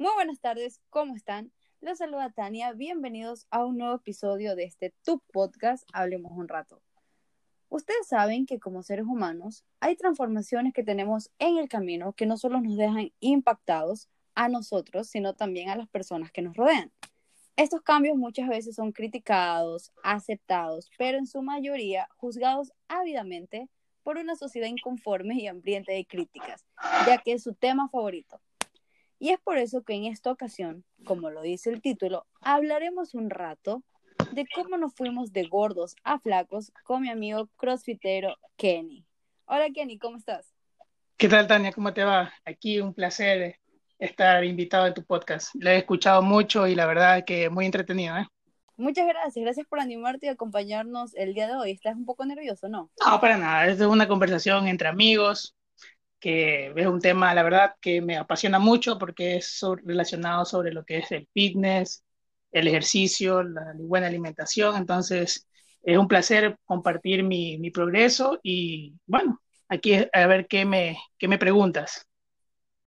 Muy 0.00 0.12
buenas 0.14 0.38
tardes, 0.38 0.80
¿cómo 0.90 1.16
están? 1.16 1.50
Los 1.80 1.98
saluda 1.98 2.30
Tania, 2.30 2.72
bienvenidos 2.72 3.48
a 3.50 3.64
un 3.64 3.78
nuevo 3.78 3.96
episodio 3.96 4.54
de 4.54 4.62
este 4.62 4.94
Tu 5.02 5.18
Podcast, 5.32 5.82
Hablemos 5.92 6.30
un 6.36 6.46
rato. 6.46 6.80
Ustedes 7.68 8.06
saben 8.06 8.46
que 8.46 8.60
como 8.60 8.84
seres 8.84 9.06
humanos 9.06 9.64
hay 9.80 9.96
transformaciones 9.96 10.72
que 10.72 10.84
tenemos 10.84 11.32
en 11.40 11.58
el 11.58 11.68
camino 11.68 12.12
que 12.12 12.26
no 12.26 12.36
solo 12.36 12.60
nos 12.60 12.76
dejan 12.76 13.10
impactados 13.18 14.08
a 14.36 14.48
nosotros, 14.48 15.08
sino 15.08 15.34
también 15.34 15.68
a 15.68 15.74
las 15.74 15.88
personas 15.88 16.30
que 16.30 16.42
nos 16.42 16.56
rodean. 16.56 16.92
Estos 17.56 17.82
cambios 17.82 18.16
muchas 18.16 18.48
veces 18.48 18.76
son 18.76 18.92
criticados, 18.92 19.90
aceptados, 20.04 20.92
pero 20.96 21.18
en 21.18 21.26
su 21.26 21.42
mayoría 21.42 22.08
juzgados 22.18 22.72
ávidamente 22.86 23.68
por 24.04 24.16
una 24.16 24.36
sociedad 24.36 24.68
inconforme 24.68 25.34
y 25.34 25.48
hambrienta 25.48 25.90
de 25.90 26.06
críticas, 26.06 26.64
ya 27.04 27.18
que 27.18 27.32
es 27.32 27.42
su 27.42 27.54
tema 27.54 27.88
favorito. 27.88 28.40
Y 29.20 29.30
es 29.30 29.40
por 29.40 29.58
eso 29.58 29.82
que 29.82 29.94
en 29.94 30.04
esta 30.04 30.30
ocasión, 30.30 30.84
como 31.04 31.30
lo 31.30 31.42
dice 31.42 31.70
el 31.70 31.82
título, 31.82 32.26
hablaremos 32.40 33.14
un 33.14 33.30
rato 33.30 33.82
de 34.30 34.46
cómo 34.54 34.76
nos 34.76 34.94
fuimos 34.94 35.32
de 35.32 35.42
gordos 35.44 35.96
a 36.04 36.20
flacos 36.20 36.72
con 36.84 37.02
mi 37.02 37.10
amigo 37.10 37.48
crossfitero 37.56 38.36
Kenny. 38.56 39.04
Hola 39.46 39.70
Kenny, 39.74 39.98
¿cómo 39.98 40.18
estás? 40.18 40.54
¿Qué 41.16 41.28
tal 41.28 41.48
Tania? 41.48 41.72
¿Cómo 41.72 41.92
te 41.92 42.04
va? 42.04 42.32
Aquí 42.44 42.78
un 42.78 42.94
placer 42.94 43.58
estar 43.98 44.44
invitado 44.44 44.86
en 44.86 44.94
tu 44.94 45.04
podcast. 45.04 45.52
Lo 45.54 45.70
he 45.70 45.78
escuchado 45.78 46.22
mucho 46.22 46.68
y 46.68 46.76
la 46.76 46.86
verdad 46.86 47.24
que 47.24 47.50
muy 47.50 47.66
entretenido. 47.66 48.16
¿eh? 48.16 48.26
Muchas 48.76 49.08
gracias, 49.08 49.42
gracias 49.42 49.66
por 49.66 49.80
animarte 49.80 50.26
y 50.26 50.28
acompañarnos 50.28 51.12
el 51.16 51.34
día 51.34 51.48
de 51.48 51.56
hoy. 51.56 51.72
¿Estás 51.72 51.96
un 51.96 52.04
poco 52.04 52.24
nervioso, 52.24 52.68
no? 52.68 52.92
No, 53.04 53.20
para 53.20 53.36
nada, 53.36 53.66
es 53.66 53.80
una 53.80 54.06
conversación 54.06 54.68
entre 54.68 54.86
amigos, 54.86 55.56
que 56.20 56.72
es 56.74 56.86
un 56.86 57.00
tema, 57.00 57.34
la 57.34 57.42
verdad, 57.42 57.74
que 57.80 58.00
me 58.00 58.16
apasiona 58.16 58.58
mucho 58.58 58.98
porque 58.98 59.36
es 59.36 59.60
relacionado 59.84 60.44
sobre 60.44 60.72
lo 60.72 60.84
que 60.84 60.98
es 60.98 61.12
el 61.12 61.28
fitness, 61.32 62.04
el 62.52 62.68
ejercicio, 62.68 63.42
la 63.42 63.72
buena 63.76 64.06
alimentación. 64.06 64.76
Entonces, 64.76 65.46
es 65.82 65.98
un 65.98 66.08
placer 66.08 66.56
compartir 66.64 67.22
mi, 67.22 67.58
mi 67.58 67.70
progreso 67.70 68.40
y 68.42 68.94
bueno, 69.06 69.40
aquí 69.68 69.94
a 70.12 70.26
ver 70.26 70.46
qué 70.46 70.64
me, 70.64 70.98
qué 71.18 71.28
me 71.28 71.38
preguntas. 71.38 72.06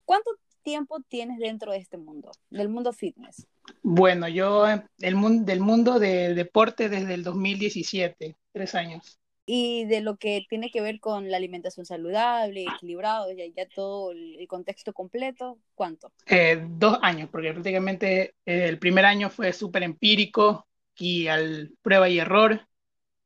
¿Cuánto 0.05 0.31
tiempo 0.63 1.01
tienes 1.09 1.39
dentro 1.39 1.73
de 1.73 1.79
este 1.79 1.99
mundo, 1.99 2.31
del 2.51 2.69
mundo 2.69 2.93
fitness? 2.93 3.47
Bueno, 3.83 4.29
yo 4.29 4.67
el 4.99 5.15
mundo, 5.15 5.45
del 5.45 5.61
mundo 5.61 5.99
del 5.99 6.35
deporte 6.35 6.89
desde 6.89 7.15
el 7.15 7.23
2017, 7.23 8.37
tres 8.53 8.75
años 8.75 9.19
y 9.51 9.87
de 9.87 10.03
lo 10.03 10.19
que 10.19 10.45
tiene 10.47 10.71
que 10.71 10.83
ver 10.83 11.01
con 11.01 11.31
la 11.31 11.39
alimentación 11.39 11.87
saludable, 11.87 12.65
equilibrado, 12.65 13.33
ya, 13.33 13.47
ya 13.47 13.67
todo 13.67 14.13
el 14.13 14.47
contexto 14.47 14.93
completo, 14.93 15.59
¿cuánto? 15.75 16.13
Eh, 16.27 16.63
dos 16.69 16.99
años, 17.01 17.31
porque 17.33 17.53
prácticamente 17.53 18.35
eh, 18.45 18.67
el 18.69 18.79
primer 18.79 19.07
año 19.07 19.31
fue 19.31 19.55
súper 19.55 19.85
empírico 19.85 20.69
y 20.95 21.29
al 21.29 21.73
prueba 21.81 22.11
y 22.11 22.19
error, 22.19 22.61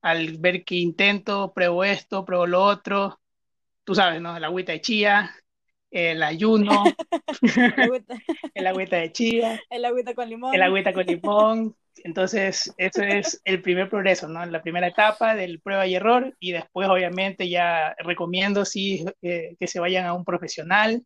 al 0.01 0.39
ver 0.39 0.65
que 0.65 0.77
intento, 0.77 1.53
pruebo 1.53 1.83
esto, 1.83 2.25
pruebo 2.25 2.47
lo 2.47 2.63
otro, 2.63 3.21
tú 3.83 3.97
sabes, 3.97 4.21
¿no? 4.21 4.39
La 4.39 4.47
agüita 4.47 4.71
de 4.71 4.81
chía, 4.81 5.35
el 5.93 6.23
ayuno, 6.23 6.85
el 8.55 8.67
agüita 8.67 8.97
de 8.97 9.13
chía, 9.13 9.61
el 9.71 9.85
agüita 9.85 10.15
con 10.15 10.29
limón, 10.29 10.55
el 10.55 10.63
agüita 10.63 10.93
con 10.93 11.07
limón, 11.07 11.77
entonces, 12.05 12.73
eso 12.79 13.03
es 13.03 13.41
el 13.45 13.63
primer 13.63 13.89
progreso, 13.89 14.29
¿no? 14.29 14.45
La 14.47 14.63
primera 14.63 14.89
etapa 14.89 15.35
del 15.35 15.61
prueba 15.61 15.87
y 15.87 15.95
error 15.95 16.35
y 16.41 16.53
después, 16.53 16.89
obviamente, 16.89 17.49
ya 17.49 17.95
recomiendo 17.99 18.65
sí 18.65 19.05
eh, 19.21 19.57
que 19.59 19.67
se 19.67 19.81
vayan 19.81 20.07
a 20.07 20.15
un 20.15 20.25
profesional 20.25 21.05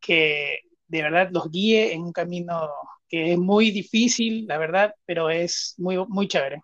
que 0.00 0.60
de 0.88 1.02
verdad 1.02 1.28
los 1.32 1.50
guíe 1.50 1.92
en 1.92 2.02
un 2.02 2.12
camino 2.12 2.68
que 3.08 3.32
es 3.32 3.38
muy 3.38 3.70
difícil, 3.70 4.46
la 4.46 4.58
verdad, 4.58 4.94
pero 5.04 5.30
es 5.30 5.74
muy, 5.78 5.96
muy 6.08 6.28
chévere. 6.28 6.62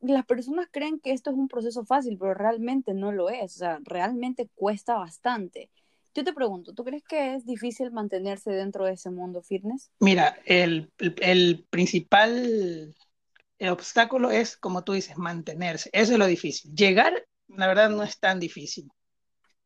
Las 0.00 0.24
personas 0.24 0.68
creen 0.70 1.00
que 1.00 1.12
esto 1.12 1.30
es 1.30 1.36
un 1.36 1.48
proceso 1.48 1.84
fácil, 1.84 2.16
pero 2.18 2.34
realmente 2.34 2.94
no 2.94 3.12
lo 3.12 3.30
es, 3.30 3.56
o 3.56 3.58
sea, 3.58 3.78
realmente 3.82 4.48
cuesta 4.54 4.94
bastante. 4.94 5.70
Yo 6.18 6.24
te 6.24 6.32
pregunto, 6.32 6.74
¿tú 6.74 6.82
crees 6.82 7.04
que 7.04 7.36
es 7.36 7.46
difícil 7.46 7.92
mantenerse 7.92 8.50
dentro 8.50 8.84
de 8.84 8.94
ese 8.94 9.08
mundo 9.08 9.40
fitness? 9.40 9.92
Mira, 10.00 10.36
el, 10.46 10.90
el, 10.98 11.64
principal 11.70 12.92
el 13.60 13.68
obstáculo 13.68 14.32
es, 14.32 14.56
como 14.56 14.82
tú 14.82 14.94
dices, 14.94 15.16
mantenerse. 15.16 15.90
Eso 15.92 16.14
es 16.14 16.18
lo 16.18 16.26
difícil. 16.26 16.74
Llegar, 16.74 17.24
la 17.46 17.68
verdad, 17.68 17.88
no 17.90 18.02
es 18.02 18.18
tan 18.18 18.40
difícil. 18.40 18.90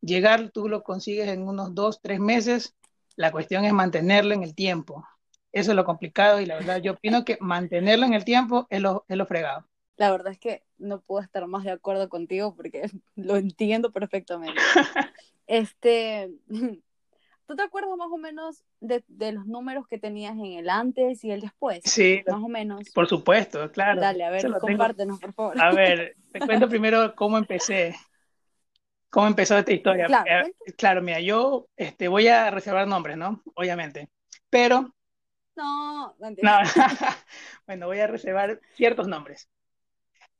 Llegar, 0.02 0.50
tú 0.50 0.68
lo 0.68 0.82
consigues 0.82 1.28
en 1.28 1.48
unos 1.48 1.74
dos, 1.74 2.02
tres 2.02 2.20
meses. 2.20 2.76
La 3.16 3.32
cuestión 3.32 3.64
es 3.64 3.72
mantenerlo 3.72 4.34
en 4.34 4.42
el 4.42 4.54
tiempo. 4.54 5.06
Eso 5.52 5.70
es 5.70 5.76
lo 5.76 5.86
complicado 5.86 6.38
y 6.38 6.44
la 6.44 6.56
verdad, 6.56 6.82
yo 6.82 6.92
opino 6.92 7.24
que 7.24 7.38
mantenerlo 7.40 8.04
en 8.04 8.12
el 8.12 8.26
tiempo 8.26 8.66
es 8.68 8.82
lo, 8.82 9.06
es 9.08 9.16
lo 9.16 9.24
fregado. 9.24 9.66
La 9.96 10.10
verdad 10.10 10.32
es 10.34 10.38
que 10.38 10.64
no 10.76 11.00
puedo 11.00 11.22
estar 11.22 11.46
más 11.46 11.64
de 11.64 11.70
acuerdo 11.70 12.10
contigo 12.10 12.54
porque 12.54 12.82
lo 13.16 13.36
entiendo 13.36 13.90
perfectamente. 13.90 14.60
Este, 15.52 16.30
¿tú 17.46 17.56
te 17.56 17.62
acuerdas 17.62 17.94
más 17.98 18.08
o 18.10 18.16
menos 18.16 18.64
de, 18.80 19.04
los 19.32 19.44
números 19.44 19.86
que 19.86 19.98
tenías 19.98 20.32
en 20.32 20.46
el 20.46 20.70
antes 20.70 21.22
y 21.24 21.30
el 21.30 21.42
después? 21.42 21.82
Sí. 21.84 22.22
Más 22.26 22.42
o 22.42 22.48
menos. 22.48 22.88
Por 22.94 23.06
supuesto, 23.06 23.70
claro. 23.70 24.00
Dale, 24.00 24.24
a 24.24 24.30
ver, 24.30 24.50
compártenos, 24.58 25.20
por 25.20 25.34
favor. 25.34 25.62
A 25.62 25.74
ver, 25.74 26.16
te 26.32 26.40
cuento 26.66 26.70
primero 26.70 27.14
cómo 27.14 27.36
empecé. 27.36 27.94
¿Cómo 29.10 29.26
empezó 29.26 29.58
esta 29.58 29.74
historia? 29.74 30.06
Claro, 30.06 30.46
eh, 30.46 30.72
claro 30.72 31.02
mira, 31.02 31.20
yo 31.20 31.68
este, 31.76 32.08
voy 32.08 32.28
a 32.28 32.50
reservar 32.50 32.88
nombres, 32.88 33.18
¿no? 33.18 33.42
Obviamente. 33.54 34.08
Pero. 34.48 34.94
No, 35.54 36.16
no. 36.18 36.58
bueno, 37.66 37.88
voy 37.88 38.00
a 38.00 38.06
reservar 38.06 38.58
ciertos 38.72 39.06
nombres. 39.06 39.50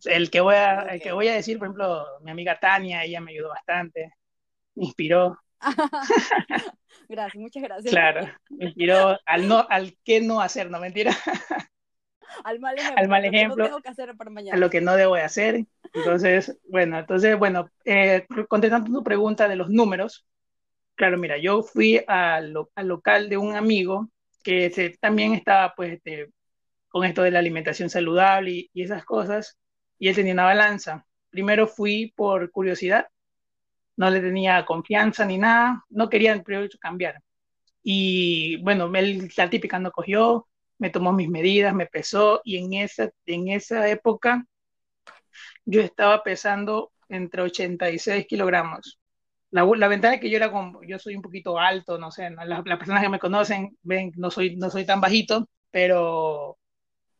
El 0.06 0.30
que, 0.30 0.40
voy 0.40 0.54
a, 0.54 0.80
el 0.84 1.02
que 1.02 1.12
voy 1.12 1.28
a 1.28 1.34
decir, 1.34 1.58
por 1.58 1.66
ejemplo, 1.66 2.06
mi 2.22 2.30
amiga 2.30 2.58
Tania, 2.58 3.04
ella 3.04 3.20
me 3.20 3.32
ayudó 3.32 3.50
bastante 3.50 4.14
me 4.74 4.86
inspiró. 4.86 5.38
gracias, 7.08 7.40
muchas 7.40 7.62
gracias. 7.62 7.92
Claro, 7.92 8.28
me 8.50 8.66
inspiró 8.66 9.18
al 9.26 9.48
no, 9.48 9.66
al 9.68 9.96
qué 10.04 10.20
no 10.20 10.40
hacer, 10.40 10.70
no 10.70 10.80
mentira. 10.80 11.12
Al 12.44 12.60
mal 12.60 12.78
ejemplo. 12.78 13.02
Al 13.02 13.08
mal 13.08 13.24
ejemplo. 13.26 13.68
Lo 13.68 13.80
que 13.80 13.90
hacer 13.90 14.16
para 14.16 14.30
mañana. 14.30 14.56
A 14.56 14.58
lo 14.58 14.70
que 14.70 14.80
no 14.80 14.96
debo 14.96 15.16
de 15.16 15.20
hacer. 15.20 15.66
Entonces, 15.92 16.58
bueno, 16.66 16.98
entonces, 16.98 17.38
bueno, 17.38 17.68
eh, 17.84 18.26
contestando 18.48 18.90
tu 18.90 19.04
pregunta 19.04 19.48
de 19.48 19.56
los 19.56 19.68
números, 19.68 20.26
claro, 20.94 21.18
mira, 21.18 21.36
yo 21.36 21.62
fui 21.62 22.02
al, 22.06 22.54
local 22.76 23.28
de 23.28 23.36
un 23.36 23.54
amigo 23.54 24.08
que 24.42 24.70
se, 24.70 24.96
también 24.98 25.34
estaba, 25.34 25.74
pues, 25.74 25.92
este, 25.92 26.30
con 26.88 27.04
esto 27.04 27.22
de 27.22 27.32
la 27.32 27.38
alimentación 27.38 27.90
saludable 27.90 28.50
y, 28.50 28.70
y 28.72 28.82
esas 28.82 29.04
cosas, 29.04 29.58
y 29.98 30.08
él 30.08 30.14
tenía 30.14 30.32
una 30.32 30.44
balanza. 30.44 31.04
Primero 31.28 31.66
fui 31.66 32.12
por 32.16 32.50
curiosidad 32.50 33.08
no 33.96 34.10
le 34.10 34.20
tenía 34.20 34.64
confianza 34.64 35.24
ni 35.24 35.38
nada, 35.38 35.84
no 35.90 36.08
quería 36.08 36.42
cambiar. 36.80 37.22
Y 37.82 38.56
bueno, 38.62 38.90
la 39.36 39.50
típica 39.50 39.78
no 39.78 39.90
cogió, 39.90 40.48
me 40.78 40.90
tomó 40.90 41.12
mis 41.12 41.28
medidas, 41.28 41.74
me 41.74 41.86
pesó 41.86 42.40
y 42.44 42.58
en 42.58 42.74
esa, 42.74 43.10
en 43.26 43.48
esa 43.48 43.88
época 43.88 44.46
yo 45.64 45.80
estaba 45.80 46.22
pesando 46.22 46.92
entre 47.08 47.42
86 47.42 48.26
kilogramos. 48.26 48.98
La, 49.50 49.64
la 49.64 49.88
ventaja 49.88 50.14
es 50.14 50.20
que 50.20 50.30
yo 50.30 50.36
era 50.36 50.50
como, 50.50 50.82
yo 50.82 50.98
soy 50.98 51.14
un 51.14 51.22
poquito 51.22 51.58
alto, 51.58 51.98
no 51.98 52.10
sé, 52.10 52.30
las, 52.30 52.62
personas 52.62 53.02
que 53.02 53.08
me 53.08 53.18
conocen 53.18 53.76
ven, 53.82 54.12
no 54.16 54.30
soy, 54.30 54.56
no 54.56 54.70
soy 54.70 54.86
tan 54.86 55.00
bajito, 55.00 55.48
pero 55.70 56.58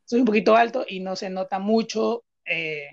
soy 0.05 0.21
un 0.21 0.27
poquito 0.27 0.57
alto 0.57 0.85
y 0.89 1.01
no 1.01 1.17
se 1.17 1.31
nota 1.31 1.59
mucho 1.59 2.25
eh, 2.45 2.89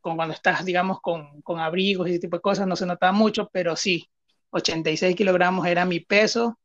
con 0.00 0.16
cuando 0.16 0.34
estás, 0.34 0.64
digamos, 0.64 1.00
con, 1.00 1.42
con 1.42 1.60
abrigos 1.60 2.08
y 2.08 2.12
ese 2.12 2.20
tipo 2.20 2.36
de 2.36 2.42
cosas, 2.42 2.66
no 2.66 2.76
se 2.76 2.86
notaba 2.86 3.12
mucho, 3.12 3.48
pero 3.52 3.76
sí, 3.76 4.08
86 4.50 5.16
kilogramos 5.16 5.66
era 5.66 5.84
mi 5.84 6.00
peso 6.00 6.58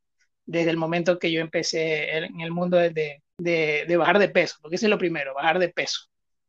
desde 0.45 0.71
el 0.71 0.77
momento 0.77 1.19
que 1.19 1.31
yo 1.31 1.41
empecé 1.41 2.17
en 2.17 2.41
el 2.41 2.51
mundo 2.51 2.77
de, 2.77 3.21
de, 3.37 3.85
de, 3.87 3.97
bajar 3.97 4.19
de 4.19 4.29
peso, 4.29 4.57
porque 4.61 4.77
ese 4.77 4.87
es 4.87 4.89
lo 4.89 4.97
primero, 4.97 5.33
bajar 5.33 5.59
de 5.59 5.69
peso. 5.69 6.01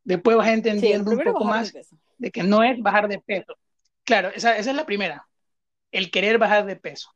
Después 0.04 0.36
vas 0.36 0.48
entendiendo 0.48 1.10
un 1.10 1.20
poco 1.20 1.44
más 1.44 1.72
de, 2.18 2.30
que 2.30 2.42
no 2.42 2.62
es 2.62 2.80
bajar 2.80 3.08
de 3.08 3.18
peso. 3.18 3.54
Claro, 4.04 4.30
esa, 4.34 4.56
esa 4.56 4.70
es 4.70 4.76
la 4.76 4.86
primera, 4.86 5.26
el 5.92 6.10
querer 6.10 6.38
bajar 6.38 6.64
de 6.64 6.76
peso. 6.76 7.10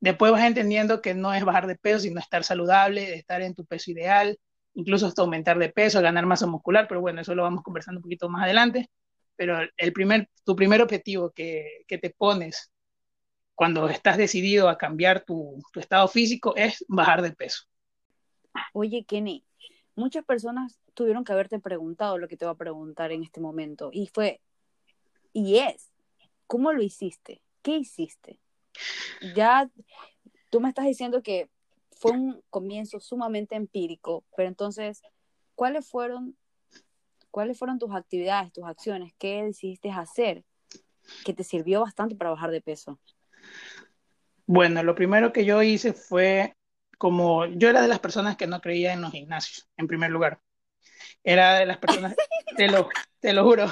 Después 0.00 0.32
vas 0.32 0.44
entendiendo 0.44 1.00
que 1.00 1.14
no 1.14 1.34
es 1.34 1.44
bajar 1.44 1.66
de 1.66 1.76
peso, 1.76 2.00
sino 2.00 2.20
estar 2.20 2.44
saludable, 2.44 3.14
estar 3.14 3.42
en 3.42 3.54
tu 3.54 3.64
peso 3.64 3.90
ideal, 3.90 4.38
incluso 4.78 5.08
hasta 5.08 5.22
aumentar 5.22 5.58
de 5.58 5.70
peso, 5.70 6.00
ganar 6.00 6.24
masa 6.24 6.46
muscular, 6.46 6.86
pero 6.86 7.00
bueno, 7.00 7.20
eso 7.20 7.34
lo 7.34 7.42
vamos 7.42 7.64
conversando 7.64 7.98
un 7.98 8.02
poquito 8.04 8.28
más 8.28 8.44
adelante. 8.44 8.88
Pero 9.34 9.58
el 9.76 9.92
primer, 9.92 10.30
tu 10.44 10.54
primer 10.54 10.80
objetivo 10.80 11.32
que, 11.32 11.84
que 11.88 11.98
te 11.98 12.10
pones 12.10 12.72
cuando 13.56 13.88
estás 13.88 14.16
decidido 14.16 14.68
a 14.68 14.78
cambiar 14.78 15.24
tu, 15.24 15.60
tu, 15.72 15.80
estado 15.80 16.06
físico 16.06 16.54
es 16.54 16.84
bajar 16.86 17.22
de 17.22 17.32
peso. 17.32 17.64
Oye, 18.72 19.04
Kenny, 19.04 19.44
muchas 19.96 20.24
personas 20.24 20.78
tuvieron 20.94 21.24
que 21.24 21.32
haberte 21.32 21.58
preguntado 21.58 22.16
lo 22.16 22.28
que 22.28 22.36
te 22.36 22.44
voy 22.44 22.54
a 22.54 22.58
preguntar 22.58 23.10
en 23.10 23.24
este 23.24 23.40
momento. 23.40 23.90
Y 23.92 24.06
fue, 24.06 24.40
y 25.32 25.58
es, 25.58 25.90
¿cómo 26.46 26.72
lo 26.72 26.82
hiciste? 26.82 27.42
¿Qué 27.62 27.78
hiciste? 27.78 28.38
Ya 29.34 29.68
tú 30.50 30.60
me 30.60 30.68
estás 30.68 30.86
diciendo 30.86 31.20
que 31.20 31.48
fue 31.98 32.12
un 32.12 32.42
comienzo 32.50 33.00
sumamente 33.00 33.56
empírico, 33.56 34.24
pero 34.36 34.48
entonces, 34.48 35.02
¿cuáles 35.54 35.88
fueron, 35.88 36.36
¿cuáles 37.30 37.58
fueron 37.58 37.78
tus 37.78 37.94
actividades, 37.94 38.52
tus 38.52 38.64
acciones? 38.64 39.12
¿Qué 39.18 39.42
decidiste 39.42 39.90
hacer 39.90 40.44
que 41.24 41.34
te 41.34 41.44
sirvió 41.44 41.80
bastante 41.80 42.14
para 42.14 42.30
bajar 42.30 42.50
de 42.50 42.60
peso? 42.60 43.00
Bueno, 44.46 44.82
lo 44.82 44.94
primero 44.94 45.32
que 45.32 45.44
yo 45.44 45.62
hice 45.62 45.92
fue 45.92 46.56
como 46.96 47.46
yo 47.46 47.68
era 47.68 47.82
de 47.82 47.88
las 47.88 48.00
personas 48.00 48.36
que 48.36 48.46
no 48.46 48.60
creía 48.60 48.92
en 48.92 49.02
los 49.02 49.12
gimnasios, 49.12 49.68
en 49.76 49.86
primer 49.86 50.10
lugar. 50.10 50.40
Era 51.22 51.58
de 51.58 51.66
las 51.66 51.78
personas, 51.78 52.14
te 52.56 52.68
lo, 52.68 52.88
te 53.20 53.32
lo 53.32 53.44
juro, 53.44 53.66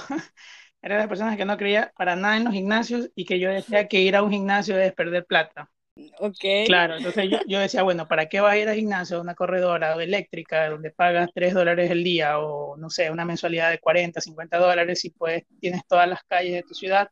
era 0.83 0.97
de 0.97 1.01
las 1.01 1.09
personas 1.09 1.37
que 1.37 1.45
no 1.45 1.57
creía 1.57 1.93
para 1.97 2.17
nada 2.17 2.37
en 2.37 2.45
los 2.45 2.53
gimnasios 2.53 3.11
y 3.15 3.25
que 3.25 3.39
yo 3.39 3.51
decía 3.51 3.89
que 3.89 4.01
ir 4.01 4.17
a 4.17 4.23
un 4.23 4.31
gimnasio 4.31 4.79
es 4.79 4.93
perder 4.93 5.27
plata. 5.27 5.71
Ok. 6.19 6.45
Claro, 6.67 6.97
entonces 6.97 7.31
yo, 7.31 7.39
yo 7.47 7.59
decía, 7.59 7.83
bueno, 7.83 8.07
¿para 8.07 8.29
qué 8.29 8.41
vas 8.41 8.53
a 8.53 8.59
ir 8.59 8.69
al 8.69 8.77
gimnasio, 8.77 9.17
a 9.17 9.21
una 9.21 9.35
corredora 9.35 9.95
eléctrica 10.03 10.69
donde 10.69 10.91
pagas 10.91 11.31
3 11.35 11.55
dólares 11.55 11.91
el 11.91 12.05
día 12.05 12.39
o, 12.39 12.77
no 12.77 12.91
sé, 12.91 13.11
una 13.11 13.25
mensualidad 13.25 13.71
de 13.71 13.79
40, 13.79 14.21
50 14.21 14.59
dólares 14.59 15.05
y 15.05 15.11
pues 15.11 15.45
tienes 15.61 15.83
todas 15.87 16.09
las 16.09 16.23
calles 16.25 16.53
de 16.53 16.63
tu 16.63 16.75
ciudad 16.75 17.11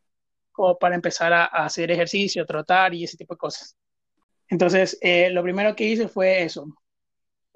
como 0.52 0.78
para 0.78 0.94
empezar 0.94 1.32
a, 1.32 1.44
a 1.44 1.66
hacer 1.66 1.90
ejercicio, 1.90 2.46
trotar 2.46 2.94
y 2.94 3.04
ese 3.04 3.16
tipo 3.16 3.34
de 3.34 3.38
cosas? 3.38 3.76
Entonces, 4.48 4.98
eh, 5.00 5.31
lo 5.31 5.42
primero 5.42 5.75
que 5.75 5.84
hice 5.84 6.08
fue 6.08 6.42
eso. 6.42 6.66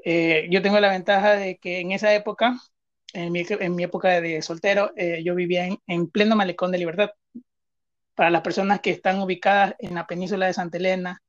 Eh, 0.05 0.49
yo 0.51 0.63
tengo 0.63 0.81
la 0.81 0.91
ventaja 0.91 1.35
de 1.35 1.59
que 1.59 1.81
en 1.81 1.93
esa 1.93 2.15
época, 2.15 2.59
en 3.13 3.33
mi, 3.33 3.45
en 3.49 3.75
mi 3.77 3.85
época 3.85 4.21
de 4.21 4.43
soltero, 4.43 4.93
eh, 4.97 5.23
yo 5.25 5.35
vivía 5.35 5.67
en, 5.67 5.79
en, 5.87 6.09
pleno 6.11 6.37
malecón 6.37 6.73
de 6.73 6.79
libertad. 6.79 7.11
Para 8.19 8.31
las 8.31 8.43
personas 8.43 8.81
que 8.81 8.91
están 8.91 9.21
ubicadas 9.21 9.77
en 9.79 9.95
la 9.95 10.05
península 10.05 10.47
de 10.47 10.53
Santa 10.53 10.77
Elena, 10.77 11.23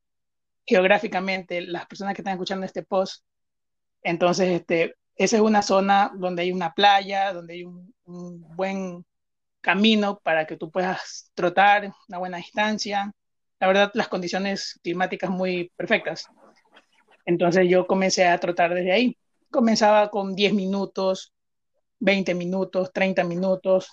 geográficamente, 0.65 1.61
las 1.61 1.85
personas 1.85 2.15
que 2.15 2.23
están 2.23 2.33
escuchando 2.33 2.65
este 2.65 2.81
post, 2.81 3.23
entonces, 4.01 4.49
este, 4.49 4.95
esa 5.15 5.35
es 5.35 5.41
una 5.43 5.61
zona 5.61 6.11
donde 6.15 6.41
hay 6.41 6.51
una 6.51 6.73
playa, 6.73 7.31
donde 7.31 7.53
hay 7.53 7.63
un, 7.63 7.93
un 8.05 8.41
buen 8.55 9.05
camino 9.61 10.19
para 10.23 10.47
que 10.47 10.57
tú 10.57 10.71
puedas 10.71 11.29
trotar 11.35 11.93
una 12.07 12.17
buena 12.17 12.37
distancia, 12.37 13.11
la 13.59 13.67
verdad, 13.67 13.91
las 13.93 14.07
condiciones 14.07 14.79
climáticas 14.81 15.29
muy 15.29 15.71
perfectas. 15.75 16.25
Entonces 17.23 17.69
yo 17.69 17.85
comencé 17.85 18.25
a 18.25 18.39
trotar 18.39 18.73
desde 18.73 18.93
ahí. 18.93 19.15
Comenzaba 19.51 20.09
con 20.09 20.33
10 20.33 20.55
minutos, 20.55 21.33
20 21.99 22.33
minutos, 22.33 22.91
30 22.91 23.23
minutos. 23.25 23.91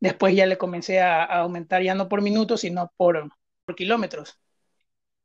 Después 0.00 0.34
ya 0.34 0.46
le 0.46 0.58
comencé 0.58 1.00
a, 1.00 1.24
a 1.24 1.40
aumentar 1.40 1.82
ya 1.82 1.94
no 1.94 2.08
por 2.08 2.22
minutos, 2.22 2.60
sino 2.60 2.92
por, 2.96 3.30
por 3.64 3.74
kilómetros. 3.74 4.38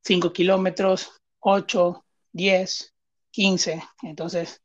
5 0.04 0.32
kilómetros, 0.32 1.20
8, 1.40 2.06
10, 2.32 2.96
15. 3.32 3.84
Entonces, 4.04 4.62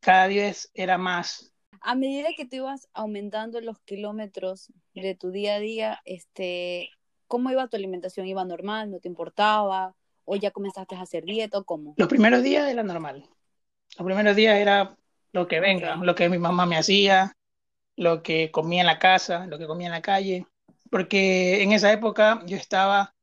cada 0.00 0.28
10 0.28 0.70
era 0.74 0.98
más. 0.98 1.52
A 1.80 1.94
medida 1.94 2.28
que 2.36 2.46
tú 2.46 2.56
ibas 2.56 2.88
aumentando 2.92 3.60
los 3.60 3.78
kilómetros 3.80 4.72
de 4.94 5.14
tu 5.14 5.30
día 5.30 5.56
a 5.56 5.60
día, 5.60 6.00
este, 6.04 6.90
¿Cómo 7.28 7.50
iba 7.50 7.66
tu 7.66 7.76
alimentación? 7.76 8.26
¿Iba 8.26 8.44
normal? 8.44 8.90
¿No 8.90 9.00
te 9.00 9.08
importaba? 9.08 9.94
¿O 10.24 10.36
ya 10.36 10.50
comenzaste 10.50 10.94
a 10.94 11.02
hacer 11.02 11.24
dieta? 11.24 11.62
¿Cómo? 11.62 11.94
Los 11.96 12.08
primeros 12.08 12.42
días 12.42 12.68
era 12.70 12.82
normal. 12.82 13.28
Los 13.98 14.06
primeros 14.06 14.36
días 14.36 14.56
era 14.56 14.96
lo 15.32 15.48
que 15.48 15.60
venga, 15.60 15.96
lo 15.96 16.14
que 16.14 16.28
mi 16.28 16.38
mamá 16.38 16.66
me 16.66 16.76
hacía, 16.76 17.32
lo 17.96 18.22
que 18.22 18.50
comía 18.50 18.80
en 18.82 18.86
la 18.86 18.98
casa, 18.98 19.46
lo 19.46 19.58
que 19.58 19.66
comía 19.66 19.88
en 19.88 19.92
la 19.92 20.02
calle. 20.02 20.46
Porque 20.90 21.62
en 21.62 21.72
esa 21.72 21.92
época 21.92 22.42
yo 22.46 22.56
estaba, 22.56 23.14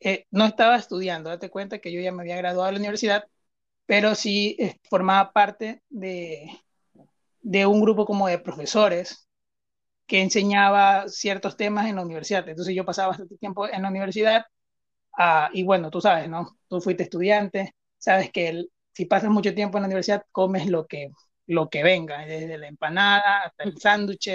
eh, 0.00 0.26
no 0.30 0.46
estaba 0.46 0.76
estudiando, 0.76 1.30
date 1.30 1.50
cuenta 1.50 1.78
que 1.80 1.92
yo 1.92 2.00
ya 2.00 2.12
me 2.12 2.22
había 2.22 2.36
graduado 2.36 2.66
de 2.66 2.72
la 2.72 2.78
universidad, 2.80 3.24
pero 3.86 4.14
sí 4.16 4.56
eh, 4.60 4.76
formaba 4.90 5.32
parte 5.32 5.82
de, 5.90 6.50
de 7.42 7.66
un 7.66 7.80
grupo 7.80 8.06
como 8.06 8.28
de 8.28 8.38
profesores 8.38 9.28
que 10.06 10.22
enseñaba 10.22 11.08
ciertos 11.08 11.56
temas 11.56 11.86
en 11.88 11.96
la 11.96 12.02
universidad. 12.02 12.48
Entonces 12.48 12.74
yo 12.74 12.84
pasaba 12.84 13.08
bastante 13.08 13.36
tiempo 13.38 13.68
en 13.68 13.82
la 13.82 13.88
universidad 13.90 14.46
uh, 15.18 15.48
y 15.52 15.64
bueno, 15.64 15.90
tú 15.90 16.00
sabes, 16.00 16.28
¿no? 16.28 16.58
Tú 16.68 16.80
fuiste 16.80 17.04
estudiante, 17.04 17.74
sabes 17.98 18.30
que 18.32 18.66
si 18.94 19.06
pasas 19.06 19.30
mucho 19.30 19.54
tiempo 19.54 19.78
en 19.78 19.82
la 19.82 19.88
universidad 19.88 20.24
comes 20.32 20.66
lo 20.68 20.86
que, 20.86 21.10
lo 21.46 21.68
que 21.68 21.82
venga, 21.82 22.24
desde 22.24 22.58
la 22.58 22.68
empanada 22.68 23.42
hasta 23.44 23.64
el 23.64 23.78
sándwich, 23.78 24.28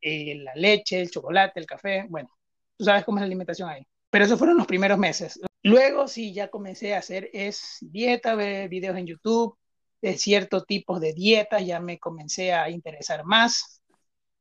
eh, 0.00 0.34
la 0.36 0.54
leche, 0.54 1.00
el 1.00 1.10
chocolate, 1.10 1.60
el 1.60 1.66
café, 1.66 2.06
bueno, 2.08 2.30
tú 2.76 2.84
sabes 2.84 3.04
cómo 3.04 3.18
es 3.18 3.22
la 3.22 3.26
alimentación 3.26 3.68
ahí. 3.68 3.86
Pero 4.10 4.24
esos 4.24 4.38
fueron 4.38 4.56
los 4.56 4.66
primeros 4.66 4.98
meses. 4.98 5.40
Luego 5.62 6.08
sí, 6.08 6.32
ya 6.32 6.48
comencé 6.48 6.94
a 6.94 6.98
hacer 6.98 7.30
es 7.32 7.78
dieta, 7.80 8.34
ver 8.34 8.68
videos 8.68 8.96
en 8.96 9.06
YouTube 9.06 9.56
de 10.00 10.16
ciertos 10.16 10.66
tipos 10.66 11.00
de 11.00 11.12
dietas, 11.12 11.64
ya 11.66 11.80
me 11.80 11.98
comencé 11.98 12.52
a 12.54 12.70
interesar 12.70 13.24
más, 13.24 13.82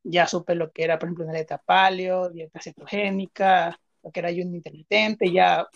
ya 0.04 0.28
supe 0.28 0.56
lo 0.56 0.72
que 0.72 0.84
era, 0.84 0.98
por 0.98 1.08
ejemplo, 1.08 1.26
una 1.26 1.34
dieta 1.34 1.58
paleo, 1.58 2.30
dieta 2.30 2.62
cetogénica, 2.62 3.78
lo 4.02 4.12
que 4.12 4.20
era 4.22 4.30
ayuno 4.30 4.56
intermitente, 4.56 5.32
ya 5.32 5.68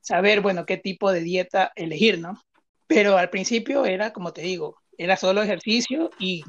saber, 0.00 0.42
bueno, 0.42 0.66
qué 0.66 0.76
tipo 0.76 1.10
de 1.10 1.20
dieta 1.20 1.72
elegir, 1.74 2.18
¿no? 2.18 2.40
Pero 2.86 3.16
al 3.16 3.30
principio 3.30 3.86
era, 3.86 4.12
como 4.12 4.32
te 4.34 4.42
digo, 4.42 4.81
era 5.02 5.16
solo 5.16 5.42
ejercicio 5.42 6.10
y 6.18 6.44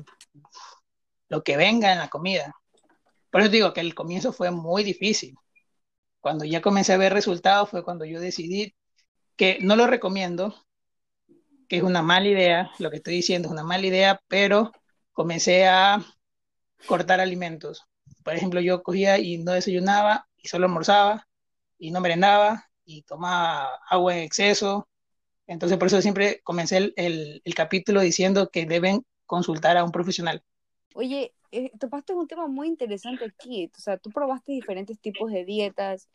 lo 1.29 1.44
que 1.44 1.57
venga 1.57 1.91
en 1.91 2.00
la 2.00 2.09
comida. 2.09 2.53
Por 3.31 3.41
eso 3.41 3.50
digo 3.50 3.73
que 3.73 3.81
el 3.81 3.95
comienzo 3.95 4.31
fue 4.33 4.51
muy 4.51 4.83
difícil. 4.83 5.35
Cuando 6.19 6.45
ya 6.45 6.61
comencé 6.61 6.94
a 6.94 6.97
ver 6.97 7.13
resultados 7.13 7.69
fue 7.69 7.83
cuando 7.83 8.05
yo 8.05 8.19
decidí 8.19 8.75
que 9.35 9.57
no 9.61 9.75
lo 9.75 9.88
recomiendo, 9.88 10.55
que 11.67 11.77
es 11.77 11.83
una 11.83 12.03
mala 12.03 12.27
idea, 12.27 12.71
lo 12.79 12.91
que 12.91 12.97
estoy 12.97 13.15
diciendo 13.15 13.47
es 13.47 13.51
una 13.51 13.63
mala 13.63 13.88
idea, 13.88 14.21
pero 14.27 14.71
comencé 15.11 15.67
a 15.67 16.05
cortar 16.88 17.19
alimentos. 17.19 17.83
Por 18.23 18.35
ejemplo, 18.35 18.61
yo 18.61 18.83
cogía 18.83 19.17
y 19.17 19.39
no 19.39 19.53
desayunaba 19.53 20.27
y 20.38 20.47
solo 20.47 20.67
almorzaba 20.67 21.27
y 21.77 21.91
no 21.91 22.00
merendaba 22.01 22.69
y 22.85 23.01
tomaba 23.03 23.79
agua 23.89 24.15
en 24.15 24.23
exceso. 24.23 24.88
Entonces, 25.47 25.77
por 25.77 25.87
eso 25.87 26.01
siempre 26.01 26.41
comencé 26.43 26.77
el, 26.77 26.93
el, 26.95 27.41
el 27.43 27.55
capítulo 27.55 28.01
diciendo 28.01 28.49
que 28.49 28.65
deben 28.65 29.05
consultar 29.25 29.77
a 29.77 29.83
un 29.83 29.91
profesional. 29.91 30.41
Oye, 30.95 31.33
eh, 31.51 31.71
topaste 31.79 32.13
un 32.13 32.27
tema 32.27 32.47
muy 32.47 32.67
interesante 32.67 33.25
aquí. 33.25 33.71
O 33.77 33.81
sea, 33.81 33.97
tú 33.97 34.09
probaste 34.09 34.51
diferentes 34.51 34.99
tipos 34.99 35.31
de 35.31 35.43
dietas. 35.45 36.07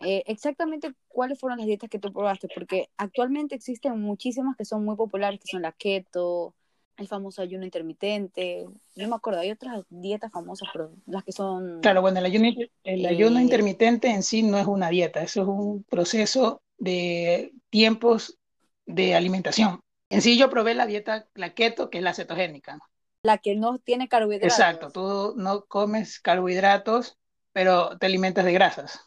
Eh, 0.00 0.24
exactamente 0.26 0.92
cuáles 1.08 1.38
fueron 1.38 1.58
las 1.58 1.66
dietas 1.66 1.88
que 1.88 1.98
tú 1.98 2.12
probaste, 2.12 2.48
porque 2.54 2.88
actualmente 2.96 3.54
existen 3.54 4.00
muchísimas 4.00 4.56
que 4.56 4.64
son 4.64 4.84
muy 4.84 4.96
populares, 4.96 5.38
que 5.40 5.50
son 5.50 5.62
la 5.62 5.72
keto, 5.72 6.54
el 6.96 7.08
famoso 7.08 7.40
ayuno 7.40 7.64
intermitente, 7.64 8.66
no 8.96 9.08
me 9.08 9.14
acuerdo, 9.14 9.40
hay 9.40 9.50
otras 9.50 9.84
dietas 9.88 10.30
famosas, 10.30 10.68
pero 10.72 10.92
las 11.06 11.24
que 11.24 11.32
son... 11.32 11.80
Claro, 11.80 12.02
bueno, 12.02 12.18
el 12.18 12.26
ayuno, 12.26 12.48
el 12.84 13.06
ayuno 13.06 13.38
eh... 13.38 13.42
intermitente 13.42 14.08
en 14.08 14.22
sí 14.22 14.42
no 14.42 14.58
es 14.58 14.66
una 14.66 14.90
dieta, 14.90 15.22
eso 15.22 15.42
es 15.42 15.48
un 15.48 15.84
proceso 15.84 16.62
de 16.78 17.52
tiempos 17.70 18.38
de 18.86 19.14
alimentación. 19.14 19.80
En 20.10 20.22
sí 20.22 20.36
yo 20.36 20.50
probé 20.50 20.74
la 20.74 20.86
dieta, 20.86 21.26
la 21.34 21.54
keto, 21.54 21.90
que 21.90 21.98
es 21.98 22.04
la 22.04 22.14
cetogénica. 22.14 22.78
La 23.22 23.38
que 23.38 23.54
no 23.54 23.78
tiene 23.78 24.08
carbohidratos. 24.08 24.58
Exacto, 24.58 24.90
tú 24.90 25.34
no 25.36 25.64
comes 25.66 26.20
carbohidratos, 26.20 27.18
pero 27.52 27.96
te 27.98 28.06
alimentas 28.06 28.44
de 28.44 28.52
grasas. 28.52 29.00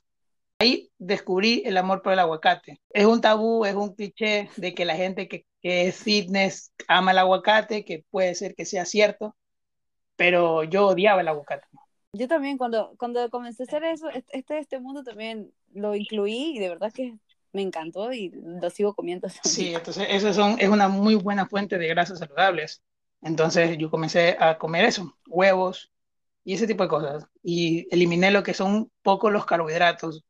Ahí 0.59 0.89
descubrí 0.97 1.63
el 1.65 1.77
amor 1.77 2.01
por 2.01 2.13
el 2.13 2.19
aguacate. 2.19 2.81
Es 2.89 3.05
un 3.05 3.19
tabú, 3.19 3.65
es 3.65 3.75
un 3.75 3.93
cliché 3.93 4.49
de 4.55 4.73
que 4.73 4.85
la 4.85 4.95
gente 4.95 5.27
que 5.27 5.45
que 5.65 5.87
es 5.87 5.95
fitness, 5.95 6.71
ama 6.87 7.09
el 7.09 7.17
aguacate, 7.17 7.83
que 7.85 8.05
puede 8.11 8.35
ser 8.35 8.53
que 8.53 8.65
sea 8.65 8.85
cierto, 8.85 9.35
pero 10.15 10.63
yo 10.63 10.85
odiaba 10.89 11.21
el 11.21 11.27
aguacate. 11.27 11.65
Yo 12.13 12.27
también, 12.27 12.59
cuando, 12.59 12.93
cuando 12.99 13.27
comencé 13.31 13.63
a 13.63 13.65
hacer 13.65 13.83
eso, 13.83 14.07
este, 14.09 14.59
este 14.59 14.79
mundo 14.79 15.03
también 15.03 15.51
lo 15.73 15.95
incluí 15.95 16.55
y 16.55 16.59
de 16.59 16.69
verdad 16.69 16.93
que 16.93 17.17
me 17.55 17.61
encantó 17.61 18.11
y 18.11 18.29
lo 18.29 18.69
sigo 18.69 18.93
comiendo. 18.93 19.27
Sí, 19.43 19.73
entonces 19.73 20.35
son, 20.35 20.57
es 20.59 20.69
una 20.69 20.89
muy 20.89 21.15
buena 21.15 21.47
fuente 21.47 21.77
de 21.77 21.87
grasas 21.87 22.19
saludables. 22.19 22.83
Entonces 23.21 23.77
yo 23.77 23.89
comencé 23.89 24.35
a 24.39 24.57
comer 24.57 24.85
eso, 24.85 25.17
huevos 25.25 25.91
y 26.43 26.53
ese 26.53 26.67
tipo 26.67 26.83
de 26.83 26.89
cosas. 26.89 27.25
Y 27.41 27.87
eliminé 27.91 28.29
lo 28.29 28.43
que 28.43 28.53
son 28.53 28.91
poco 29.01 29.31
los 29.31 29.45
carbohidratos. 29.45 30.23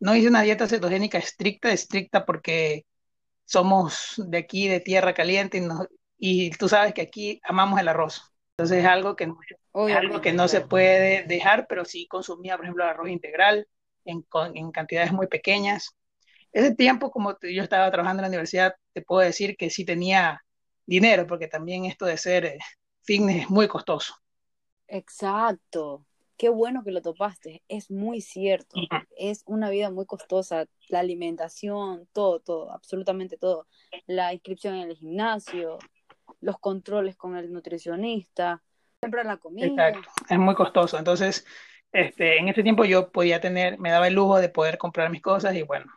No 0.00 0.16
hice 0.16 0.28
una 0.28 0.42
dieta 0.42 0.66
cetogénica 0.66 1.18
estricta, 1.18 1.70
estricta 1.70 2.24
porque 2.24 2.86
somos 3.44 4.14
de 4.16 4.38
aquí, 4.38 4.66
de 4.66 4.80
tierra 4.80 5.12
caliente, 5.12 5.58
y, 5.58 5.60
no, 5.60 5.86
y 6.18 6.50
tú 6.52 6.68
sabes 6.68 6.94
que 6.94 7.02
aquí 7.02 7.40
amamos 7.44 7.78
el 7.78 7.88
arroz. 7.88 8.32
Entonces 8.56 8.78
es 8.78 8.86
algo 8.86 9.16
que, 9.16 9.24
es 9.24 9.96
algo 9.96 10.20
que 10.20 10.32
no 10.32 10.48
se 10.48 10.62
puede 10.62 11.24
dejar, 11.24 11.66
pero 11.68 11.84
sí 11.84 12.06
consumía, 12.06 12.56
por 12.56 12.64
ejemplo, 12.64 12.84
arroz 12.84 13.10
integral 13.10 13.66
en, 14.04 14.24
en 14.54 14.70
cantidades 14.70 15.12
muy 15.12 15.26
pequeñas. 15.26 15.94
Ese 16.52 16.74
tiempo, 16.74 17.10
como 17.10 17.36
yo 17.40 17.62
estaba 17.62 17.90
trabajando 17.90 18.20
en 18.20 18.24
la 18.24 18.28
universidad, 18.28 18.74
te 18.92 19.02
puedo 19.02 19.20
decir 19.20 19.56
que 19.56 19.70
sí 19.70 19.84
tenía 19.84 20.42
dinero, 20.84 21.26
porque 21.26 21.46
también 21.46 21.84
esto 21.84 22.06
de 22.06 22.16
ser 22.16 22.44
eh, 22.44 22.58
fitness 23.02 23.42
es 23.42 23.50
muy 23.50 23.68
costoso. 23.68 24.14
Exacto. 24.88 26.04
qué 26.36 26.48
bueno 26.48 26.82
que 26.82 26.90
lo 26.90 27.00
topaste, 27.02 27.62
es 27.68 27.90
muy 27.90 28.20
cierto, 28.22 28.80
es 29.16 29.42
una 29.46 29.70
vida 29.70 29.90
muy 29.90 30.06
costosa, 30.06 30.66
la 30.88 31.00
alimentación, 31.00 32.08
todo, 32.12 32.40
todo, 32.40 32.72
absolutamente 32.72 33.36
todo, 33.36 33.68
la 34.06 34.32
inscripción 34.32 34.74
en 34.74 34.88
el 34.88 34.96
gimnasio, 34.96 35.78
los 36.40 36.58
controles 36.58 37.14
con 37.14 37.36
el 37.36 37.52
nutricionista, 37.52 38.62
siempre 39.00 39.22
la 39.22 39.36
comida. 39.36 39.66
Exacto, 39.66 40.08
es 40.28 40.38
muy 40.38 40.54
costoso, 40.54 40.98
entonces, 40.98 41.44
este, 41.92 42.38
en 42.38 42.48
ese 42.48 42.62
tiempo 42.62 42.84
yo 42.84 43.12
podía 43.12 43.40
tener, 43.40 43.78
me 43.78 43.90
daba 43.90 44.08
el 44.08 44.14
lujo 44.14 44.40
de 44.40 44.48
poder 44.48 44.78
comprar 44.78 45.10
mis 45.10 45.22
cosas 45.22 45.54
y 45.54 45.62
bueno, 45.62 45.92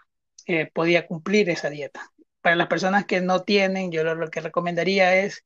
eh, 0.45 0.69
podía 0.73 1.07
cumplir 1.07 1.49
esa 1.49 1.69
dieta. 1.69 2.11
Para 2.41 2.55
las 2.55 2.67
personas 2.67 3.05
que 3.05 3.21
no 3.21 3.43
tienen, 3.43 3.91
yo 3.91 4.03
lo, 4.03 4.29
que 4.29 4.41
recomendaría 4.41 5.15
es 5.15 5.45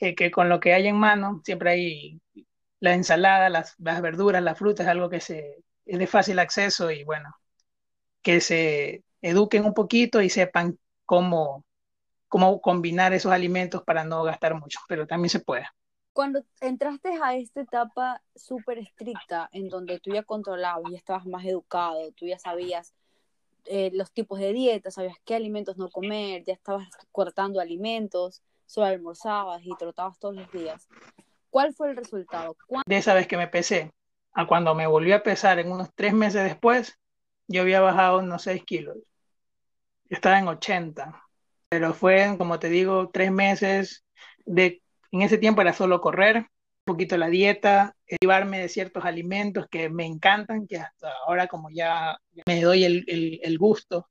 eh, 0.00 0.14
que 0.14 0.30
con 0.30 0.48
lo 0.48 0.60
que 0.60 0.74
hay 0.74 0.86
en 0.86 0.96
mano, 0.96 1.40
siempre 1.44 1.70
hay 1.70 2.20
la 2.80 2.94
ensalada, 2.94 3.48
las, 3.48 3.74
verduras, 3.78 4.42
las 4.42 4.58
frutas, 4.58 4.86
algo 4.86 5.08
que 5.08 5.20
se, 5.20 5.64
es 5.86 5.98
de 5.98 6.06
fácil 6.06 6.38
acceso 6.38 6.90
y 6.90 7.04
bueno, 7.04 7.34
que 8.22 8.40
se 8.40 9.02
eduquen 9.22 9.64
un 9.64 9.74
poquito 9.74 10.20
y 10.20 10.28
sepan 10.28 10.78
cómo, 11.06 11.64
cómo 12.28 12.60
combinar 12.60 13.14
esos 13.14 13.32
alimentos 13.32 13.82
para 13.84 14.04
no 14.04 14.22
gastar 14.22 14.54
mucho, 14.54 14.78
pero 14.88 15.06
también 15.06 15.30
se 15.30 15.40
puede. 15.40 15.66
Cuando 16.12 16.44
entraste 16.60 17.18
a 17.22 17.36
esta 17.36 17.60
etapa 17.60 18.22
súper 18.34 18.78
estricta 18.78 19.48
en 19.52 19.68
donde 19.68 20.00
tú 20.00 20.12
ya 20.12 20.22
controlabas, 20.22 20.90
ya 20.90 20.96
estabas 20.96 21.26
más 21.26 21.44
educado, 21.44 22.10
tú 22.12 22.26
ya 22.26 22.38
sabías 22.38 22.94
eh, 23.68 23.90
los 23.92 24.12
tipos 24.12 24.38
de 24.38 24.52
dieta, 24.52 24.90
sabías 24.90 25.16
qué 25.24 25.34
alimentos 25.34 25.76
no 25.76 25.90
comer, 25.90 26.44
ya 26.44 26.52
estabas 26.52 26.88
cortando 27.12 27.60
alimentos, 27.60 28.42
solo 28.66 28.86
almorzabas 28.86 29.62
y 29.64 29.70
trotabas 29.76 30.18
todos 30.18 30.36
los 30.36 30.50
días. 30.52 30.88
¿Cuál 31.50 31.74
fue 31.74 31.90
el 31.90 31.96
resultado? 31.96 32.56
De 32.86 32.96
esa 32.96 33.14
vez 33.14 33.26
que 33.26 33.36
me 33.36 33.48
pesé 33.48 33.92
a 34.32 34.46
cuando 34.46 34.74
me 34.74 34.86
volví 34.86 35.12
a 35.12 35.22
pesar 35.22 35.58
en 35.58 35.72
unos 35.72 35.88
tres 35.94 36.12
meses 36.12 36.44
después, 36.44 36.98
yo 37.48 37.62
había 37.62 37.80
bajado 37.80 38.18
unos 38.18 38.42
6 38.42 38.64
kilos. 38.64 38.98
estaba 40.08 40.38
en 40.38 40.48
80, 40.48 41.22
pero 41.68 41.94
fue, 41.94 42.36
como 42.38 42.58
te 42.58 42.68
digo, 42.68 43.10
tres 43.10 43.32
meses 43.32 44.04
de, 44.44 44.82
en 45.10 45.22
ese 45.22 45.38
tiempo 45.38 45.62
era 45.62 45.72
solo 45.72 46.00
correr, 46.00 46.46
poquito 46.86 47.18
la 47.18 47.28
dieta, 47.28 47.96
privarme 48.20 48.60
de 48.60 48.68
ciertos 48.68 49.04
alimentos 49.04 49.66
que 49.70 49.90
me 49.90 50.06
encantan, 50.06 50.66
que 50.66 50.78
hasta 50.78 51.12
ahora 51.26 51.48
como 51.48 51.68
ya 51.70 52.16
me 52.46 52.62
doy 52.62 52.84
el, 52.84 53.04
el, 53.42 53.58
gusto 53.58 54.08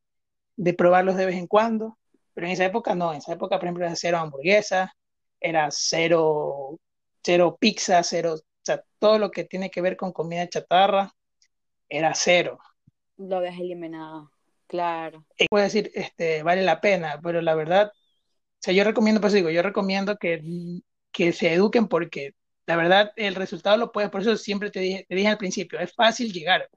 de 0.55 0.73
probarlos 0.73 1.15
de 1.15 1.25
vez 1.25 1.37
en 1.37 1.47
cuando, 1.47 1.97
pero 2.33 2.47
en 2.47 2.53
esa 2.53 2.65
época 2.65 2.93
no, 2.93 3.13
en 3.13 3.19
esa 3.19 3.33
época 3.33 3.57
por 3.57 3.65
ejemplo 3.65 3.85
era 3.85 3.95
cero 3.95 4.17
hamburguesa, 4.17 4.93
era 5.39 5.69
cero 5.71 6.79
cero 7.25 7.57
pizza, 7.59 8.03
cero, 8.03 8.35
o 8.35 8.41
sea, 8.61 8.83
todo 8.99 9.17
lo 9.17 9.31
que 9.31 9.45
tiene 9.45 9.71
que 9.71 9.81
ver 9.81 9.97
con 9.97 10.11
comida 10.11 10.47
chatarra 10.47 11.11
era 11.89 12.13
cero. 12.13 12.59
Lo 13.17 13.37
habías 13.37 13.57
eliminado, 13.57 14.31
claro. 14.67 15.25
Y 15.37 15.47
puedo 15.47 15.63
decir, 15.63 15.91
este, 15.95 16.43
vale 16.43 16.61
la 16.61 16.81
pena, 16.81 17.19
pero 17.23 17.41
la 17.41 17.55
verdad, 17.55 17.87
o 17.87 18.59
sea, 18.59 18.75
yo 18.75 18.83
recomiendo, 18.83 19.21
pues 19.21 19.33
digo, 19.33 19.49
yo 19.49 19.63
recomiendo 19.63 20.17
que, 20.17 20.41
que 21.11 21.31
se 21.31 21.53
eduquen 21.53 21.87
porque 21.87 22.33
la 22.65 22.75
verdad 22.75 23.11
el 23.15 23.35
resultado 23.35 23.77
lo 23.77 23.91
puedes, 23.91 24.09
por 24.09 24.21
eso 24.21 24.35
siempre 24.37 24.71
te 24.71 24.79
dije, 24.79 25.05
te 25.07 25.15
dije 25.15 25.27
al 25.27 25.37
principio, 25.37 25.79
es 25.79 25.93
fácil 25.93 26.33
llegar, 26.33 26.69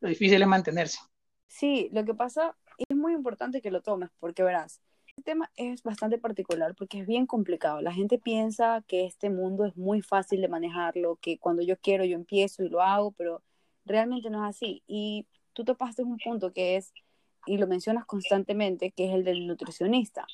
lo 0.00 0.08
difícil 0.08 0.40
es 0.40 0.48
mantenerse. 0.48 0.98
Sí, 1.46 1.88
lo 1.92 2.04
que 2.04 2.14
pasa 2.14 2.56
es 2.88 2.96
muy 2.96 3.12
importante 3.12 3.60
que 3.62 3.70
lo 3.70 3.82
tomes 3.82 4.10
porque 4.18 4.42
verás, 4.42 4.80
este 5.16 5.32
tema 5.32 5.50
es 5.56 5.82
bastante 5.82 6.18
particular 6.18 6.74
porque 6.74 7.00
es 7.00 7.06
bien 7.06 7.26
complicado. 7.26 7.80
La 7.80 7.92
gente 7.92 8.18
piensa 8.18 8.84
que 8.86 9.06
este 9.06 9.30
mundo 9.30 9.64
es 9.64 9.74
muy 9.74 10.02
fácil 10.02 10.42
de 10.42 10.48
manejarlo, 10.48 11.16
que 11.16 11.38
cuando 11.38 11.62
yo 11.62 11.78
quiero 11.78 12.04
yo 12.04 12.16
empiezo 12.16 12.62
y 12.62 12.68
lo 12.68 12.82
hago, 12.82 13.12
pero 13.12 13.42
realmente 13.86 14.28
no 14.28 14.44
es 14.44 14.54
así. 14.54 14.82
Y 14.86 15.26
tú 15.54 15.64
topaste 15.64 16.02
un 16.02 16.18
punto 16.18 16.52
que 16.52 16.76
es, 16.76 16.92
y 17.46 17.56
lo 17.56 17.66
mencionas 17.66 18.04
constantemente, 18.04 18.90
que 18.90 19.06
es 19.06 19.14
el 19.14 19.24
del 19.24 19.46
nutricionista. 19.46 20.26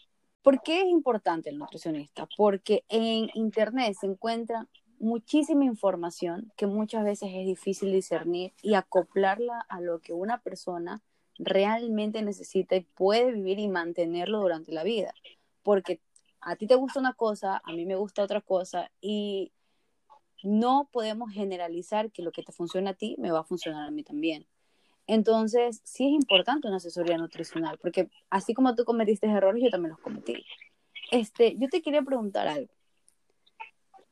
¿Por 0.43 0.61
qué 0.63 0.81
es 0.81 0.87
importante 0.87 1.51
el 1.51 1.59
nutricionista? 1.59 2.27
Porque 2.37 2.85
en 2.89 3.31
Internet 3.35 3.97
se 4.01 4.07
encuentra 4.07 4.67
muchísima 5.03 5.65
información 5.65 6.53
que 6.57 6.67
muchas 6.67 7.05
veces 7.05 7.31
es 7.35 7.45
difícil 7.45 7.93
discernir 7.93 8.53
y 8.63 8.75
acoplarla 8.75 9.61
a 9.69 9.81
lo 9.81 9.99
que 9.99 10.13
una 10.13 10.39
persona 10.39 11.03
realmente 11.39 12.23
necesita 12.23 12.77
y 12.77 12.83
puede 12.83 13.33
vivir 13.33 13.59
y 13.59 13.69
mantenerlo 13.69 14.41
durante 14.41 14.73
la 14.73 14.85
vida. 14.85 15.13
Porque 15.65 16.01
a 16.41 16.57
ti 16.57 16.67
te 16.67 16.77
gusta 16.77 17.01
una 17.01 17.15
cosa, 17.15 17.61
a 17.65 17.73
mí 17.73 17.85
me 17.85 17.97
gusta 17.97 18.23
otra 18.23 18.41
cosa 18.41 18.91
y 19.01 19.53
no 20.45 20.89
podemos 20.93 21.33
generalizar 21.33 22.13
que 22.13 22.23
lo 22.23 22.31
que 22.31 22.45
te 22.45 22.53
funciona 22.53 22.91
a 22.91 22.95
ti 22.95 23.17
me 23.19 23.33
va 23.33 23.41
a 23.41 23.45
funcionar 23.45 23.87
a 23.87 23.91
mí 23.91 24.05
también. 24.05 24.47
Entonces, 25.09 25.81
sí 25.83 26.07
es 26.07 26.13
importante 26.13 26.69
una 26.69 26.77
asesoría 26.77 27.19
nutricional, 27.19 27.77
porque 27.79 28.09
así 28.31 28.55
como 28.55 28.77
tú 28.77 28.85
cometiste 28.85 29.27
errores, 29.27 29.63
yo 29.65 29.71
también 29.71 29.91
los 29.91 30.01
cometí. 30.01 30.45
Este, 31.11 31.57
yo 31.59 31.69
te 31.69 31.83
quería 31.83 32.03
preguntar 32.03 32.47
algo. 32.47 32.73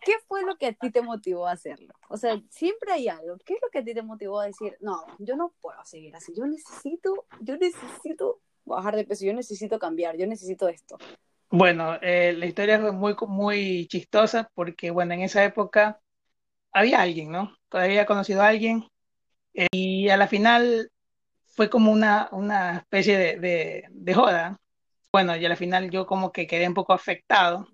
¿Qué 0.00 0.12
fue 0.26 0.45
lo 0.45 0.57
que 0.57 0.66
a 0.69 0.73
ti 0.73 0.90
te 0.90 1.02
motivó 1.02 1.47
a 1.47 1.52
hacerlo? 1.52 1.95
O 2.09 2.16
sea, 2.16 2.40
siempre 2.50 2.92
hay 2.92 3.09
algo. 3.09 3.37
¿Qué 3.45 3.54
es 3.54 3.61
lo 3.62 3.69
que 3.71 3.78
a 3.78 3.85
ti 3.85 3.95
te 3.95 4.02
motivó 4.02 4.40
a 4.40 4.47
decir, 4.47 4.76
no, 4.80 5.04
yo 5.19 5.37
no 5.37 5.52
puedo 5.61 5.83
seguir 5.85 6.16
así, 6.16 6.33
yo 6.35 6.47
necesito, 6.47 7.26
yo 7.40 7.57
necesito 7.57 8.40
bajar 8.64 8.97
de 8.97 9.04
peso, 9.04 9.25
yo 9.25 9.35
necesito 9.35 9.78
cambiar, 9.78 10.16
yo 10.16 10.26
necesito 10.26 10.69
esto? 10.69 10.99
Bueno, 11.50 11.99
eh, 12.00 12.33
la 12.33 12.47
historia 12.47 12.76
es 12.76 12.92
muy, 12.92 13.16
muy 13.26 13.87
chistosa 13.88 14.50
porque, 14.54 14.90
bueno, 14.90 15.14
en 15.14 15.23
esa 15.23 15.45
época 15.45 16.00
había 16.73 17.00
alguien, 17.00 17.33
¿no? 17.33 17.54
Todavía 17.69 17.92
había 17.92 18.07
conocido 18.07 18.42
a 18.42 18.49
alguien 18.49 18.87
eh, 19.54 19.66
y 19.73 20.09
a 20.09 20.16
la 20.16 20.28
final 20.28 20.90
fue 21.47 21.69
como 21.69 21.90
una, 21.90 22.28
una 22.33 22.78
especie 22.78 23.19
de, 23.19 23.40
de, 23.40 23.85
de 23.90 24.14
joda. 24.14 24.57
Bueno, 25.12 25.37
y 25.37 25.45
a 25.45 25.49
la 25.49 25.57
final 25.57 25.90
yo 25.90 26.07
como 26.07 26.30
que 26.30 26.47
quedé 26.47 26.69
un 26.69 26.75
poco 26.75 26.92
afectado 26.92 27.66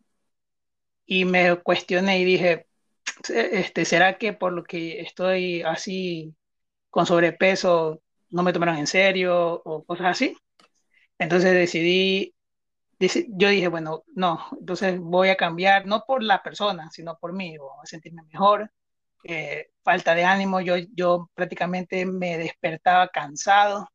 y 1.07 1.25
me 1.25 1.57
cuestioné 1.63 2.21
y 2.21 2.25
dije, 2.25 2.67
este, 3.29 3.85
¿será 3.85 4.19
que 4.19 4.33
por 4.33 4.53
lo 4.53 4.65
que 4.65 5.01
estoy 5.01 5.63
así 5.63 6.37
con 6.91 7.07
sobrepeso 7.07 8.03
no 8.31 8.43
me 8.43 8.53
tomaron 8.53 8.77
en 8.77 8.87
serio 8.87 9.63
o 9.65 9.85
cosas 9.85 10.09
así? 10.09 10.37
Entonces 11.19 11.55
decidí, 11.55 12.35
yo 13.29 13.49
dije, 13.49 13.69
bueno, 13.69 14.05
no, 14.15 14.47
entonces 14.61 14.99
voy 15.01 15.31
a 15.31 15.37
cambiar, 15.37 15.87
no 15.87 16.05
por 16.07 16.23
la 16.23 16.43
persona, 16.43 16.91
sino 16.91 17.19
por 17.19 17.33
mí, 17.33 17.57
voy 17.59 17.71
a 17.83 17.87
sentirme 17.87 18.23
mejor, 18.33 18.71
eh, 19.25 19.71
falta 19.85 20.15
de 20.15 20.25
ánimo, 20.25 20.61
yo, 20.61 20.77
yo 20.95 21.31
prácticamente 21.35 22.07
me 22.07 22.39
despertaba 22.39 23.09
cansado, 23.09 23.89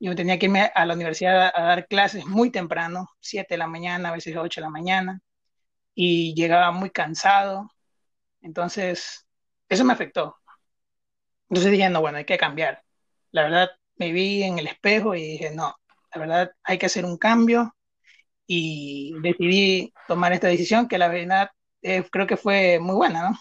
yo 0.00 0.14
tenía 0.14 0.38
que 0.38 0.46
irme 0.46 0.70
a 0.74 0.86
la 0.86 0.94
universidad 0.94 1.46
a, 1.46 1.52
a 1.54 1.62
dar 1.62 1.86
clases 1.88 2.26
muy 2.26 2.50
temprano, 2.50 3.08
7 3.20 3.54
de 3.54 3.58
la 3.58 3.66
mañana, 3.66 4.10
a 4.10 4.12
veces 4.12 4.36
8 4.36 4.60
de 4.60 4.66
la 4.66 4.70
mañana, 4.70 5.20
y 6.00 6.34
llegaba 6.34 6.70
muy 6.72 6.90
cansado. 6.90 7.70
Entonces, 8.42 9.26
eso 9.68 9.84
me 9.84 9.92
afectó. 9.94 10.36
Entonces 11.48 11.72
dije, 11.72 11.88
no, 11.90 12.00
bueno, 12.00 12.18
hay 12.18 12.24
que 12.24 12.38
cambiar. 12.38 12.82
La 13.30 13.42
verdad, 13.44 13.70
me 13.96 14.12
vi 14.12 14.42
en 14.42 14.58
el 14.58 14.66
espejo 14.66 15.14
y 15.14 15.22
dije, 15.22 15.50
no, 15.54 15.74
la 16.14 16.20
verdad, 16.20 16.50
hay 16.62 16.78
que 16.78 16.86
hacer 16.86 17.04
un 17.04 17.16
cambio 17.18 17.74
y 18.46 19.14
decidí 19.22 19.94
tomar 20.08 20.32
esta 20.32 20.48
decisión 20.48 20.88
que 20.88 20.98
la 20.98 21.08
verdad 21.08 21.50
eh, 21.82 22.04
creo 22.10 22.26
que 22.26 22.36
fue 22.36 22.78
muy 22.80 22.96
buena, 22.96 23.30
¿no? 23.30 23.38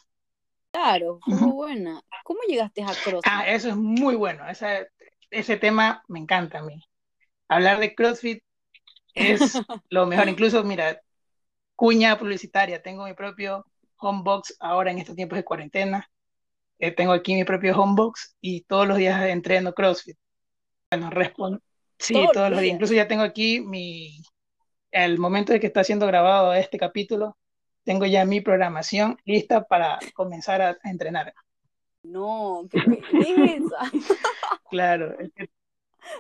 Claro, 0.72 1.20
fue 1.28 1.36
muy 1.38 1.52
buena. 1.52 2.02
¿Cómo 2.24 2.40
llegaste 2.48 2.82
a 2.84 2.96
CrossFit? 2.96 3.32
Ah, 3.32 3.48
eso 3.48 3.70
es 3.70 3.76
muy 3.76 4.16
bueno. 4.16 4.48
Ese, 4.48 4.88
ese 5.32 5.58
tema 5.58 6.04
me 6.08 6.20
encanta 6.20 6.60
a 6.60 6.64
mí. 6.64 6.82
Hablar 7.50 7.80
de 7.80 7.96
CrossFit 7.96 8.44
es 9.16 9.66
lo 9.90 10.06
mejor. 10.08 10.30
Incluso, 10.30 10.64
mira, 10.64 11.02
cuña 11.78 12.18
publicitaria. 12.18 12.82
Tengo 12.82 13.06
mi 13.06 13.14
propio 13.14 13.66
homebox 14.00 14.58
ahora 14.60 14.92
en 14.92 14.98
estos 14.98 15.16
tiempos 15.16 15.38
de 15.38 15.46
cuarentena. 15.46 16.10
Eh, 16.80 16.92
tengo 16.92 17.14
aquí 17.14 17.34
mi 17.34 17.46
propio 17.46 17.80
homebox 17.80 18.36
y 18.42 18.62
todos 18.62 18.88
los 18.88 18.98
días 18.98 19.24
entreno 19.30 19.74
CrossFit. 19.74 20.18
Bueno, 20.92 21.10
respondo. 21.10 21.62
Sí, 22.00 22.14
todos, 22.34 22.52
los 22.52 22.60
días. 22.60 22.74
Incluso 22.74 22.94
ya 22.94 23.08
tengo 23.08 23.24
aquí 23.24 23.62
mi. 23.62 24.22
El 24.92 25.20
momento 25.20 25.54
de 25.54 25.60
que 25.60 25.68
está 25.68 25.84
siendo 25.84 26.08
grabado 26.08 26.54
este 26.54 26.78
capítulo, 26.78 27.38
tengo 27.84 28.06
ya 28.06 28.26
mi 28.26 28.42
programación 28.42 29.18
lista 29.26 29.64
para 29.66 30.00
comenzar 30.14 30.62
a, 30.62 30.78
entrenar. 30.84 31.34
No, 32.04 32.68
qué 32.72 32.80
claro, 34.70 35.16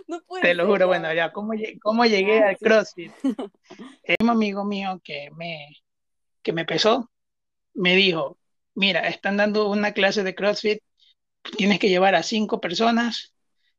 te 0.41 0.53
lo 0.53 0.67
juro, 0.67 0.87
bueno, 0.87 1.13
ya, 1.13 1.31
¿cómo, 1.31 1.53
cómo 1.81 2.05
llegué 2.05 2.39
al 2.39 2.57
CrossFit? 2.57 3.11
Un 4.19 4.29
amigo 4.29 4.63
mío 4.63 5.01
que 5.03 5.29
me, 5.35 5.75
que 6.41 6.53
me 6.53 6.65
pesó, 6.65 7.11
me 7.73 7.95
dijo, 7.95 8.37
mira, 8.73 9.07
están 9.07 9.37
dando 9.37 9.69
una 9.69 9.91
clase 9.91 10.23
de 10.23 10.35
CrossFit, 10.35 10.79
tienes 11.57 11.79
que 11.79 11.89
llevar 11.89 12.15
a 12.15 12.23
cinco 12.23 12.61
personas 12.61 13.33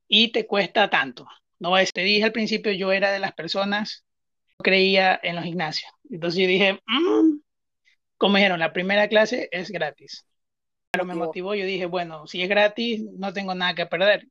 y 0.06 0.32
te 0.32 0.46
cuesta 0.46 0.90
tanto. 0.90 1.26
No, 1.58 1.74
te 1.92 2.02
dije 2.02 2.24
al 2.24 2.32
principio, 2.32 2.72
yo 2.72 2.92
era 2.92 3.10
de 3.10 3.18
las 3.18 3.32
personas 3.32 4.04
que 4.58 4.64
creía 4.64 5.18
en 5.22 5.36
los 5.36 5.44
gimnasios. 5.44 5.90
Entonces 6.10 6.42
yo 6.42 6.46
dije, 6.46 6.74
mm", 6.86 7.40
como 8.16 8.36
dijeron, 8.36 8.60
la 8.60 8.72
primera 8.72 9.08
clase 9.08 9.48
es 9.50 9.70
gratis. 9.70 10.26
Claro, 10.90 11.06
me 11.06 11.14
motivó. 11.14 11.54
Yo 11.54 11.64
dije, 11.64 11.86
bueno, 11.86 12.26
si 12.26 12.42
es 12.42 12.48
gratis, 12.48 13.02
no 13.18 13.32
tengo 13.32 13.54
nada 13.54 13.74
que 13.74 13.86
perder. 13.86 14.28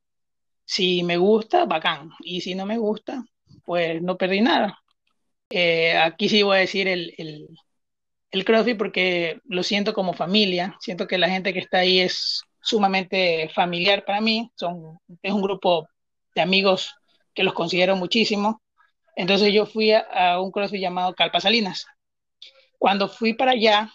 Si 0.68 1.02
me 1.02 1.16
gusta, 1.16 1.64
bacán. 1.64 2.10
Y 2.20 2.42
si 2.42 2.54
no 2.54 2.66
me 2.66 2.76
gusta, 2.76 3.24
pues 3.64 4.02
no 4.02 4.18
perdí 4.18 4.42
nada. 4.42 4.78
Eh, 5.48 5.96
aquí 5.96 6.28
sí 6.28 6.42
voy 6.42 6.58
a 6.58 6.60
decir 6.60 6.88
el, 6.88 7.14
el, 7.16 7.48
el 8.30 8.44
CrossFit 8.44 8.76
porque 8.76 9.40
lo 9.46 9.62
siento 9.62 9.94
como 9.94 10.12
familia. 10.12 10.76
Siento 10.80 11.06
que 11.06 11.16
la 11.16 11.30
gente 11.30 11.54
que 11.54 11.60
está 11.60 11.78
ahí 11.78 12.00
es 12.00 12.42
sumamente 12.60 13.48
familiar 13.54 14.04
para 14.04 14.20
mí. 14.20 14.50
Son, 14.56 14.98
es 15.22 15.32
un 15.32 15.40
grupo 15.40 15.88
de 16.34 16.42
amigos 16.42 16.94
que 17.34 17.44
los 17.44 17.54
considero 17.54 17.96
muchísimo. 17.96 18.60
Entonces 19.16 19.54
yo 19.54 19.64
fui 19.64 19.92
a, 19.92 20.38
un 20.38 20.52
CrossFit 20.52 20.82
llamado 20.82 21.14
Calpa 21.14 21.40
Salinas. 21.40 21.86
Cuando 22.78 23.08
fui 23.08 23.32
para 23.32 23.52
allá, 23.52 23.90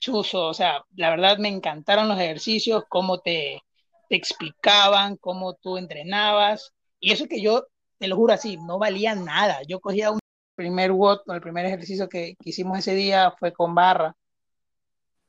chuzo, 0.00 0.46
o 0.46 0.54
sea, 0.54 0.84
la 0.96 1.10
verdad 1.10 1.36
me 1.36 1.48
encantaron 1.48 2.08
los 2.08 2.18
ejercicios, 2.18 2.84
cómo 2.88 3.20
te, 3.20 3.60
te 4.08 4.16
explicaban, 4.16 5.16
cómo 5.16 5.54
tú 5.54 5.76
entrenabas. 5.78 6.72
Y 7.00 7.12
eso 7.12 7.26
que 7.26 7.42
yo, 7.42 7.66
te 7.98 8.08
lo 8.08 8.16
juro 8.16 8.34
así, 8.34 8.56
no 8.56 8.78
valía 8.78 9.14
nada. 9.14 9.62
Yo 9.66 9.80
cogía 9.80 10.10
un 10.10 10.20
primer 10.54 10.92
WOD, 10.92 11.20
el 11.28 11.40
primer 11.40 11.66
ejercicio 11.66 12.08
que 12.08 12.36
hicimos 12.44 12.78
ese 12.78 12.94
día 12.94 13.32
fue 13.38 13.52
con 13.52 13.74
barra. 13.74 14.16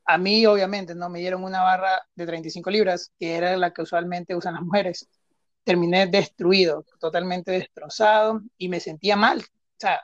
A 0.04 0.18
mí, 0.18 0.46
obviamente, 0.46 0.94
no 0.94 1.08
me 1.08 1.18
dieron 1.18 1.42
una 1.44 1.62
barra 1.62 2.00
de 2.14 2.26
35 2.26 2.70
libras, 2.70 3.12
que 3.18 3.34
era 3.36 3.56
la 3.56 3.72
que 3.72 3.82
usualmente 3.82 4.36
usan 4.36 4.54
las 4.54 4.62
mujeres. 4.62 5.08
Terminé 5.64 6.06
destruido, 6.06 6.84
totalmente 7.00 7.50
destrozado 7.52 8.40
y 8.56 8.68
me 8.68 8.80
sentía 8.80 9.16
mal. 9.16 9.40
O 9.40 9.78
sea, 9.78 10.00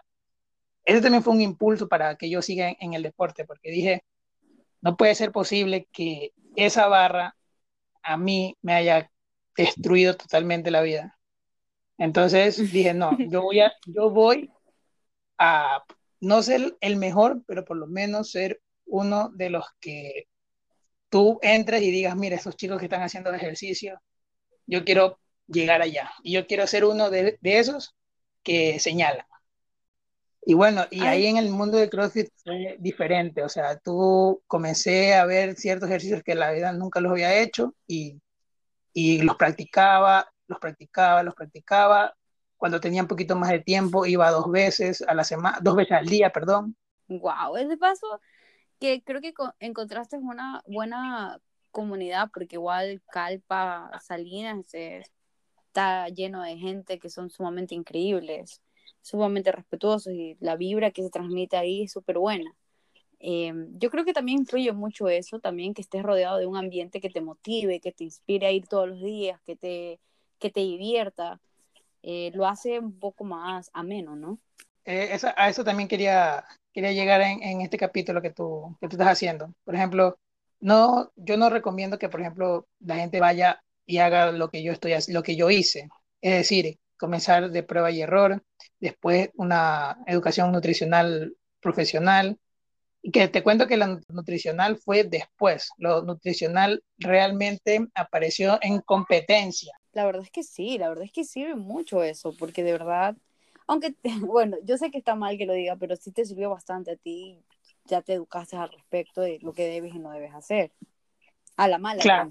ese 0.84 1.00
también 1.00 1.22
fue 1.22 1.34
un 1.34 1.40
impulso 1.40 1.88
para 1.88 2.16
que 2.16 2.28
yo 2.30 2.42
siga 2.42 2.74
en, 2.80 2.94
el 2.94 3.02
deporte, 3.02 3.44
porque 3.44 3.70
dije, 3.70 4.04
no 4.80 4.96
puede 4.96 5.14
ser 5.14 5.32
posible 5.32 5.88
que 5.92 6.32
esa 6.56 6.88
barra 6.88 7.36
a 8.02 8.16
mí 8.16 8.56
me 8.62 8.74
haya 8.74 9.10
destruido 9.56 10.16
totalmente 10.16 10.70
la 10.70 10.82
vida. 10.82 11.18
Entonces 11.98 12.56
dije, 12.72 12.94
no, 12.94 13.16
yo 13.18 13.42
voy 13.42 13.60
a, 13.60 13.72
yo 13.86 14.10
voy 14.10 14.50
a 15.38 15.84
no 16.20 16.42
ser 16.42 16.76
el 16.80 16.96
mejor, 16.96 17.42
pero 17.46 17.64
por 17.64 17.76
lo 17.76 17.86
menos 17.86 18.30
ser 18.30 18.60
uno 18.86 19.30
de 19.30 19.50
los 19.50 19.66
que 19.80 20.28
tú 21.08 21.38
entres 21.42 21.82
y 21.82 21.90
digas, 21.90 22.16
mira, 22.16 22.36
esos 22.36 22.56
chicos 22.56 22.78
que 22.78 22.86
están 22.86 23.02
haciendo 23.02 23.32
ejercicio, 23.32 24.00
yo 24.66 24.84
quiero 24.84 25.18
llegar 25.46 25.82
allá. 25.82 26.12
Y 26.22 26.32
yo 26.32 26.46
quiero 26.46 26.66
ser 26.66 26.84
uno 26.84 27.10
de, 27.10 27.38
esos 27.42 27.94
que 28.42 28.78
señalan. 28.78 29.26
Y 30.44 30.54
bueno, 30.54 30.84
y 30.90 31.02
ahí 31.02 31.26
en 31.26 31.36
el 31.36 31.50
mundo 31.50 31.78
de 31.78 31.88
CrossFit 31.88 32.28
fue 32.42 32.76
diferente, 32.80 33.44
o 33.44 33.48
sea, 33.48 33.78
tú 33.78 34.42
comencé 34.48 35.14
a 35.14 35.24
ver 35.24 35.54
ciertos 35.54 35.88
ejercicios 35.88 36.22
que 36.24 36.34
la 36.34 36.50
vida 36.50 36.72
nunca 36.72 37.00
los 37.00 37.12
había 37.12 37.40
hecho 37.40 37.74
y, 37.86 38.20
y 38.92 39.22
los 39.22 39.36
practicaba, 39.36 40.28
los 40.48 40.58
practicaba, 40.58 41.22
los 41.22 41.34
practicaba. 41.34 42.14
Cuando 42.56 42.80
tenía 42.80 43.02
un 43.02 43.08
poquito 43.08 43.36
más 43.36 43.50
de 43.50 43.60
tiempo, 43.60 44.04
iba 44.04 44.30
dos 44.30 44.50
veces 44.50 45.02
a 45.02 45.14
la 45.14 45.22
semana, 45.24 45.58
dos 45.62 45.76
veces 45.76 45.92
al 45.92 46.06
día, 46.06 46.30
perdón. 46.30 46.76
Wow, 47.06 47.56
ese 47.56 47.76
paso 47.76 48.20
que 48.80 49.02
creo 49.04 49.20
que 49.20 49.32
encontraste 49.60 50.16
una 50.16 50.62
buena 50.66 51.38
comunidad, 51.70 52.30
porque 52.34 52.56
igual 52.56 53.00
Calpa, 53.12 53.90
Salinas, 54.00 54.66
está 54.74 56.08
lleno 56.08 56.42
de 56.42 56.56
gente 56.56 56.98
que 56.98 57.08
son 57.08 57.30
sumamente 57.30 57.74
increíbles, 57.74 58.60
sumamente 59.02 59.52
respetuosos 59.52 60.12
y 60.12 60.36
la 60.40 60.56
vibra 60.56 60.90
que 60.90 61.02
se 61.02 61.10
transmite 61.10 61.56
ahí 61.56 61.82
es 61.82 61.92
súper 61.92 62.18
buena. 62.18 62.54
Em, 63.18 63.68
yo 63.78 63.90
creo 63.90 64.04
que 64.04 64.12
también 64.12 64.38
influye 64.38 64.72
mucho 64.72 65.08
eso, 65.08 65.38
también 65.38 65.74
que 65.74 65.82
estés 65.82 66.02
rodeado 66.02 66.38
de 66.38 66.46
un 66.46 66.56
ambiente 66.56 67.00
que 67.00 67.10
te 67.10 67.20
motive, 67.20 67.80
que 67.80 67.92
te 67.92 68.04
inspire 68.04 68.46
a 68.46 68.52
ir 68.52 68.66
todos 68.66 68.88
los 68.88 69.00
días, 69.00 69.40
que 69.42 69.54
te, 69.54 70.00
que 70.38 70.50
te 70.50 70.60
divierta, 70.60 71.40
eh, 72.02 72.32
lo 72.34 72.46
hace 72.46 72.80
un 72.80 72.98
poco 72.98 73.22
más 73.24 73.70
ameno, 73.74 74.16
¿no? 74.16 74.38
Eh, 74.84 75.16
a 75.36 75.48
eso 75.48 75.62
también 75.62 75.88
quería, 75.88 76.44
quería 76.72 76.90
llegar 76.92 77.20
en, 77.20 77.60
este 77.60 77.78
capítulo 77.78 78.20
que 78.20 78.30
tú, 78.30 78.76
que 78.80 78.88
tú 78.88 78.96
estás 78.96 79.08
haciendo. 79.08 79.54
Por 79.64 79.76
ejemplo, 79.76 80.18
no, 80.58 81.12
yo 81.14 81.36
no 81.36 81.48
recomiendo 81.50 81.98
que, 81.98 82.08
por 82.08 82.20
ejemplo, 82.20 82.66
la 82.80 82.96
gente 82.96 83.20
vaya 83.20 83.62
y 83.86 83.98
haga 83.98 84.32
lo 84.32 84.48
que 84.50 84.62
yo 84.64 84.72
estoy 84.72 84.94
lo 85.08 85.22
que 85.22 85.36
yo 85.36 85.50
hice. 85.50 85.88
Es 86.20 86.34
decir, 86.34 86.78
comenzar 87.02 87.50
de 87.50 87.62
prueba 87.64 87.90
y 87.90 88.00
error, 88.00 88.42
después 88.78 89.30
una 89.34 89.98
educación 90.06 90.52
nutricional 90.52 91.36
profesional. 91.60 92.38
Y 93.04 93.10
que 93.10 93.26
te 93.26 93.42
cuento 93.42 93.66
que 93.66 93.76
la 93.76 93.98
nutricional 94.08 94.76
fue 94.76 95.02
después. 95.02 95.70
Lo 95.76 96.02
nutricional 96.02 96.84
realmente 96.98 97.88
apareció 97.96 98.60
en 98.62 98.78
competencia. 98.78 99.72
La 99.92 100.06
verdad 100.06 100.22
es 100.22 100.30
que 100.30 100.44
sí, 100.44 100.78
la 100.78 100.88
verdad 100.88 101.04
es 101.04 101.12
que 101.12 101.24
sirve 101.24 101.56
mucho 101.56 102.04
eso, 102.04 102.32
porque 102.38 102.62
de 102.62 102.70
verdad 102.70 103.16
aunque, 103.66 103.94
bueno, 104.20 104.56
yo 104.64 104.76
sé 104.76 104.90
que 104.90 104.98
está 104.98 105.14
mal 105.14 105.38
que 105.38 105.46
lo 105.46 105.52
diga, 105.54 105.76
pero 105.76 105.96
sí 105.96 106.12
te 106.12 106.24
sirvió 106.24 106.50
bastante 106.50 106.92
a 106.92 106.96
ti, 106.96 107.42
ya 107.86 108.02
te 108.02 108.14
educaste 108.14 108.56
al 108.56 108.70
respecto 108.70 109.20
de 109.20 109.38
lo 109.42 109.52
que 109.52 109.66
debes 109.66 109.94
y 109.94 109.98
no 109.98 110.10
debes 110.10 110.34
hacer. 110.34 110.72
A 111.56 111.68
la 111.68 111.78
mala, 111.78 112.02
claro. 112.02 112.30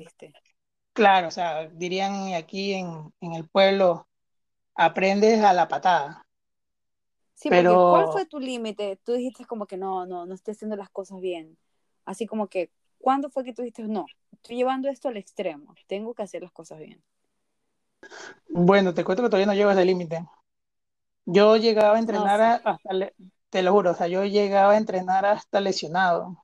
Claro, 0.94 1.30
o 1.30 1.32
sea, 1.32 1.70
dirían 1.70 2.34
aquí 2.34 2.74
en, 2.74 3.14
el 3.22 3.48
pueblo, 3.48 4.08
aprendes 4.76 5.44
a 5.44 5.54
la 5.54 5.68
patada. 5.68 6.26
Sí, 7.34 7.50
pero 7.50 7.90
¿cuál 7.92 8.12
fue 8.12 8.26
tu 8.26 8.40
límite? 8.40 9.00
Tú 9.04 9.14
dijiste 9.14 9.46
como 9.46 9.66
que 9.66 9.78
no, 9.78 10.06
no, 10.06 10.26
no 10.26 10.34
estoy 10.34 10.54
haciendo 10.54 10.76
las 10.76 10.90
cosas 10.90 11.20
bien. 11.20 11.58
Así 12.06 12.28
como 12.28 12.48
que, 12.48 12.72
¿cuándo 13.00 13.30
fue 13.30 13.44
que 13.44 13.54
tú 13.54 13.64
dijiste 13.64 13.84
no? 13.84 14.06
Estoy 14.32 14.58
llevando 14.58 14.90
esto 14.90 15.10
al 15.10 15.18
extremo, 15.18 15.74
tengo 15.88 16.14
que 16.14 16.24
hacer 16.24 16.44
las 16.44 16.52
cosas 16.52 16.80
bien. 16.80 17.04
Bueno, 18.50 18.94
te 18.94 19.04
cuento 19.04 19.24
que 19.24 19.30
todavía 19.30 19.48
no 19.48 19.54
llevo 19.54 19.72
ese 19.72 19.86
límite. 19.86 20.26
Yo 21.26 21.58
llegaba 21.58 21.96
a 21.96 22.00
entrenar 22.00 22.42
hasta, 22.42 22.80
te 23.50 23.62
lo 23.62 23.74
juro, 23.74 23.92
o 23.92 23.94
sea, 23.94 24.08
yo 24.08 24.24
llegaba 24.24 24.74
a 24.74 24.78
entrenar 24.78 25.26
hasta 25.26 25.60
lesionado. 25.60 26.44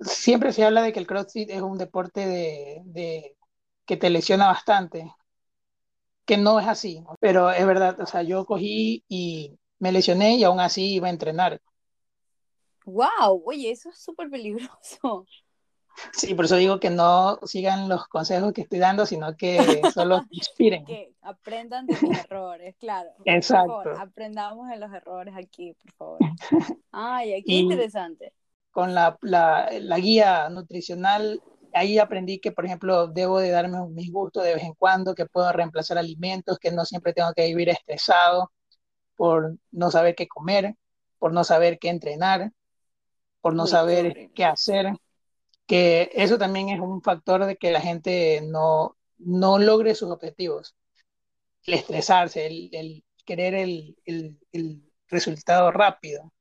Siempre 0.00 0.52
se 0.52 0.64
habla 0.64 0.82
de 0.82 0.92
que 0.92 1.00
el 1.00 1.06
CrossFit 1.06 1.50
es 1.50 1.62
un 1.62 1.78
deporte 1.78 2.26
de, 2.26 3.36
que 3.86 3.96
te 3.96 4.10
lesiona 4.10 4.48
bastante, 4.48 5.10
que 6.26 6.36
no 6.36 6.60
es 6.60 6.66
así, 6.66 7.02
pero 7.20 7.50
es 7.50 7.66
verdad, 7.66 7.98
o 8.00 8.06
sea, 8.06 8.22
yo 8.22 8.44
cogí 8.44 9.04
y 9.08 9.58
me 9.78 9.92
lesioné 9.92 10.36
y 10.36 10.44
aún 10.44 10.60
así 10.60 10.94
iba 10.94 11.06
a 11.06 11.10
entrenar. 11.10 11.60
Wow, 12.84 13.42
oye, 13.44 13.70
eso 13.70 13.88
es 13.90 13.98
súper 13.98 14.28
peligroso. 14.30 15.26
Sí, 16.12 16.34
por 16.34 16.44
eso 16.44 16.56
digo 16.56 16.78
que 16.78 16.90
no 16.90 17.38
sigan 17.44 17.88
los 17.88 18.06
consejos 18.08 18.52
que 18.52 18.60
estoy 18.60 18.78
dando, 18.78 19.06
sino 19.06 19.34
que 19.34 19.80
solo 19.94 20.20
inspiren. 20.30 20.84
Que 20.84 21.14
aprendan 21.22 21.86
de 21.86 21.96
mis 22.02 22.18
errores, 22.18 22.76
claro. 22.78 23.08
Exacto. 23.24 23.82
aprendamos 23.98 24.68
de 24.68 24.76
los 24.76 24.92
errores 24.92 25.34
aquí, 25.34 25.72
por 25.72 25.92
favor. 25.92 26.18
Ay, 26.92 27.32
aquí 27.32 27.60
interesante. 27.60 28.34
Con 28.70 28.94
la, 28.94 29.16
la, 29.22 29.70
la, 29.80 29.98
guía 29.98 30.50
nutricional, 30.50 31.40
ahí 31.76 31.98
aprendí 31.98 32.40
que, 32.40 32.52
por 32.52 32.66
ejemplo, 32.66 33.08
debo 33.08 33.40
de 33.40 33.50
darme 33.50 33.78
mis 33.88 34.10
gustos 34.12 34.44
de 34.44 34.54
vez 34.54 34.64
en 34.64 34.74
cuando, 34.74 35.14
que 35.14 35.26
puedo 35.26 35.52
reemplazar 35.52 35.98
alimentos, 35.98 36.58
que 36.58 36.72
no 36.72 36.84
siempre 36.84 37.12
tengo 37.12 37.32
que 37.34 37.46
vivir 37.46 37.68
estresado 37.68 38.52
por 39.16 39.56
no 39.72 39.90
saber 39.90 40.14
qué 40.14 40.28
comer, 40.28 40.76
por 41.18 41.32
no 41.32 41.44
saber 41.44 41.78
qué 41.78 41.90
entrenar, 41.90 42.52
por 43.40 43.54
no 43.54 43.66
saber 43.66 44.30
qué 44.34 44.44
hacer 44.44 44.92
que 45.66 46.10
eso 46.14 46.38
también 46.38 46.68
es 46.70 46.80
un 46.80 47.02
factor 47.02 47.44
de 47.44 47.56
que 47.56 47.70
la 47.72 47.80
gente 47.80 48.40
no, 48.42 48.96
no 49.18 49.58
logre 49.58 49.94
sus 49.94 50.10
objetivos. 50.10 50.76
El 51.64 51.74
estresarse, 51.74 52.46
el, 52.46 53.04
querer 53.24 53.54
el, 53.54 53.96
resultado 55.08 55.70
rápido, 55.70 56.32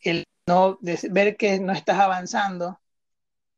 el 0.00 0.24
no 0.46 0.78
ver 0.80 1.36
que 1.36 1.60
no 1.60 1.72
estás 1.72 1.98
avanzando 1.98 2.80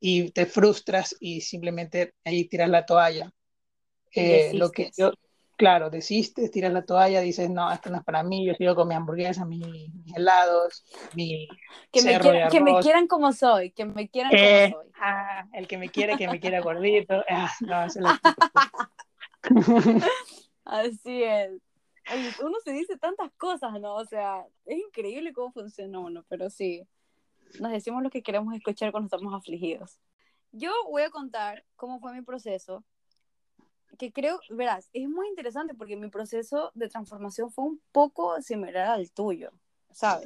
y 0.09 0.31
te 0.31 0.47
frustras 0.47 1.17
y 1.19 1.41
simplemente 1.41 2.15
ahí 2.25 2.45
tiras 2.45 2.69
la 2.69 2.87
toalla. 2.87 3.33
Eh, 4.13 4.53
lo 4.55 4.71
que 4.71 4.93
yo, 4.97 5.13
claro, 5.57 5.91
desistes, 5.91 6.53
tiras 6.53 6.73
la 6.73 6.85
toalla, 6.85 7.21
dices, 7.21 7.51
no, 7.51 7.73
esto 7.73 7.91
no 7.91 7.97
es 7.97 8.05
para 8.05 8.23
mí, 8.23 8.47
yo 8.47 8.55
sigo 8.55 8.77
con 8.77 8.87
mi 8.87 8.95
hamburguesa, 8.95 9.45
mis, 9.45 9.67
helados, 10.15 10.85
mi 11.17 11.49
que 11.91 12.03
me, 12.03 12.21
que 12.51 12.61
me 12.61 12.79
quieran 12.79 13.09
como 13.09 13.33
soy, 13.33 13.73
que 13.73 13.85
me 13.85 14.09
quieran 14.09 14.31
como 14.31 14.45
eh, 14.45 14.71
soy. 14.71 14.93
Ah, 14.95 15.45
el 15.53 15.67
que 15.67 15.77
me 15.77 15.89
quiere, 15.89 16.17
que 16.17 16.29
me 16.29 16.39
quiera 16.39 16.61
gordito. 16.61 17.25
Ah, 17.29 17.53
no, 17.63 17.85
es 17.85 17.99
Así 20.65 21.25
es. 21.25 21.51
uno 22.41 22.59
se 22.63 22.73
dice 22.73 22.97
tantas 22.97 23.33
cosas, 23.37 23.73
¿no? 23.81 23.97
O 23.97 24.05
sea, 24.05 24.47
es 24.67 24.79
increíble 24.79 25.33
cómo 25.33 25.51
funciona 25.51 25.99
uno, 25.99 26.25
pero 26.29 26.49
sí, 26.49 26.87
nos 27.61 27.73
decimos 27.73 28.03
lo 28.03 28.11
que 28.11 28.23
queremos 28.23 28.55
escuchar 28.55 28.91
cuando 28.93 29.07
estamos 29.07 29.35
afligidos. 29.35 29.99
Yo 30.53 30.73
voy 30.89 31.03
a 31.03 31.11
contar 31.11 31.65
cómo 31.77 32.01
fue 32.01 32.13
mi 32.15 32.23
proceso 32.23 32.85
que 33.99 34.13
creo, 34.13 34.41
verás, 34.51 34.91
es 34.93 35.09
muy 35.09 35.29
interesante 35.29 35.75
porque 35.75 35.97
mi 35.97 36.09
proceso 36.09 36.71
de 36.75 36.89
transformación 36.89 37.51
fue 37.51 37.65
un 37.65 37.81
poco 37.93 38.41
similar 38.43 38.89
al 38.89 39.11
tuyo, 39.11 39.53
¿sabes? 39.93 40.25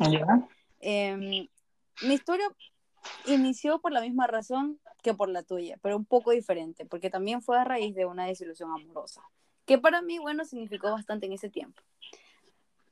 Em, 0.80 1.48
mi 2.02 2.14
historia 2.14 2.48
inició 3.26 3.80
por 3.80 3.92
la 3.92 4.00
misma 4.00 4.26
razón 4.26 4.80
que 5.02 5.14
por 5.14 5.28
la 5.28 5.42
tuya, 5.42 5.78
pero 5.82 5.96
un 5.96 6.04
poco 6.04 6.32
diferente, 6.32 6.84
porque 6.84 7.10
también 7.10 7.42
fue 7.42 7.58
a 7.58 7.64
raíz 7.64 7.94
de 7.94 8.06
una 8.06 8.26
desilusión 8.26 8.70
amorosa, 8.72 9.22
que 9.66 9.78
para 9.78 10.02
mí, 10.02 10.18
bueno, 10.18 10.44
significó 10.44 10.90
bastante 10.90 11.26
en 11.26 11.32
ese 11.32 11.48
tiempo. 11.48 11.80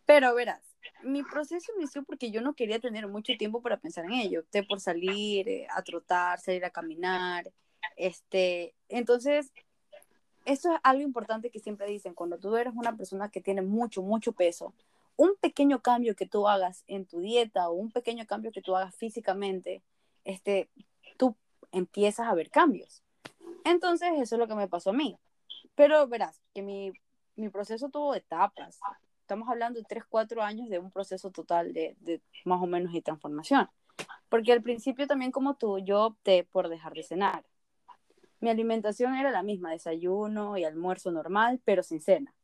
Pero 0.07 0.35
verás, 0.35 0.63
mi 1.03 1.23
proceso 1.23 1.73
inició 1.77 2.03
porque 2.05 2.31
yo 2.31 2.41
no 2.41 2.55
quería 2.55 2.81
tener 2.81 3.07
mucho 3.09 3.33
tiempo 3.39 3.63
para 3.63 3.79
pensar 3.79 4.05
en 4.07 4.13
ello. 4.13 4.41
Opté 4.41 4.63
por 4.63 4.81
salir 4.81 5.49
eh, 5.49 5.67
a 5.71 5.83
trotar, 5.83 6.41
salir 6.41 6.65
a 6.65 6.71
caminar. 6.71 7.51
Este, 7.97 8.75
entonces, 8.89 9.53
esto 10.45 10.73
es 10.73 10.81
algo 10.83 11.03
importante 11.03 11.51
que 11.51 11.61
siempre 11.61 11.87
dicen, 11.87 12.15
cuando 12.15 12.39
tú 12.39 12.57
eres 12.57 12.75
una 12.75 12.97
persona 12.97 13.31
que 13.31 13.41
tiene 13.41 13.63
mucho, 13.63 14.03
mucho 14.03 14.33
peso, 14.33 14.75
un 15.17 15.35
pequeño 15.41 15.83
cambio 15.83 16.15
que 16.15 16.27
tú 16.27 16.49
hagas 16.49 16.85
en 16.87 17.05
tu 17.05 17.21
dieta 17.21 17.69
o 17.69 17.75
un 17.75 17.91
pequeño 17.91 18.27
cambio 18.27 18.53
que 18.53 18.63
tú 18.63 18.77
hagas 18.77 18.95
físicamente, 18.95 19.83
este, 20.25 20.69
tú 21.17 21.37
empiezas 21.73 22.29
a 22.29 22.35
ver 22.35 22.51
cambios. 22.51 23.03
Entonces, 23.65 24.11
eso 24.15 24.37
es 24.37 24.39
lo 24.39 24.49
que 24.49 24.55
me 24.55 24.69
pasó 24.69 24.91
a 24.91 24.95
mí. 24.95 25.19
Pero 25.75 26.07
verás, 26.07 26.41
que 26.55 26.63
mi, 26.63 26.93
mi 27.37 27.49
proceso 27.49 27.89
tuvo 27.89 28.15
etapas. 28.15 28.79
Estamos 29.29 29.51
hablando 29.51 29.79
de 29.79 29.85
3, 29.85 30.05
4 30.09 30.43
años 30.43 30.71
de 30.71 30.79
un 30.79 30.91
proceso 30.91 31.31
total 31.31 31.75
de, 31.75 31.99
de 32.01 32.23
más 32.47 32.63
o 32.63 32.67
menos 32.67 32.95
de 32.95 33.03
transformación. 33.03 33.69
Porque 34.31 34.55
al 34.55 34.63
principio 34.63 35.07
también 35.07 35.33
como 35.33 35.55
tú, 35.55 35.79
yo 35.81 36.07
opté 36.07 36.45
por 36.45 36.71
dejar 36.71 36.95
de 36.95 37.03
cenar. 37.03 37.45
Mi 38.41 38.49
alimentación 38.49 39.17
era 39.17 39.31
la 39.31 39.43
misma, 39.43 39.71
desayuno 39.71 40.57
y 40.57 40.65
almuerzo 40.65 41.11
normal, 41.11 41.61
pero 41.67 41.83
sin 41.83 42.01
cena. 42.01 42.35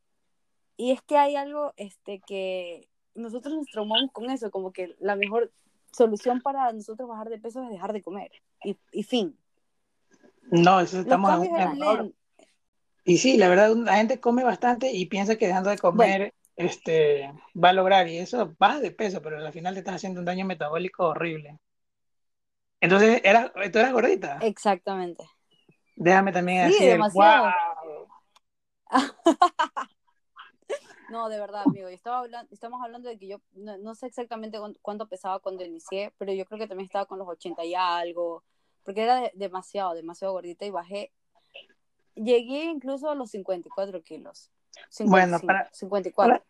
Y 0.76 0.90
es 0.90 1.00
que 1.00 1.16
hay 1.16 1.36
algo 1.36 1.72
este, 1.78 2.20
que 2.20 2.86
nosotros 3.14 3.54
nos 3.54 3.66
traumamos 3.68 4.12
con 4.12 4.28
eso, 4.28 4.50
como 4.50 4.70
que 4.70 4.94
la 4.98 5.16
mejor 5.16 5.50
solución 5.90 6.42
para 6.42 6.70
nosotros 6.74 7.08
bajar 7.08 7.30
de 7.30 7.38
peso 7.38 7.62
es 7.62 7.70
dejar 7.70 7.94
de 7.94 8.02
comer. 8.02 8.30
Y, 8.62 8.76
y 8.92 9.04
fin. 9.04 9.38
No, 10.50 10.80
eso 10.80 11.00
estamos 11.00 11.46
en 11.46 12.14
Y 13.06 13.16
sí, 13.16 13.38
la 13.38 13.48
verdad, 13.48 13.74
la 13.74 13.96
gente 13.96 14.20
come 14.20 14.44
bastante 14.44 14.92
y 14.92 15.06
piensa 15.06 15.36
que 15.36 15.46
dejando 15.46 15.70
de 15.70 15.78
comer 15.78 16.34
este, 16.56 17.32
va 17.54 17.70
a 17.70 17.72
lograr, 17.72 18.08
y 18.08 18.18
eso 18.18 18.54
baja 18.58 18.80
de 18.80 18.90
peso, 18.90 19.20
pero 19.22 19.38
al 19.38 19.52
final 19.52 19.74
te 19.74 19.80
estás 19.80 19.96
haciendo 19.96 20.20
un 20.20 20.26
daño 20.26 20.44
metabólico 20.44 21.08
horrible. 21.08 21.58
Entonces, 22.80 23.20
¿era, 23.24 23.52
¿tú 23.52 23.78
eras 23.78 23.92
gordita? 23.92 24.38
Exactamente. 24.42 25.24
Déjame 25.96 26.32
también 26.32 26.66
sí, 26.66 26.74
decir, 26.74 26.90
demasiado. 26.92 27.52
No, 31.10 31.28
de 31.28 31.38
verdad, 31.38 31.62
amigo. 31.64 31.86
Estaba 31.88 32.18
hablando, 32.20 32.52
estamos 32.52 32.82
hablando 32.82 33.08
de 33.08 33.18
que 33.18 33.28
yo 33.28 33.40
no, 33.52 33.94
sé 33.94 34.06
exactamente 34.06 34.58
cuánto 34.82 35.08
pesaba 35.08 35.38
cuando 35.38 35.64
inicié, 35.64 36.12
pero 36.18 36.32
yo 36.32 36.44
creo 36.44 36.58
que 36.58 36.66
también 36.66 36.86
estaba 36.86 37.06
con 37.06 37.20
los 37.20 37.28
80 37.28 37.64
y 37.64 37.74
algo, 37.74 38.42
porque 38.82 39.02
era 39.02 39.30
demasiado, 39.34 39.94
demasiado 39.94 40.32
gordita 40.32 40.64
y 40.64 40.70
bajé. 40.70 41.12
Llegué 42.16 42.64
incluso 42.64 43.08
a 43.10 43.14
los 43.14 43.30
54 43.30 44.02
kilos. 44.02 44.50
Bueno, 45.00 45.40
para, 45.40 45.68
54. 45.72 46.42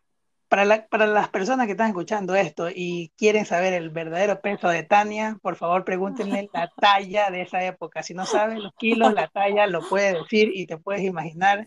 Para, 0.49 0.87
para, 0.87 1.07
las 1.07 1.29
personas 1.29 1.67
que 1.67 1.73
están 1.73 1.89
escuchando 1.89 2.35
esto 2.35 2.69
y 2.71 3.13
quieren 3.17 3.47
saber 3.47 3.73
el 3.73 3.91
verdadero 3.91 4.41
peso 4.41 4.69
de 4.69 4.83
Tania, 4.83 5.39
por 5.43 5.57
favor 5.57 5.85
pregúntenle 5.85 6.49
la 6.53 6.71
talla 6.81 7.31
de 7.31 7.43
esa 7.43 7.65
época. 7.65 8.03
Si 8.03 8.15
no 8.15 8.27
saben 8.27 8.63
los 8.63 8.75
kilos, 8.75 9.13
la 9.15 9.29
talla 9.29 9.67
lo 9.67 9.89
puede 9.89 10.15
decir 10.15 10.51
y 10.55 10.67
te 10.67 10.79
puedes 10.79 11.03
imaginar 11.03 11.67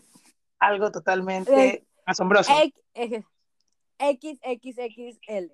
algo 0.58 0.90
totalmente 0.90 1.84
Asombroso. 2.08 2.52
XXXL. 3.98 5.52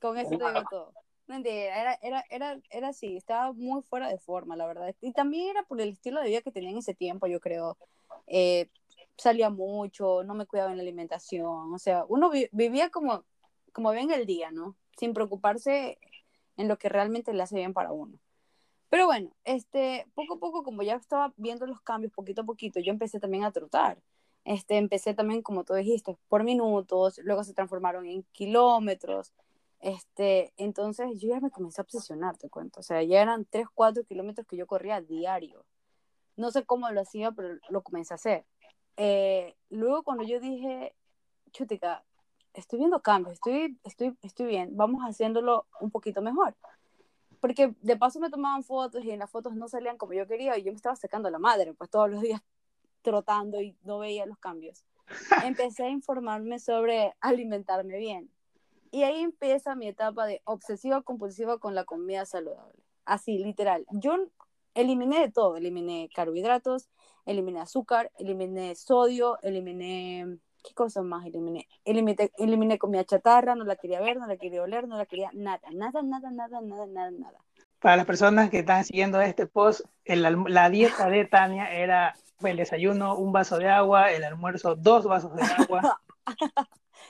Con 0.00 0.18
eso 0.18 0.30
te 0.30 0.36
digo 0.36 0.64
todo. 0.68 0.92
era, 1.28 1.94
era, 2.02 2.24
era, 2.28 2.58
era 2.70 2.88
así, 2.88 3.16
estaba 3.16 3.52
muy 3.52 3.82
fuera 3.82 4.08
de 4.08 4.18
forma, 4.18 4.56
la 4.56 4.66
verdad. 4.66 4.92
Y 5.00 5.12
también 5.12 5.50
era 5.50 5.62
por 5.62 5.80
el 5.80 5.90
estilo 5.90 6.20
de 6.20 6.28
vida 6.28 6.40
que 6.40 6.50
tenía 6.50 6.70
en 6.70 6.78
ese 6.78 6.94
tiempo, 6.94 7.28
yo 7.28 7.38
creo. 7.38 7.78
Eh, 8.26 8.68
salía 9.16 9.50
mucho, 9.50 10.24
no 10.24 10.34
me 10.34 10.46
cuidaba 10.46 10.70
en 10.70 10.78
la 10.78 10.82
alimentación, 10.82 11.72
o 11.72 11.78
sea, 11.78 12.04
uno 12.08 12.30
vivía 12.52 12.90
como, 12.90 13.24
como 13.72 13.90
bien 13.92 14.10
el 14.10 14.26
día, 14.26 14.50
¿no? 14.50 14.76
Sin 14.96 15.14
preocuparse 15.14 15.98
en 16.56 16.68
lo 16.68 16.78
que 16.78 16.88
realmente 16.88 17.32
le 17.32 17.42
hace 17.42 17.56
bien 17.56 17.72
para 17.72 17.92
uno. 17.92 18.18
Pero 18.92 19.06
bueno, 19.06 19.32
este, 19.44 20.06
poco 20.14 20.34
a 20.34 20.38
poco, 20.38 20.62
como 20.62 20.82
ya 20.82 20.96
estaba 20.96 21.32
viendo 21.38 21.66
los 21.66 21.80
cambios 21.80 22.12
poquito 22.12 22.42
a 22.42 22.44
poquito, 22.44 22.78
yo 22.80 22.92
empecé 22.92 23.20
también 23.20 23.44
a 23.44 23.52
trotar. 23.52 23.98
Este, 24.44 24.76
empecé 24.76 25.14
también, 25.14 25.42
como 25.42 25.64
tú 25.64 25.74
dijiste, 25.74 26.18
por 26.28 26.44
minutos, 26.44 27.18
luego 27.24 27.44
se 27.44 27.54
transformaron 27.54 28.06
en 28.06 28.24
kilómetros. 28.32 29.32
Este, 29.80 30.52
entonces 30.58 31.18
yo 31.20 31.30
ya 31.30 31.40
me 31.40 31.50
comencé 31.50 31.80
a 31.80 31.84
obsesionar, 31.84 32.36
te 32.36 32.50
cuento. 32.50 32.80
O 32.80 32.82
sea, 32.82 33.02
ya 33.02 33.22
eran 33.22 33.46
3, 33.46 33.66
4 33.74 34.04
kilómetros 34.04 34.46
que 34.46 34.56
yo 34.56 34.66
corría 34.66 35.00
diario. 35.00 35.64
No 36.36 36.50
sé 36.50 36.64
cómo 36.64 36.90
lo 36.90 37.00
hacía, 37.00 37.32
pero 37.32 37.58
lo 37.70 37.82
comencé 37.82 38.14
a 38.14 38.16
hacer. 38.16 38.44
Eh, 38.96 39.56
luego 39.70 40.02
cuando 40.02 40.24
yo 40.24 40.40
dije, 40.40 40.94
chutica, 41.52 42.04
estoy 42.54 42.78
viendo 42.78 43.00
cambios, 43.00 43.34
estoy, 43.34 43.78
estoy, 43.84 44.16
estoy 44.22 44.46
bien, 44.46 44.76
vamos 44.76 45.02
haciéndolo 45.02 45.66
un 45.80 45.90
poquito 45.90 46.22
mejor. 46.22 46.54
Porque 47.40 47.74
de 47.80 47.96
paso 47.96 48.20
me 48.20 48.30
tomaban 48.30 48.62
fotos 48.62 49.04
y 49.04 49.10
en 49.10 49.18
las 49.18 49.30
fotos 49.30 49.54
no 49.54 49.68
salían 49.68 49.96
como 49.96 50.12
yo 50.12 50.26
quería 50.28 50.56
y 50.58 50.62
yo 50.62 50.72
me 50.72 50.76
estaba 50.76 50.94
sacando 50.94 51.28
la 51.30 51.38
madre, 51.38 51.74
pues 51.74 51.90
todos 51.90 52.08
los 52.08 52.20
días 52.20 52.40
trotando 53.02 53.60
y 53.60 53.76
no 53.82 53.98
veía 53.98 54.26
los 54.26 54.38
cambios. 54.38 54.84
Empecé 55.44 55.84
a 55.84 55.90
informarme 55.90 56.58
sobre 56.58 57.14
alimentarme 57.20 57.98
bien. 57.98 58.30
Y 58.90 59.04
ahí 59.04 59.22
empieza 59.22 59.74
mi 59.74 59.88
etapa 59.88 60.26
de 60.26 60.42
obsesiva 60.44 61.02
compulsiva 61.02 61.58
con 61.58 61.74
la 61.74 61.84
comida 61.84 62.26
saludable. 62.26 62.78
Así, 63.04 63.38
literal. 63.38 63.86
Yo 63.90 64.16
eliminé 64.74 65.20
de 65.20 65.30
todo. 65.30 65.56
Eliminé 65.56 66.10
carbohidratos, 66.14 66.88
eliminé 67.26 67.60
azúcar, 67.60 68.10
eliminé 68.18 68.74
sodio, 68.74 69.38
eliminé... 69.42 70.38
¿Qué 70.64 70.74
cosas 70.74 71.02
más 71.02 71.26
eliminé? 71.26 71.66
Eliminé, 71.84 72.30
eliminé 72.38 72.78
comida 72.78 73.04
chatarra, 73.04 73.56
no 73.56 73.64
la 73.64 73.74
quería 73.74 74.00
ver, 74.00 74.16
no 74.16 74.28
la 74.28 74.36
quería 74.36 74.62
oler, 74.62 74.86
no 74.86 74.96
la 74.96 75.06
quería 75.06 75.28
nada, 75.32 75.60
nada, 75.72 76.02
nada, 76.02 76.30
nada, 76.30 76.60
nada, 76.60 76.86
nada, 76.86 77.10
nada. 77.10 77.38
Para 77.80 77.96
las 77.96 78.06
personas 78.06 78.48
que 78.48 78.60
están 78.60 78.84
siguiendo 78.84 79.20
este 79.20 79.48
post, 79.48 79.80
la 80.04 80.70
dieta 80.70 81.08
de 81.08 81.24
Tania 81.24 81.72
era 81.74 82.14
el 82.48 82.56
desayuno 82.56 83.16
un 83.16 83.32
vaso 83.32 83.58
de 83.58 83.68
agua, 83.68 84.12
el 84.12 84.24
almuerzo 84.24 84.76
dos 84.76 85.04
vasos 85.04 85.34
de 85.34 85.42
agua. 85.42 86.00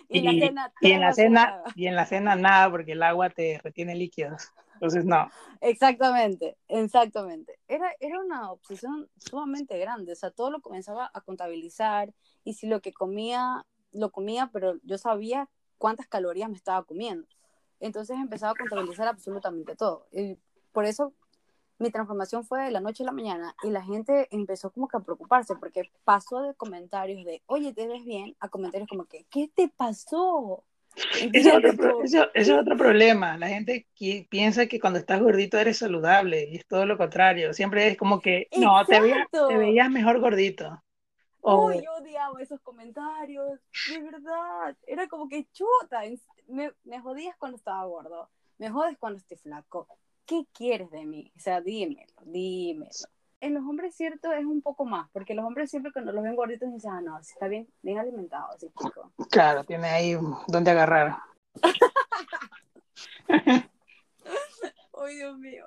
y, 0.08 0.22
la 0.22 0.32
cena, 0.32 0.72
y 0.80 0.92
en 0.92 1.00
la 1.00 1.12
cena, 1.12 1.62
y 1.74 1.86
en 1.86 1.96
la 1.96 2.06
cena 2.06 2.36
nada, 2.36 2.70
porque 2.70 2.92
el 2.92 3.02
agua 3.02 3.30
te 3.30 3.60
retiene 3.62 3.94
líquidos. 3.94 4.52
Entonces, 4.82 5.04
no. 5.04 5.30
Exactamente, 5.60 6.58
exactamente. 6.66 7.60
Era, 7.68 7.92
era 8.00 8.18
una 8.18 8.50
obsesión 8.50 9.08
sumamente 9.16 9.78
grande. 9.78 10.10
O 10.10 10.16
sea, 10.16 10.32
todo 10.32 10.50
lo 10.50 10.60
comenzaba 10.60 11.08
a 11.14 11.20
contabilizar 11.20 12.12
y 12.42 12.54
si 12.54 12.66
lo 12.66 12.80
que 12.82 12.92
comía, 12.92 13.64
lo 13.92 14.10
comía, 14.10 14.50
pero 14.52 14.74
yo 14.82 14.98
sabía 14.98 15.48
cuántas 15.78 16.08
calorías 16.08 16.50
me 16.50 16.56
estaba 16.56 16.82
comiendo. 16.82 17.28
Entonces 17.78 18.16
empezaba 18.16 18.52
a 18.52 18.56
contabilizar 18.56 19.06
absolutamente 19.06 19.76
todo. 19.76 20.08
Y 20.10 20.36
por 20.72 20.84
eso 20.84 21.12
mi 21.78 21.92
transformación 21.92 22.44
fue 22.44 22.64
de 22.64 22.72
la 22.72 22.80
noche 22.80 23.04
a 23.04 23.06
la 23.06 23.12
mañana 23.12 23.54
y 23.62 23.70
la 23.70 23.82
gente 23.84 24.26
empezó 24.32 24.72
como 24.72 24.88
que 24.88 24.96
a 24.96 25.00
preocuparse 25.00 25.54
porque 25.54 25.92
pasó 26.02 26.42
de 26.42 26.54
comentarios 26.54 27.24
de, 27.24 27.40
oye, 27.46 27.72
te 27.72 27.86
ves 27.86 28.04
bien, 28.04 28.34
a 28.40 28.48
comentarios 28.48 28.88
como 28.88 29.04
que, 29.04 29.26
¿qué 29.30 29.46
te 29.46 29.68
pasó? 29.68 30.64
Eso 31.32 31.58
es, 31.58 31.74
otro, 31.74 32.02
eso, 32.04 32.28
es 32.34 32.50
otro 32.50 32.76
problema. 32.76 33.38
La 33.38 33.48
gente 33.48 33.86
piensa 34.28 34.66
que 34.66 34.80
cuando 34.80 34.98
estás 34.98 35.20
gordito 35.20 35.58
eres 35.58 35.78
saludable 35.78 36.48
y 36.50 36.56
es 36.56 36.66
todo 36.66 36.86
lo 36.86 36.98
contrario. 36.98 37.52
Siempre 37.54 37.88
es 37.88 37.96
como 37.96 38.20
que, 38.20 38.48
no, 38.56 38.84
te 38.84 39.00
veías, 39.00 39.26
te 39.30 39.56
veías, 39.56 39.90
mejor 39.90 40.20
gordito. 40.20 40.82
Oh, 41.40 41.72
yo 41.72 41.94
odiaba 41.94 42.40
esos 42.40 42.60
comentarios, 42.60 43.58
de 43.90 44.00
verdad. 44.00 44.76
Era 44.86 45.08
como 45.08 45.28
que 45.28 45.46
chuta, 45.52 46.02
me, 46.46 46.72
me 46.84 47.00
jodías 47.00 47.36
cuando 47.36 47.56
estaba 47.56 47.84
gordo, 47.84 48.30
me 48.58 48.70
jodes 48.70 48.96
cuando 48.98 49.18
estoy 49.18 49.38
flaco. 49.38 49.88
¿qué 50.26 50.46
quieres 50.52 50.90
de 50.90 51.04
mí? 51.04 51.32
O 51.36 51.40
sea, 51.40 51.60
dímelo, 51.60 52.12
dímelo. 52.24 52.90
En 53.42 53.54
los 53.54 53.64
hombres, 53.64 53.96
cierto, 53.96 54.32
es 54.32 54.44
un 54.44 54.62
poco 54.62 54.84
más, 54.84 55.10
porque 55.10 55.34
los 55.34 55.44
hombres 55.44 55.68
siempre 55.68 55.90
cuando 55.90 56.12
los 56.12 56.22
ven 56.22 56.36
gorditos 56.36 56.72
dicen, 56.72 56.92
ah, 56.92 57.00
no, 57.00 57.20
si 57.24 57.32
está 57.32 57.48
bien, 57.48 57.66
bien 57.82 57.98
alimentado, 57.98 58.52
así 58.52 58.68
chico. 58.68 59.12
Claro, 59.32 59.64
tiene 59.64 59.88
ahí 59.88 60.16
donde 60.46 60.70
agarrar. 60.70 61.16
Ay, 63.28 65.16
Dios 65.16 65.36
mío. 65.38 65.66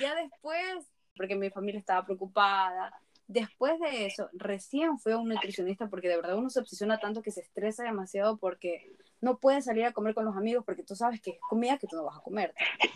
Ya 0.00 0.16
después, 0.16 0.90
porque 1.16 1.36
mi 1.36 1.50
familia 1.50 1.78
estaba 1.78 2.04
preocupada, 2.04 2.92
después 3.28 3.78
de 3.78 4.06
eso, 4.06 4.28
recién 4.32 4.98
fui 4.98 5.12
a 5.12 5.18
un 5.18 5.28
nutricionista 5.28 5.86
porque 5.86 6.08
de 6.08 6.16
verdad 6.16 6.36
uno 6.36 6.50
se 6.50 6.58
obsesiona 6.58 6.98
tanto 6.98 7.22
que 7.22 7.30
se 7.30 7.42
estresa 7.42 7.84
demasiado 7.84 8.38
porque 8.38 8.90
no 9.24 9.38
puedes 9.38 9.64
salir 9.64 9.84
a 9.86 9.92
comer 9.92 10.14
con 10.14 10.24
los 10.24 10.36
amigos 10.36 10.64
porque 10.64 10.84
tú 10.84 10.94
sabes 10.94 11.20
que 11.20 11.30
es 11.30 11.40
comida 11.40 11.78
que 11.78 11.86
tú 11.86 11.96
no 11.96 12.04
vas 12.04 12.18
a 12.18 12.22
comer. 12.22 12.54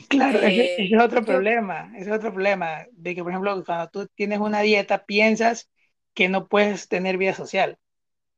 Claro, 0.08 0.38
ese, 0.38 0.84
es 0.84 1.00
otro 1.00 1.24
problema, 1.24 1.90
ese 1.96 2.10
es 2.10 2.16
otro 2.16 2.32
problema, 2.32 2.86
de 2.92 3.14
que 3.14 3.22
por 3.22 3.32
ejemplo 3.32 3.64
cuando 3.64 3.88
tú 3.88 4.06
tienes 4.14 4.38
una 4.38 4.60
dieta 4.60 5.04
piensas 5.04 5.68
que 6.14 6.28
no 6.28 6.46
puedes 6.48 6.88
tener 6.88 7.16
vida 7.16 7.34
social. 7.34 7.78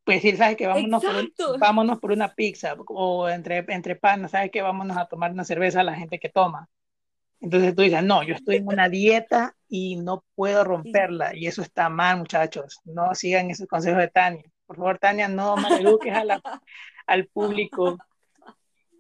Puedes 0.05 0.22
decir, 0.22 0.38
¿sabes 0.38 0.57
que 0.57 0.66
Vámonos, 0.66 1.03
por, 1.05 1.59
vámonos 1.59 1.98
por 1.98 2.12
una 2.12 2.35
pizza 2.35 2.74
o 2.87 3.29
entre, 3.29 3.64
entre 3.68 3.96
pan, 3.96 4.29
¿sabes 4.29 4.50
que 4.50 4.62
Vámonos 4.62 4.96
a 4.96 5.07
tomar 5.07 5.33
una 5.33 5.44
cerveza 5.44 5.81
a 5.81 5.85
la 5.85 5.94
gente 5.94 6.18
que 6.18 6.29
toma. 6.29 6.68
Entonces 7.40 7.74
tú 7.74 7.83
dices, 7.83 8.03
no, 8.03 8.22
yo 8.22 8.35
estoy 8.35 8.57
en 8.57 8.68
una 8.68 8.88
dieta 8.88 9.57
y 9.68 9.96
no 9.96 10.24
puedo 10.35 10.62
romperla. 10.62 11.35
Y 11.35 11.46
eso 11.46 11.62
está 11.62 11.88
mal, 11.88 12.18
muchachos. 12.18 12.81
No 12.85 13.14
sigan 13.14 13.50
esos 13.50 13.66
consejos 13.66 13.98
de 13.98 14.09
Tania. 14.09 14.44
Por 14.66 14.76
favor, 14.76 14.98
Tania, 14.98 15.26
no 15.26 15.57
maleduques 15.57 16.14
a 16.14 16.24
al 17.11 17.27
público. 17.27 17.99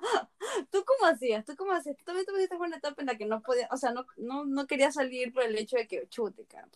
¿Tú 0.70 0.84
cómo 0.84 1.10
hacías? 1.10 1.44
¿Tú 1.44 1.54
cómo 1.56 1.72
hacías? 1.72 1.96
Tú 1.96 2.04
también 2.04 2.26
tuviste 2.26 2.56
una 2.56 2.76
etapa 2.76 3.00
en 3.00 3.06
la 3.06 3.16
que 3.16 3.26
no 3.26 3.40
podía, 3.40 3.68
o 3.70 3.76
sea, 3.76 3.92
no, 3.92 4.04
no, 4.16 4.44
no 4.44 4.66
quería 4.66 4.90
salir 4.90 5.32
por 5.32 5.44
el 5.44 5.56
hecho 5.56 5.76
de 5.76 5.86
que, 5.86 6.08
chute, 6.08 6.44
cara, 6.46 6.68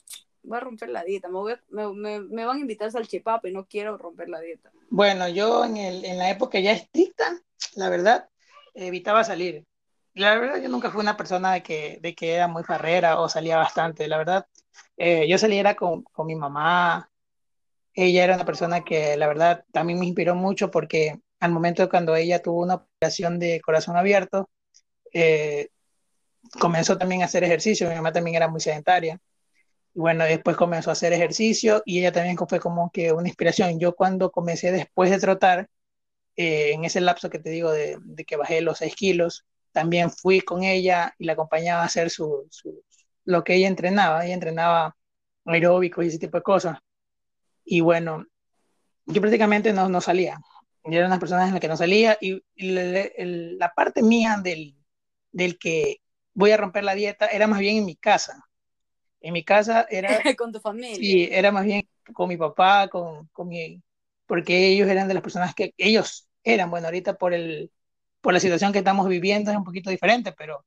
voy 0.43 0.59
a 0.59 0.61
romper 0.61 0.91
la 0.91 1.03
dieta, 1.03 1.29
me, 1.29 1.35
voy 1.35 1.55
me, 1.71 2.21
me, 2.21 2.45
van 2.45 2.59
a 2.59 2.61
invitar 2.61 2.91
al 2.95 3.09
chipapa 3.09 3.49
y 3.49 3.53
no 3.53 3.67
quiero 3.67 3.99
romper 3.99 4.29
la 4.29 4.41
dieta. 4.41 4.71
Bueno, 4.91 5.29
yo 5.29 5.65
en, 5.65 5.77
el, 5.77 6.05
en 6.05 6.19
la 6.19 6.31
época 6.31 6.61
ya 6.61 6.73
estricta, 6.73 7.41
la 7.75 7.89
verdad, 7.89 8.29
evitaba 8.75 9.25
salir. 9.25 9.65
La 10.15 10.39
verdad, 10.39 10.63
yo 10.63 10.69
nunca 10.69 10.93
fui 10.93 11.01
una 11.01 11.17
persona 11.17 11.55
de 11.55 11.63
que, 11.63 11.99
de 12.01 12.15
que 12.15 12.35
era 12.35 12.47
muy 12.47 12.63
farrera 12.63 13.19
o 13.21 13.29
salía 13.29 13.57
bastante. 13.57 14.07
La 14.07 14.19
verdad, 14.19 14.47
eh, 14.97 15.27
yo 15.29 15.39
salía 15.39 15.75
con, 15.75 16.03
con 16.03 16.27
mi 16.27 16.37
mamá. 16.37 17.11
Ella 17.93 18.23
era 18.23 18.35
una 18.37 18.45
persona 18.45 18.85
que, 18.85 19.17
la 19.17 19.27
verdad, 19.27 19.65
también 19.73 19.99
me 19.99 20.07
inspiró 20.07 20.37
mucho 20.37 20.71
porque 20.71 21.21
al 21.45 21.53
momento 21.53 21.83
de 21.83 21.91
cuando 21.91 22.17
ella 22.17 22.41
tuvo 22.41 22.63
una 22.63 22.77
operación 22.77 23.39
de 23.39 23.61
corazón 23.61 23.99
abierto, 23.99 24.49
eh, 25.13 25.69
comenzó 26.59 26.97
también 26.97 27.21
a 27.23 27.27
hacer 27.27 27.45
ejercicio. 27.45 27.89
Mi 27.89 27.95
mamá 27.95 28.13
también 28.13 28.37
era 28.37 28.49
muy 28.49 28.61
sedentaria. 28.63 29.21
Y 29.95 30.01
bueno, 30.01 30.25
después 30.25 30.57
comenzó 30.57 30.89
a 30.91 30.95
hacer 30.95 31.13
ejercicio 31.13 31.83
y 31.85 31.99
ella 32.01 32.13
también 32.13 32.39
fue 32.49 32.61
como 32.61 32.91
que 32.91 33.13
una 33.13 33.29
inspiración. 33.29 33.79
Yo 33.79 33.95
cuando 33.95 34.31
comencé 34.33 34.73
después 34.73 35.11
de 35.11 35.19
trotar, 35.19 35.69
eh, 36.37 36.73
en 36.73 36.85
ese 36.87 37.03
lapso 37.03 37.29
que 37.29 37.39
te 37.39 37.51
digo 37.51 37.71
de, 37.73 37.99
que 38.27 38.37
bajé 38.37 38.63
los 38.63 38.79
6 38.79 38.95
kilos, 38.97 39.45
también 39.73 40.11
fui 40.11 40.41
con 40.41 40.65
ella 40.65 41.15
y 41.19 41.27
la 41.27 41.35
acompañaba 41.35 41.83
a 41.83 41.87
hacer 41.87 42.09
su, 42.09 42.49
lo 43.27 43.45
que 43.45 43.57
ella 43.57 43.69
entrenaba. 43.69 44.25
Ella 44.25 44.35
entrenaba 44.35 44.97
aeróbico 45.45 46.03
y 46.03 46.09
ese 46.09 46.19
tipo 46.19 46.39
de 46.39 46.43
cosas. 46.43 46.79
Y 47.67 47.81
bueno, 47.83 48.25
yo 49.05 49.21
prácticamente 49.21 49.75
no, 49.75 49.91
no 49.91 50.01
salía. 50.01 50.41
Yo 50.85 50.99
era 50.99 51.07
una 51.07 51.19
persona 51.19 51.47
en 51.47 51.55
la 51.55 51.61
que 51.61 51.69
no 51.69 51.77
salía 51.77 52.19
y, 52.21 52.43
la 52.57 53.73
parte 53.75 54.03
mía 54.03 54.39
del, 54.43 54.77
del 55.33 55.59
que 55.59 55.99
voy 56.35 56.51
a 56.51 56.57
romper 56.57 56.85
la 56.85 56.95
dieta 56.95 57.27
era 57.27 57.47
más 57.47 57.61
bien 57.61 57.79
en 57.79 57.87
mi 57.87 57.97
casa. 57.97 58.45
En 59.21 59.33
mi 59.33 59.45
casa 59.45 59.87
era... 59.89 60.09
con 60.39 60.53
tu 60.53 60.61
familia. 60.61 60.97
Sí, 60.97 61.29
era 61.31 61.51
más 61.51 61.65
bien 61.65 61.89
con 62.13 62.29
mi 62.29 62.37
papá, 62.37 62.89
con, 62.89 63.29
con 63.29 63.49
mi... 63.49 63.83
Porque 64.27 64.69
ellos 64.69 64.89
eran 64.89 65.09
de 65.09 65.15
las 65.15 65.23
personas 65.23 65.55
que... 65.55 65.73
Ellos 65.79 66.29
eran, 66.43 66.71
bueno, 66.71 66.89
ahorita 66.89 67.15
por, 67.15 67.33
el, 67.33 67.73
por 68.21 68.35
la 68.35 68.41
situación 68.41 68.73
que 68.73 68.79
estamos 68.79 69.09
viviendo 69.09 69.51
es 69.51 69.57
un 69.57 69.65
poquito 69.65 69.91
diferente, 69.91 70.33
pero 70.33 70.65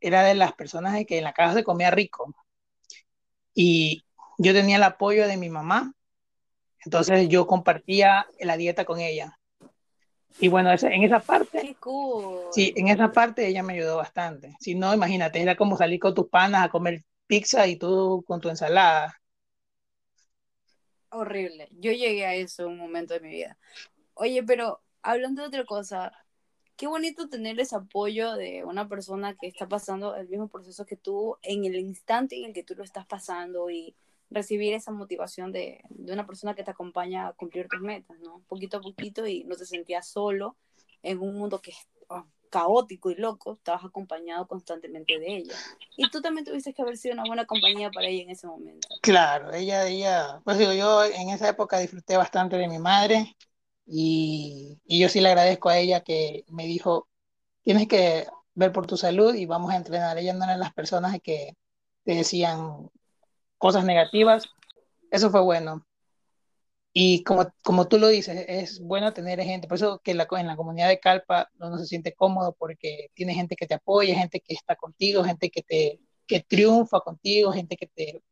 era 0.00 0.22
de 0.22 0.34
las 0.34 0.52
personas 0.54 0.94
de 0.94 1.06
que 1.06 1.18
en 1.18 1.24
la 1.24 1.32
casa 1.32 1.54
se 1.54 1.64
comía 1.64 1.90
rico. 1.90 2.34
Y 3.54 4.04
yo 4.38 4.52
tenía 4.52 4.76
el 4.76 4.82
apoyo 4.82 5.26
de 5.26 5.36
mi 5.36 5.50
mamá, 5.50 5.92
entonces 6.84 7.28
yo 7.28 7.46
compartía 7.46 8.26
la 8.40 8.56
dieta 8.56 8.84
con 8.84 9.00
ella. 9.00 9.37
Y 10.40 10.48
bueno, 10.48 10.70
en 10.70 11.02
esa 11.02 11.20
parte, 11.20 11.76
sí, 12.52 12.72
en 12.76 12.88
esa 12.88 13.10
parte 13.10 13.46
ella 13.46 13.62
me 13.62 13.74
ayudó 13.74 13.96
bastante. 13.96 14.56
Si 14.60 14.74
no, 14.74 14.94
imagínate, 14.94 15.42
era 15.42 15.56
como 15.56 15.76
salir 15.76 15.98
con 15.98 16.14
tus 16.14 16.28
panas 16.28 16.64
a 16.64 16.68
comer 16.68 17.02
pizza 17.26 17.66
y 17.66 17.76
tú 17.76 18.24
con 18.26 18.40
tu 18.40 18.48
ensalada. 18.48 19.20
Horrible. 21.10 21.68
Yo 21.72 21.90
llegué 21.92 22.26
a 22.26 22.34
eso 22.34 22.64
en 22.64 22.70
un 22.70 22.78
momento 22.78 23.14
de 23.14 23.20
mi 23.20 23.30
vida. 23.30 23.56
Oye, 24.14 24.42
pero 24.42 24.80
hablando 25.02 25.42
de 25.42 25.48
otra 25.48 25.64
cosa, 25.64 26.12
qué 26.76 26.86
bonito 26.86 27.28
tener 27.28 27.58
ese 27.58 27.76
apoyo 27.76 28.34
de 28.34 28.64
una 28.64 28.88
persona 28.88 29.34
que 29.34 29.48
está 29.48 29.66
pasando 29.66 30.14
el 30.14 30.28
mismo 30.28 30.48
proceso 30.48 30.86
que 30.86 30.96
tú 30.96 31.36
en 31.42 31.64
el 31.64 31.76
instante 31.76 32.36
en 32.36 32.46
el 32.46 32.52
que 32.52 32.62
tú 32.62 32.74
lo 32.76 32.84
estás 32.84 33.06
pasando 33.06 33.70
y 33.70 33.94
recibir 34.30 34.74
esa 34.74 34.92
motivación 34.92 35.52
de, 35.52 35.80
de, 35.88 36.12
una 36.12 36.26
persona 36.26 36.54
que 36.54 36.64
te 36.64 36.70
acompaña 36.70 37.28
a 37.28 37.32
cumplir 37.32 37.68
tus 37.68 37.80
metas, 37.80 38.18
¿no? 38.20 38.42
Poquito 38.48 38.78
a 38.78 38.80
poquito 38.80 39.26
y 39.26 39.44
no 39.44 39.56
te 39.56 39.64
sentías 39.64 40.08
solo 40.08 40.56
en 41.02 41.20
un 41.20 41.36
mundo 41.36 41.60
que 41.60 41.70
es 41.70 41.88
oh, 42.08 42.26
caótico 42.50 43.10
y 43.10 43.14
loco, 43.14 43.54
estabas 43.54 43.84
acompañado 43.84 44.46
constantemente 44.46 45.18
de 45.18 45.36
ella. 45.38 45.54
Y 45.96 46.08
tú 46.10 46.20
también 46.20 46.44
tuviste 46.44 46.72
que 46.72 46.82
haber 46.82 46.96
sido 46.96 47.14
una 47.14 47.24
buena 47.24 47.46
compañía 47.46 47.90
para 47.90 48.08
ella 48.08 48.22
en 48.22 48.30
ese 48.30 48.46
momento. 48.46 48.88
Claro, 49.02 49.52
ella, 49.52 49.86
ella, 49.86 50.40
pues 50.44 50.58
digo, 50.58 50.72
yo 50.72 51.04
en 51.04 51.30
esa 51.30 51.48
época 51.48 51.78
disfruté 51.78 52.16
bastante 52.16 52.56
de 52.56 52.68
mi 52.68 52.78
madre 52.78 53.36
y, 53.86 54.78
y 54.84 54.98
yo 54.98 55.08
sí 55.08 55.20
le 55.20 55.28
agradezco 55.28 55.68
a 55.68 55.78
ella 55.78 56.02
que 56.02 56.44
me 56.48 56.66
dijo, 56.66 57.08
tienes 57.62 57.86
que 57.88 58.26
ver 58.54 58.72
por 58.72 58.86
tu 58.86 58.96
salud 58.96 59.34
y 59.34 59.46
vamos 59.46 59.70
a 59.70 59.76
entrenar. 59.76 60.18
Ella 60.18 60.32
no 60.34 60.44
era 60.44 60.56
las 60.56 60.72
personas 60.72 61.18
que 61.22 61.56
te 62.04 62.14
decían, 62.14 62.90
cosas 63.58 63.84
negativas, 63.84 64.48
eso 65.10 65.30
fue 65.30 65.40
bueno. 65.40 65.84
Y 66.92 67.22
como, 67.22 67.52
como 67.62 67.86
tú 67.86 67.98
lo 67.98 68.08
dices, 68.08 68.44
es 68.48 68.80
bueno 68.80 69.12
tener 69.12 69.40
gente, 69.42 69.68
por 69.68 69.76
eso 69.76 70.00
que 70.02 70.14
la, 70.14 70.26
en 70.30 70.46
la 70.46 70.56
comunidad 70.56 70.88
de 70.88 70.98
Calpa 70.98 71.50
uno 71.60 71.78
se 71.78 71.86
siente 71.86 72.14
cómodo 72.14 72.56
porque 72.58 73.08
tiene 73.14 73.34
gente 73.34 73.56
que 73.56 73.66
te 73.66 73.74
apoya, 73.74 74.18
gente 74.18 74.40
que 74.40 74.54
está 74.54 74.74
contigo, 74.74 75.22
gente 75.22 75.50
que 75.50 75.62
te 75.62 76.00
que 76.26 76.40
triunfa 76.40 77.00
contigo, 77.00 77.52
gente 77.52 77.76
que 77.76 77.86
te 77.86 78.22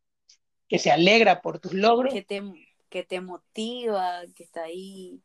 que 0.68 0.78
se 0.78 0.90
alegra 0.90 1.42
por 1.42 1.58
tus 1.58 1.72
logros. 1.74 2.12
Que 2.12 2.22
te, 2.22 2.42
que 2.88 3.04
te 3.04 3.20
motiva, 3.20 4.22
que 4.34 4.42
está 4.42 4.64
ahí. 4.64 5.20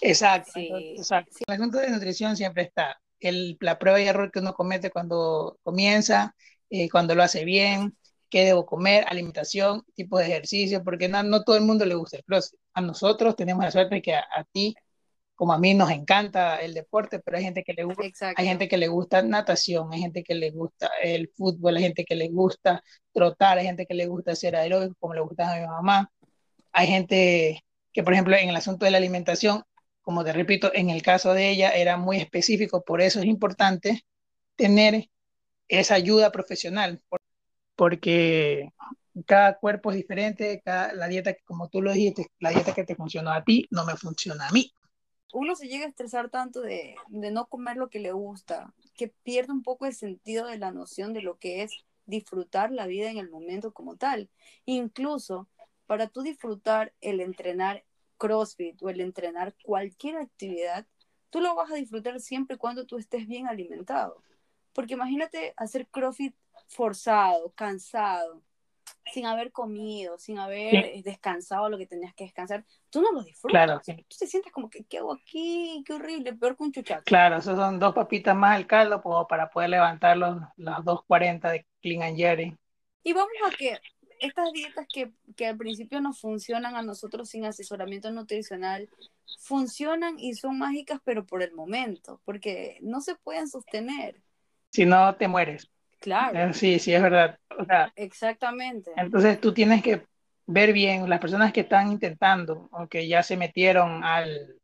Exacto, 0.00 0.52
exacto. 0.56 1.38
El 1.46 1.54
asunto 1.54 1.78
de 1.78 1.90
nutrición 1.90 2.36
siempre 2.36 2.64
está. 2.64 3.00
El, 3.20 3.56
la 3.60 3.78
prueba 3.78 4.00
y 4.00 4.04
error 4.04 4.30
que 4.30 4.40
uno 4.40 4.54
comete 4.54 4.90
cuando 4.90 5.58
comienza, 5.62 6.36
eh, 6.70 6.88
cuando 6.90 7.14
lo 7.14 7.22
hace 7.22 7.44
bien, 7.44 7.96
qué 8.30 8.44
debo 8.44 8.66
comer, 8.66 9.04
alimentación, 9.08 9.82
tipo 9.94 10.18
de 10.18 10.26
ejercicio, 10.26 10.84
porque 10.84 11.08
no, 11.08 11.22
no 11.22 11.44
todo 11.44 11.56
el 11.56 11.64
mundo 11.64 11.84
le 11.84 11.94
gusta 11.94 12.18
el 12.18 12.24
crossfit. 12.24 12.60
A 12.74 12.80
nosotros 12.80 13.36
tenemos 13.36 13.64
la 13.64 13.70
suerte 13.70 14.02
que 14.02 14.14
a, 14.14 14.44
ti, 14.52 14.74
como 15.34 15.52
a 15.52 15.58
mí, 15.58 15.74
nos 15.74 15.90
encanta 15.90 16.56
el 16.56 16.74
deporte, 16.74 17.20
pero 17.20 17.38
hay 17.38 17.44
gente 17.44 17.64
que 17.64 17.72
le 17.74 17.84
gusta, 17.84 18.32
hay 18.36 18.46
gente 18.46 18.68
que 18.68 18.76
le 18.76 18.88
gusta 18.88 19.22
natación, 19.22 19.92
hay 19.92 20.00
gente 20.00 20.22
que 20.22 20.34
le 20.34 20.50
gusta 20.50 20.90
el 21.02 21.30
fútbol, 21.36 21.76
hay 21.76 21.82
gente 21.84 22.04
que 22.04 22.16
le 22.16 22.28
gusta 22.28 22.82
trotar, 23.12 23.58
hay 23.58 23.66
gente 23.66 23.86
que 23.86 23.94
le 23.94 24.06
gusta 24.06 24.32
hacer 24.32 24.56
aeróbico, 24.56 24.96
como 25.00 25.14
le 25.14 25.20
gusta 25.20 25.52
a 25.52 25.60
mi 25.60 25.66
mamá. 25.66 26.10
Hay 26.72 26.86
gente 26.88 27.64
que, 27.92 28.02
por 28.02 28.12
ejemplo, 28.12 28.36
en 28.36 28.48
el 28.50 28.56
asunto 28.56 28.84
de 28.84 28.90
la 28.92 28.98
alimentación, 28.98 29.64
como 30.02 30.24
te 30.24 30.32
repito, 30.32 30.70
en 30.74 30.90
el 30.90 31.02
caso 31.02 31.34
de 31.34 31.50
ella 31.50 31.70
era 31.70 31.96
muy 31.96 32.18
específico, 32.18 32.82
por 32.84 33.00
eso 33.02 33.20
es 33.20 33.26
importante 33.26 34.04
tener 34.56 35.08
esa 35.68 35.94
ayuda 35.94 36.32
profesional, 36.32 37.00
porque 37.78 38.72
cada 39.24 39.56
cuerpo 39.56 39.92
es 39.92 39.98
diferente, 39.98 40.60
cada, 40.64 40.92
la 40.94 41.06
dieta, 41.06 41.36
como 41.44 41.68
tú 41.68 41.80
lo 41.80 41.92
dijiste, 41.92 42.26
la 42.40 42.50
dieta 42.50 42.74
que 42.74 42.82
te 42.82 42.96
funcionó 42.96 43.30
a 43.30 43.44
ti 43.44 43.68
no 43.70 43.84
me 43.84 43.94
funciona 43.96 44.48
a 44.48 44.50
mí. 44.50 44.72
Uno 45.32 45.54
se 45.54 45.68
llega 45.68 45.86
a 45.86 45.88
estresar 45.88 46.28
tanto 46.28 46.60
de, 46.60 46.96
de 47.06 47.30
no 47.30 47.46
comer 47.46 47.76
lo 47.76 47.88
que 47.88 48.00
le 48.00 48.10
gusta, 48.10 48.74
que 48.96 49.14
pierde 49.22 49.52
un 49.52 49.62
poco 49.62 49.86
el 49.86 49.94
sentido 49.94 50.48
de 50.48 50.58
la 50.58 50.72
noción 50.72 51.12
de 51.12 51.22
lo 51.22 51.38
que 51.38 51.62
es 51.62 51.70
disfrutar 52.04 52.72
la 52.72 52.88
vida 52.88 53.12
en 53.12 53.18
el 53.18 53.30
momento 53.30 53.72
como 53.72 53.96
tal. 53.96 54.28
Incluso 54.64 55.48
para 55.86 56.08
tú 56.08 56.22
disfrutar 56.22 56.92
el 57.00 57.20
entrenar 57.20 57.84
CrossFit 58.16 58.82
o 58.82 58.90
el 58.90 59.00
entrenar 59.00 59.54
cualquier 59.62 60.16
actividad, 60.16 60.84
tú 61.30 61.40
lo 61.40 61.54
vas 61.54 61.70
a 61.70 61.76
disfrutar 61.76 62.18
siempre 62.18 62.56
y 62.56 62.58
cuando 62.58 62.86
tú 62.86 62.98
estés 62.98 63.28
bien 63.28 63.46
alimentado. 63.46 64.24
Porque 64.72 64.94
imagínate 64.94 65.54
hacer 65.56 65.86
CrossFit 65.86 66.34
forzado, 66.68 67.52
cansado, 67.54 68.42
sin 69.12 69.26
haber 69.26 69.52
comido, 69.52 70.18
sin 70.18 70.38
haber 70.38 71.02
descansado 71.02 71.68
lo 71.68 71.78
que 71.78 71.86
tenías 71.86 72.14
que 72.14 72.24
descansar, 72.24 72.64
tú 72.90 73.00
no 73.00 73.10
lo 73.12 73.22
disfrutas. 73.22 73.64
Claro, 73.64 73.80
Tú 73.84 74.16
te 74.18 74.26
sientes 74.26 74.52
como 74.52 74.68
que, 74.68 74.84
¿qué 74.84 74.98
hago 74.98 75.14
aquí? 75.14 75.82
Qué 75.86 75.94
horrible, 75.94 76.34
peor 76.34 76.56
que 76.56 76.62
un 76.62 76.72
chuchaco. 76.72 77.02
Claro, 77.04 77.38
esos 77.38 77.56
son 77.56 77.78
dos 77.78 77.94
papitas 77.94 78.36
más 78.36 78.56
al 78.56 78.66
caldo 78.66 79.02
para 79.28 79.50
poder 79.50 79.70
levantar 79.70 80.16
los, 80.16 80.36
los 80.56 80.84
240 80.84 81.50
de 81.50 81.66
Clean 81.80 82.02
and 82.02 82.16
Jerry. 82.16 82.56
Y 83.02 83.12
vamos 83.12 83.32
a 83.46 83.50
que 83.56 83.78
estas 84.20 84.52
dietas 84.52 84.86
que, 84.92 85.12
que 85.36 85.46
al 85.46 85.56
principio 85.56 86.00
nos 86.00 86.20
funcionan 86.20 86.76
a 86.76 86.82
nosotros 86.82 87.30
sin 87.30 87.44
asesoramiento 87.44 88.10
nutricional, 88.10 88.88
funcionan 89.38 90.18
y 90.18 90.34
son 90.34 90.58
mágicas, 90.58 91.00
pero 91.04 91.24
por 91.24 91.42
el 91.42 91.52
momento, 91.52 92.20
porque 92.24 92.78
no 92.82 93.00
se 93.00 93.14
pueden 93.14 93.48
sostener. 93.48 94.20
Si 94.70 94.84
no, 94.84 95.14
te 95.16 95.28
mueres. 95.28 95.70
Claro. 96.00 96.38
Eh, 96.38 96.54
sí, 96.54 96.78
sí, 96.78 96.94
es 96.94 97.02
verdad. 97.02 97.38
Exactamente. 97.96 98.90
Entonces 98.96 99.40
tú 99.40 99.52
tienes 99.52 99.82
que 99.82 100.02
ver 100.46 100.72
bien 100.72 101.08
las 101.08 101.20
personas 101.20 101.52
que 101.52 101.60
están 101.60 101.92
intentando 101.92 102.68
o 102.72 102.86
que 102.86 103.06
ya 103.06 103.22
se 103.22 103.36
metieron 103.36 104.02
al, 104.04 104.56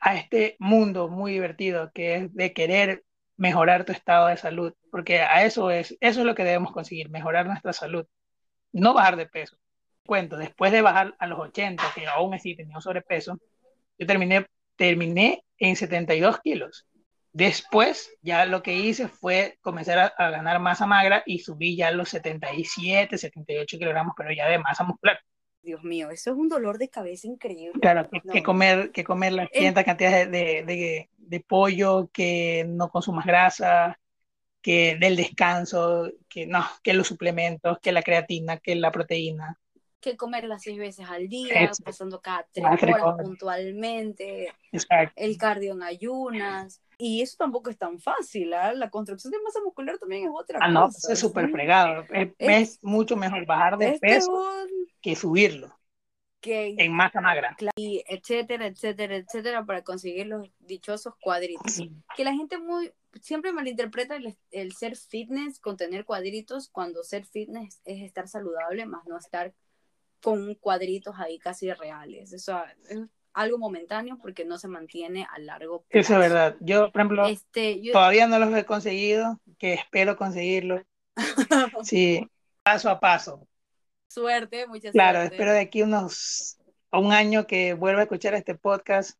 a 0.00 0.16
este 0.16 0.56
mundo 0.58 1.08
muy 1.08 1.32
divertido 1.32 1.90
que 1.94 2.16
es 2.16 2.34
de 2.34 2.52
querer 2.52 3.04
mejorar 3.36 3.84
tu 3.84 3.92
estado 3.92 4.26
de 4.26 4.36
salud, 4.36 4.74
porque 4.90 5.20
a 5.20 5.44
eso 5.44 5.70
es, 5.70 5.96
eso 6.00 6.20
es 6.20 6.26
lo 6.26 6.34
que 6.34 6.44
debemos 6.44 6.72
conseguir, 6.72 7.08
mejorar 7.08 7.46
nuestra 7.46 7.72
salud, 7.72 8.06
no 8.72 8.92
bajar 8.92 9.16
de 9.16 9.26
peso. 9.26 9.56
Cuento, 10.04 10.36
después 10.36 10.72
de 10.72 10.82
bajar 10.82 11.14
a 11.18 11.26
los 11.26 11.38
80, 11.38 11.84
que 11.94 12.06
aún 12.06 12.34
así 12.34 12.54
tenía 12.54 12.80
sobrepeso, 12.80 13.38
yo 13.98 14.06
terminé, 14.06 14.46
terminé 14.76 15.44
en 15.58 15.76
72 15.76 16.40
kilos. 16.40 16.86
Después, 17.32 18.10
ya 18.22 18.44
lo 18.44 18.62
que 18.62 18.74
hice 18.74 19.08
fue 19.08 19.58
comenzar 19.60 19.98
a, 19.98 20.06
a, 20.06 20.30
ganar 20.30 20.58
masa 20.58 20.86
magra 20.86 21.22
y 21.24 21.38
subí 21.38 21.76
ya 21.76 21.92
los 21.92 22.08
77, 22.08 23.16
78 23.16 23.78
kilogramos, 23.78 24.14
pero 24.16 24.32
ya 24.32 24.48
de 24.48 24.58
masa 24.58 24.84
muscular. 24.84 25.20
Dios 25.62 25.82
mío, 25.84 26.10
eso 26.10 26.30
es 26.30 26.36
un 26.36 26.48
dolor 26.48 26.78
de 26.78 26.88
cabeza 26.88 27.26
increíble. 27.26 27.78
Claro, 27.80 28.08
que, 28.08 28.20
no. 28.24 28.32
que 28.32 28.42
comer, 28.42 28.90
que 28.92 29.04
comer 29.04 29.32
las 29.32 29.48
ciertas 29.52 29.84
cantidades 29.84 30.30
de, 30.30 30.64
de, 30.64 31.10
de, 31.16 31.40
pollo, 31.40 32.10
que 32.12 32.64
no 32.66 32.88
consumas 32.88 33.26
grasa, 33.26 34.00
que 34.62 34.96
del 34.98 35.16
descanso, 35.16 36.10
que 36.28 36.46
no, 36.46 36.64
que 36.82 36.94
los 36.94 37.06
suplementos, 37.06 37.78
que 37.80 37.92
la 37.92 38.02
creatina, 38.02 38.56
que 38.58 38.74
la 38.74 38.90
proteína. 38.90 39.58
Que 40.00 40.16
comer 40.16 40.44
las 40.44 40.62
seis 40.62 40.78
veces 40.78 41.06
al 41.08 41.28
día, 41.28 41.62
Exacto. 41.62 41.84
pasando 41.84 42.20
cada 42.20 42.46
tres 42.50 42.64
horas 42.64 43.02
horas 43.02 43.16
puntualmente, 43.22 44.52
Exacto. 44.72 45.12
el 45.16 45.36
cardio 45.36 45.74
en 45.74 45.82
ayunas. 45.82 46.80
Y 47.00 47.22
eso 47.22 47.36
tampoco 47.38 47.70
es 47.70 47.78
tan 47.78 47.98
fácil, 47.98 48.52
¿eh? 48.52 48.74
La 48.74 48.90
construcción 48.90 49.30
de 49.32 49.40
masa 49.42 49.60
muscular 49.64 49.98
también 49.98 50.24
es 50.24 50.30
otra 50.32 50.58
ah, 50.60 50.66
cosa. 50.66 50.72
no, 50.72 50.86
pues 50.88 51.08
es 51.08 51.18
súper 51.18 51.50
fregado. 51.50 52.04
Es, 52.12 52.28
es, 52.38 52.78
mucho 52.82 53.16
mejor 53.16 53.46
bajar 53.46 53.78
de 53.78 53.94
este 53.94 54.06
peso 54.06 54.30
que 55.00 55.16
subirlo. 55.16 55.74
Que, 56.40 56.74
en 56.78 56.92
masa 56.92 57.20
magra. 57.22 57.56
Y 57.76 58.04
etcétera, 58.06 58.66
etcétera, 58.66 59.16
etcétera, 59.16 59.64
para 59.64 59.82
conseguir 59.82 60.26
los 60.26 60.48
dichosos 60.58 61.14
cuadritos. 61.20 61.72
Sí. 61.72 61.90
Que 62.16 62.24
la 62.24 62.34
gente 62.34 62.58
muy 62.58 62.92
siempre 63.22 63.52
malinterpreta 63.52 64.16
el, 64.16 64.36
el, 64.50 64.72
ser 64.72 64.96
fitness 64.96 65.58
con 65.58 65.76
tener 65.76 66.04
cuadritos, 66.04 66.68
cuando 66.68 67.02
ser 67.02 67.24
fitness 67.24 67.80
es 67.84 68.02
estar 68.02 68.28
saludable, 68.28 68.86
más 68.86 69.06
no 69.06 69.16
estar 69.16 69.54
con 70.22 70.54
cuadritos 70.56 71.14
ahí 71.18 71.38
casi 71.38 71.72
reales. 71.72 72.32
Eso 72.32 72.62
es 72.88 73.00
algo 73.32 73.58
momentáneo 73.58 74.18
porque 74.20 74.44
no 74.44 74.58
se 74.58 74.68
mantiene 74.68 75.26
a 75.30 75.38
largo 75.38 75.82
plazo. 75.82 76.00
Eso 76.00 76.14
es 76.14 76.20
verdad. 76.20 76.56
Yo, 76.60 76.90
por 76.90 77.00
ejemplo, 77.00 77.26
este, 77.26 77.80
yo... 77.80 77.92
todavía 77.92 78.26
no 78.26 78.38
los 78.38 78.54
he 78.54 78.64
conseguido, 78.64 79.40
que 79.58 79.74
espero 79.74 80.16
conseguirlo. 80.16 80.82
sí, 81.82 82.28
paso 82.62 82.90
a 82.90 83.00
paso. 83.00 83.46
Suerte, 84.08 84.66
mucha 84.66 84.90
claro, 84.90 85.20
suerte. 85.20 85.34
espero 85.34 85.52
de 85.52 85.60
aquí 85.60 85.82
unos 85.82 86.58
un 86.92 87.12
año 87.12 87.46
que 87.46 87.74
vuelva 87.74 88.00
a 88.00 88.04
escuchar 88.04 88.34
este 88.34 88.54
podcast. 88.54 89.18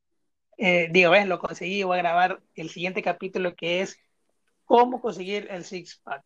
Eh, 0.56 0.88
digo, 0.90 1.10
ves, 1.10 1.26
lo 1.26 1.38
conseguí, 1.38 1.82
voy 1.84 1.98
a 1.98 2.02
grabar 2.02 2.42
el 2.54 2.68
siguiente 2.68 3.02
capítulo 3.02 3.54
que 3.54 3.82
es 3.82 3.98
cómo 4.64 5.00
conseguir 5.00 5.46
el 5.50 5.64
six 5.64 6.00
pack. 6.02 6.24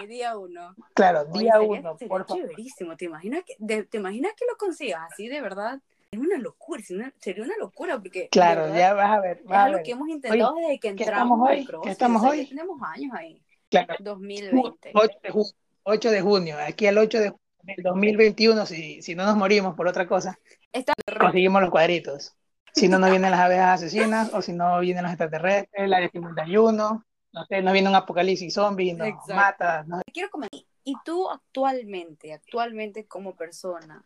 Ni 0.00 0.06
día 0.08 0.36
uno. 0.36 0.74
Claro, 0.94 1.24
día 1.26 1.60
Oye, 1.60 1.80
uno, 1.80 1.96
sería 1.96 2.08
por 2.08 2.26
favor. 2.26 2.50
¿Te 2.96 3.04
imaginas, 3.04 3.44
que, 3.44 3.54
de, 3.58 3.84
¿Te 3.84 3.98
imaginas 3.98 4.32
que 4.36 4.44
lo 4.50 4.56
consigas 4.56 5.12
así 5.12 5.28
de 5.28 5.40
verdad? 5.40 5.80
Es 6.10 6.18
una 6.18 6.38
locura, 6.38 6.82
una, 6.90 7.12
sería 7.18 7.44
una 7.44 7.56
locura 7.58 7.98
porque. 7.98 8.28
Claro, 8.30 8.62
verdad, 8.62 8.78
ya 8.78 8.94
vas 8.94 9.10
a 9.10 9.20
ver. 9.20 9.42
Vas 9.44 9.50
es 9.50 9.56
a 9.56 9.64
algo 9.64 9.76
ver. 9.76 9.84
que 9.84 9.90
hemos 9.92 10.08
intentado 10.08 10.54
Oye, 10.54 10.62
desde 10.62 10.80
que 10.80 10.94
¿qué 10.94 11.02
entramos 11.04 11.38
estamos 11.38 11.50
hoy? 11.50 11.64
CrossFit, 11.66 11.84
¿Qué 11.84 11.90
estamos 11.90 12.22
hoy? 12.22 12.46
tenemos 12.46 12.80
años 12.82 13.12
ahí. 13.14 13.42
Claro. 13.70 13.94
2020. 14.00 14.90
8 14.94 15.18
de, 15.22 15.30
junio, 15.30 15.52
8 15.82 16.10
de 16.10 16.20
junio, 16.22 16.56
aquí 16.66 16.86
al 16.86 16.98
8 16.98 17.20
de 17.20 17.34
del 17.62 17.82
2021, 17.82 18.64
si, 18.64 19.02
si 19.02 19.14
no 19.14 19.26
nos 19.26 19.36
morimos 19.36 19.74
por 19.74 19.86
otra 19.88 20.06
cosa, 20.06 20.38
Está 20.72 20.94
conseguimos 21.20 21.60
los 21.60 21.70
cuadritos. 21.70 22.34
Si 22.72 22.88
no, 22.88 22.98
no 22.98 23.10
vienen 23.10 23.30
las 23.30 23.40
abejas 23.40 23.82
asesinas, 23.82 24.32
o 24.32 24.40
si 24.40 24.52
no 24.52 24.78
vienen 24.80 25.02
los 25.02 25.12
extraterrestres, 25.12 25.84
el 25.84 25.92
área 25.92 26.08
51, 26.08 27.04
no 27.32 27.44
sé, 27.46 27.60
no 27.62 27.72
viene 27.72 27.88
un 27.88 27.94
apocalipsis 27.94 28.54
zombie, 28.54 28.94
nos 28.94 29.08
Exacto. 29.08 29.34
mata. 29.34 29.84
No. 29.86 30.00
Quiero 30.12 30.30
comentar. 30.30 30.60
Y 30.84 30.94
tú 31.04 31.28
actualmente, 31.28 32.32
actualmente 32.32 33.06
como 33.06 33.34
persona, 33.36 34.02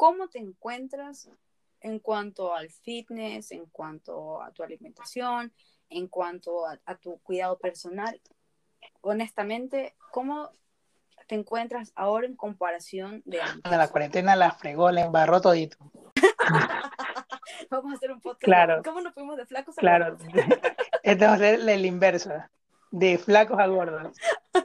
¿cómo 0.00 0.28
te 0.28 0.38
encuentras 0.38 1.28
en 1.82 1.98
cuanto 1.98 2.54
al 2.54 2.70
fitness, 2.70 3.52
en 3.52 3.66
cuanto 3.66 4.40
a 4.40 4.50
tu 4.50 4.62
alimentación, 4.62 5.52
en 5.90 6.08
cuanto 6.08 6.66
a, 6.66 6.80
a 6.86 6.96
tu 6.96 7.18
cuidado 7.18 7.58
personal? 7.58 8.18
Honestamente, 9.02 9.94
¿cómo 10.10 10.48
te 11.26 11.34
encuentras 11.34 11.92
ahora 11.96 12.26
en 12.26 12.34
comparación 12.34 13.20
de 13.26 13.42
antes? 13.42 13.70
La 13.70 13.88
cuarentena 13.88 14.36
la 14.36 14.52
fregó, 14.52 14.90
la 14.90 15.02
embarró 15.02 15.42
todito. 15.42 15.76
Vamos 17.70 17.92
a 17.92 17.96
hacer 17.96 18.10
un 18.10 18.22
podcast. 18.22 18.44
Claro. 18.44 18.82
¿Cómo 18.82 19.02
nos 19.02 19.12
fuimos 19.12 19.36
de 19.36 19.44
flacos 19.44 19.76
a 19.76 19.80
Claro, 19.80 20.16
gordos? 20.16 20.28
va 21.22 21.32
a 21.34 21.38
ser 21.38 21.68
el 21.68 21.84
inverso, 21.84 22.32
de 22.90 23.18
flacos 23.18 23.58
a 23.58 23.66
gordos. 23.66 24.16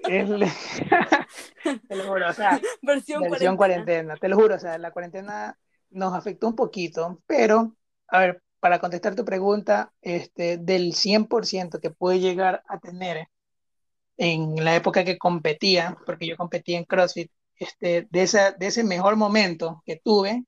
Es, 0.07 0.29
te 1.87 1.95
lo 1.95 2.07
juro, 2.07 2.29
o 2.29 2.33
sea, 2.33 2.59
Versión, 2.81 3.21
versión 3.23 3.57
cuarentena. 3.57 4.15
Te 4.17 4.27
lo 4.27 4.35
juro, 4.35 4.55
o 4.55 4.59
sea, 4.59 4.77
la 4.77 4.91
cuarentena 4.91 5.57
nos 5.89 6.13
afectó 6.13 6.47
un 6.47 6.55
poquito, 6.55 7.21
pero, 7.27 7.75
a 8.07 8.19
ver, 8.19 8.43
para 8.59 8.79
contestar 8.79 9.15
tu 9.15 9.23
pregunta, 9.25 9.93
este, 10.01 10.57
del 10.57 10.93
100% 10.93 11.79
que 11.79 11.91
pude 11.91 12.19
llegar 12.19 12.63
a 12.67 12.79
tener 12.79 13.27
en 14.17 14.55
la 14.63 14.75
época 14.75 15.03
que 15.03 15.17
competía, 15.17 15.97
porque 16.05 16.27
yo 16.27 16.37
competía 16.37 16.77
en 16.77 16.85
CrossFit, 16.85 17.31
este, 17.57 18.07
de, 18.09 18.23
esa, 18.23 18.51
de 18.51 18.67
ese 18.67 18.83
mejor 18.83 19.15
momento 19.15 19.83
que 19.85 19.97
tuve, 20.03 20.45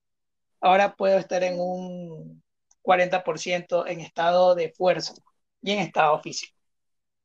ahora 0.61 0.95
puedo 0.95 1.17
estar 1.17 1.43
en 1.43 1.59
un 1.59 2.43
40% 2.81 3.85
en 3.87 3.99
estado 4.01 4.55
de 4.55 4.71
fuerza 4.71 5.13
y 5.61 5.71
en 5.71 5.79
estado 5.79 6.19
físico. 6.21 6.57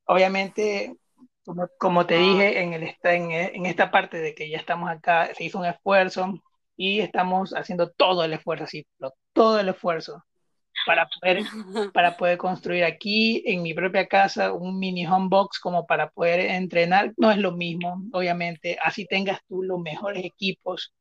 Obviamente, 0.07 0.96
como, 1.44 1.68
como 1.78 2.07
te 2.07 2.16
dije, 2.18 2.62
en, 2.62 2.72
el, 2.72 2.94
en, 3.02 3.31
en 3.33 3.66
esta 3.66 3.90
parte 3.90 4.18
de 4.18 4.35
que 4.35 4.48
ya 4.50 4.59
estamos 4.59 4.90
acá, 4.90 5.31
se 5.35 5.44
hizo 5.44 5.59
un 5.59 5.66
esfuerzo 5.66 6.35
y 6.76 7.00
estamos 7.00 7.52
haciendo 7.55 7.90
todo 7.90 8.24
el 8.24 8.33
esfuerzo, 8.33 8.66
sí, 8.66 8.87
todo 9.33 9.61
el 9.61 9.68
esfuerzo 9.68 10.24
para 10.87 11.09
poder, 11.09 11.42
para 11.94 12.16
poder 12.16 12.38
construir 12.38 12.85
aquí 12.85 13.42
en 13.46 13.62
mi 13.62 13.74
propia 13.74 14.07
casa 14.07 14.52
un 14.52 14.78
mini 14.78 15.07
home 15.07 15.28
box 15.28 15.59
como 15.59 15.87
para 15.87 16.11
poder 16.11 16.40
entrenar. 16.40 17.12
No 17.16 17.31
es 17.31 17.38
lo 17.38 17.52
mismo, 17.52 18.02
obviamente, 18.12 18.78
así 18.83 19.07
tengas 19.07 19.40
tú 19.48 19.62
los 19.62 19.81
mejores 19.81 20.24
equipos 20.24 20.92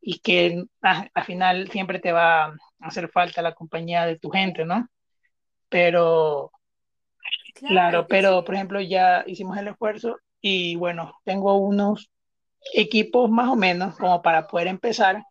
y 0.00 0.18
que 0.20 0.64
ah, 0.82 1.06
al 1.14 1.24
final 1.24 1.70
siempre 1.70 2.00
te 2.00 2.12
va 2.12 2.46
a 2.46 2.54
hacer 2.80 3.08
falta 3.10 3.42
la 3.42 3.54
compañía 3.54 4.06
de 4.06 4.18
tu 4.18 4.30
gente, 4.30 4.64
¿no? 4.64 4.88
Pero, 5.68 6.52
claro, 7.52 7.74
claro 7.74 8.06
pero 8.08 8.38
sí. 8.38 8.46
por 8.46 8.54
ejemplo 8.54 8.80
ya 8.80 9.24
hicimos 9.26 9.56
el 9.58 9.68
esfuerzo 9.68 10.18
y 10.40 10.76
bueno, 10.76 11.14
tengo 11.24 11.56
unos 11.56 12.10
equipos 12.74 13.30
más 13.30 13.48
o 13.48 13.56
menos 13.56 13.96
como 13.96 14.22
para 14.22 14.46
poder 14.46 14.66
empezar 14.68 15.24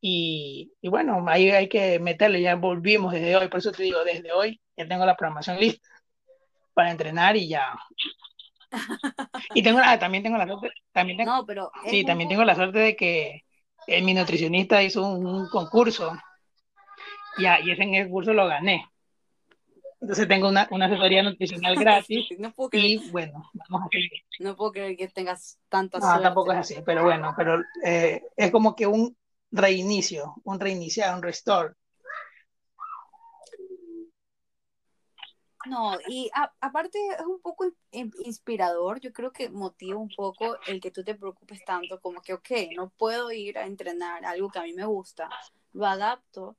y, 0.00 0.72
y, 0.80 0.88
bueno, 0.88 1.24
ahí 1.28 1.50
hay 1.50 1.68
que 1.68 1.98
meterle, 1.98 2.40
ya 2.40 2.54
volvimos 2.54 3.12
desde 3.12 3.36
hoy, 3.36 3.48
por 3.48 3.58
eso 3.58 3.72
te 3.72 3.82
digo, 3.82 4.04
desde 4.04 4.32
hoy 4.32 4.60
ya 4.76 4.86
tengo 4.86 5.04
la 5.04 5.16
programación 5.16 5.58
lista 5.58 5.88
para 6.72 6.92
entrenar 6.92 7.36
y 7.36 7.48
ya. 7.48 7.76
y 9.54 9.62
tengo, 9.62 9.80
ah, 9.82 9.98
también 9.98 10.22
tengo 10.22 10.38
la 10.38 10.46
suerte, 10.46 10.70
también 10.92 11.18
tengo, 11.18 11.32
no, 11.32 11.44
pero 11.44 11.72
sí, 11.86 12.04
también 12.04 12.28
tengo 12.28 12.44
la 12.44 12.54
suerte 12.54 12.78
de 12.78 12.96
que 12.96 13.42
eh, 13.88 14.02
mi 14.02 14.14
nutricionista 14.14 14.82
hizo 14.82 15.04
un, 15.04 15.26
un 15.26 15.48
concurso 15.48 16.12
ya, 17.38 17.60
y 17.60 17.70
ese 17.70 17.82
en 17.82 17.94
el 17.94 18.08
curso 18.08 18.32
lo 18.32 18.46
gané. 18.46 18.86
Entonces 20.00 20.28
tengo 20.28 20.48
una, 20.48 20.68
una 20.70 20.86
asesoría 20.86 21.22
nutricional 21.22 21.74
gratis 21.78 22.26
no 22.38 22.52
puedo 22.52 22.70
creer, 22.70 22.86
y 22.86 23.10
bueno, 23.10 23.50
vamos 23.68 23.86
a 23.86 23.88
seguir. 23.90 24.10
No 24.38 24.56
puedo 24.56 24.72
creer 24.72 24.96
que 24.96 25.08
tengas 25.08 25.58
tanta 25.68 25.98
no, 25.98 26.06
suerte. 26.06 26.22
tampoco 26.22 26.52
es 26.52 26.58
así, 26.58 26.76
pero 26.84 27.02
bueno, 27.02 27.34
pero 27.36 27.62
eh, 27.84 28.22
es 28.36 28.50
como 28.50 28.76
que 28.76 28.86
un 28.86 29.16
reinicio, 29.50 30.34
un 30.44 30.60
reiniciar, 30.60 31.14
un 31.14 31.22
restore. 31.22 31.74
No, 35.66 35.98
y 36.06 36.30
a, 36.34 36.50
aparte 36.60 36.98
es 37.18 37.26
un 37.26 37.40
poco 37.40 37.66
inspirador, 37.90 39.00
yo 39.00 39.12
creo 39.12 39.32
que 39.32 39.50
motiva 39.50 39.98
un 39.98 40.08
poco 40.08 40.56
el 40.66 40.80
que 40.80 40.92
tú 40.92 41.02
te 41.02 41.16
preocupes 41.16 41.62
tanto 41.64 42.00
como 42.00 42.22
que, 42.22 42.32
ok, 42.32 42.50
no 42.76 42.90
puedo 42.90 43.32
ir 43.32 43.58
a 43.58 43.66
entrenar 43.66 44.24
algo 44.24 44.48
que 44.48 44.60
a 44.60 44.62
mí 44.62 44.72
me 44.72 44.86
gusta, 44.86 45.28
lo 45.72 45.84
adapto 45.84 46.56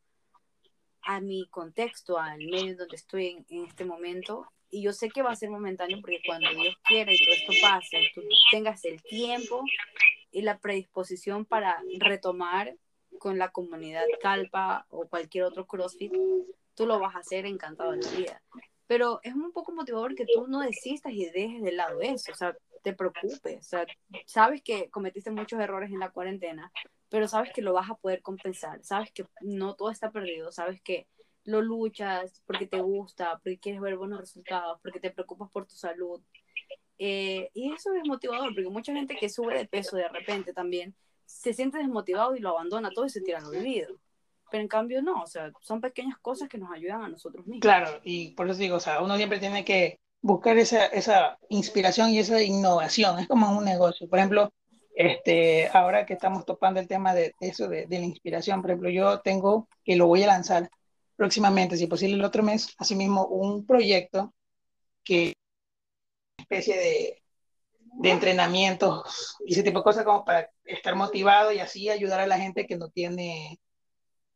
a 1.03 1.19
mi 1.21 1.47
contexto, 1.49 2.17
al 2.17 2.39
medio 2.39 2.77
donde 2.77 2.95
estoy 2.95 3.45
en, 3.47 3.65
este 3.65 3.85
momento, 3.85 4.45
y 4.69 4.83
yo 4.83 4.93
sé 4.93 5.09
que 5.09 5.21
va 5.21 5.31
a 5.31 5.35
ser 5.35 5.49
momentáneo 5.49 5.99
porque 6.01 6.21
cuando 6.25 6.49
Dios 6.51 6.75
quiera 6.83 7.12
y 7.12 7.17
todo 7.17 7.33
esto 7.33 7.53
pase, 7.62 8.12
tú 8.13 8.21
tengas 8.52 8.85
el 8.85 9.02
tiempo 9.02 9.63
y 10.31 10.41
la 10.43 10.60
predisposición 10.60 11.45
para 11.45 11.81
retomar 12.00 12.75
con 13.17 13.37
la 13.37 13.50
comunidad 13.50 14.06
Calpa 14.21 14.85
o 14.89 15.08
cualquier 15.08 15.45
otro 15.45 15.65
CrossFit, 15.65 16.13
tú 16.75 16.85
lo 16.85 17.00
vas 17.00 17.15
a 17.15 17.19
hacer 17.19 17.45
encantado 17.45 17.91
de 17.91 18.02
la 18.02 18.12
vida. 18.12 18.41
Pero 18.85 19.19
es 19.23 19.33
un 19.33 19.52
poco 19.52 19.71
motivador 19.71 20.15
que 20.15 20.25
tú 20.25 20.47
no 20.47 20.62
desistas 20.62 21.13
y 21.13 21.25
dejes 21.25 21.62
de 21.62 21.71
lado 21.71 22.02
eso, 22.02 22.31
o 22.31 22.35
sea, 22.35 22.56
te 22.84 22.94
preocupes, 22.94 23.60
o 23.60 23.63
sea, 23.63 23.86
sabes 24.25 24.62
que 24.62 24.90
cometiste 24.90 25.32
muchos 25.32 25.60
errores 25.60 25.92
en 25.92 26.00
la 26.00 26.10
cuarentena, 26.10 26.71
pero 27.10 27.27
sabes 27.27 27.52
que 27.54 27.62
lo 27.62 27.73
vas 27.73 27.90
a 27.90 27.96
poder 27.96 28.21
compensar, 28.21 28.84
sabes 28.84 29.12
que 29.12 29.25
no 29.42 29.75
todo 29.75 29.90
está 29.90 30.12
perdido, 30.12 30.52
sabes 30.52 30.82
que 30.82 31.08
lo 31.44 31.62
luchas 31.62 32.42
porque 32.46 32.67
te 32.67 32.80
gusta, 32.82 33.40
porque 33.44 33.60
quieres 33.60 33.82
ver 33.82 33.98
buenos 33.98 34.19
resultados, 34.19 34.80
porque 34.82 35.00
te 35.00 35.12
preocupas 35.12 35.50
por 35.52 35.65
tu 35.65 35.75
salud. 35.75 36.21
Eh, 36.98 37.50
y 37.54 37.71
eso 37.71 37.94
es 37.94 38.06
motivador, 38.06 38.54
porque 38.54 38.69
mucha 38.69 38.94
gente 38.94 39.15
que 39.15 39.30
sube 39.30 39.58
de 39.58 39.65
peso 39.65 39.96
de 39.96 40.10
repente 40.10 40.54
también 40.54 40.94
se 41.25 41.54
siente 41.54 41.77
desmotivado 41.77 42.36
y 42.36 42.40
lo 42.40 42.50
abandona 42.50 42.92
todo 42.92 43.06
y 43.06 43.10
se 43.10 43.21
tira 43.21 43.40
al 43.40 43.46
olvido. 43.46 44.00
pero 44.52 44.62
en 44.62 44.67
cambio 44.67 45.02
no, 45.02 45.21
o 45.21 45.27
sea, 45.27 45.52
son 45.62 45.80
pequeñas 45.80 46.17
cosas 46.19 46.50
que 46.50 46.58
nos 46.58 46.71
ayudan 46.71 47.04
a 47.04 47.08
nosotros 47.08 47.46
mismos. 47.46 47.62
Claro, 47.62 48.02
y 48.04 48.32
por 48.32 48.50
eso 48.50 48.60
digo, 48.60 48.77
o 48.77 48.80
sea, 48.80 49.02
uno 49.02 49.15
siempre 49.15 49.40
tiene 49.40 49.63
que 49.63 50.00
buscar 50.21 50.57
esa, 50.57 50.85
esa 50.87 51.37
inspiración 51.49 52.09
y 52.09 52.19
esa 52.19 52.41
innovación, 52.41 53.19
es 53.19 53.27
como 53.27 53.57
un 53.57 53.65
negocio. 53.65 54.07
Por 54.09 54.19
ejemplo, 54.19 54.53
este, 54.95 55.69
ahora 55.69 56.05
que 56.05 56.13
estamos 56.13 56.45
topando 56.45 56.79
el 56.79 56.87
tema 56.87 57.13
de 57.13 57.33
eso, 57.39 57.67
de, 57.67 57.85
de 57.87 57.99
la 57.99 58.05
inspiración, 58.05 58.61
por 58.61 58.71
ejemplo, 58.71 58.89
yo 58.89 59.21
tengo, 59.21 59.67
que 59.83 59.95
lo 59.95 60.07
voy 60.07 60.23
a 60.23 60.27
lanzar 60.27 60.69
próximamente, 61.15 61.77
si 61.77 61.87
posible 61.87 62.15
el 62.15 62.25
otro 62.25 62.43
mes, 62.43 62.75
asimismo 62.77 63.25
un 63.27 63.65
proyecto 63.65 64.33
que 65.03 65.33
especie 66.37 66.77
de, 66.77 67.23
de 67.99 68.11
entrenamientos 68.11 69.37
y 69.45 69.53
ese 69.53 69.63
tipo 69.63 69.79
de 69.79 69.83
cosas 69.83 70.05
como 70.05 70.23
para 70.23 70.49
estar 70.63 70.95
motivado 70.95 71.51
y 71.51 71.59
así 71.59 71.89
ayudar 71.89 72.19
a 72.21 72.27
la 72.27 72.37
gente 72.37 72.65
que 72.65 72.77
no 72.77 72.89
tiene 72.89 73.59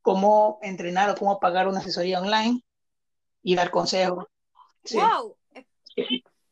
cómo 0.01 0.59
entrenar 0.61 1.09
o 1.09 1.15
cómo 1.15 1.39
pagar 1.39 1.67
una 1.67 1.79
asesoría 1.79 2.19
online 2.19 2.61
y 3.41 3.55
dar 3.55 3.71
consejos. 3.71 4.25
Sí. 4.83 4.97
¡Wow! 4.97 5.37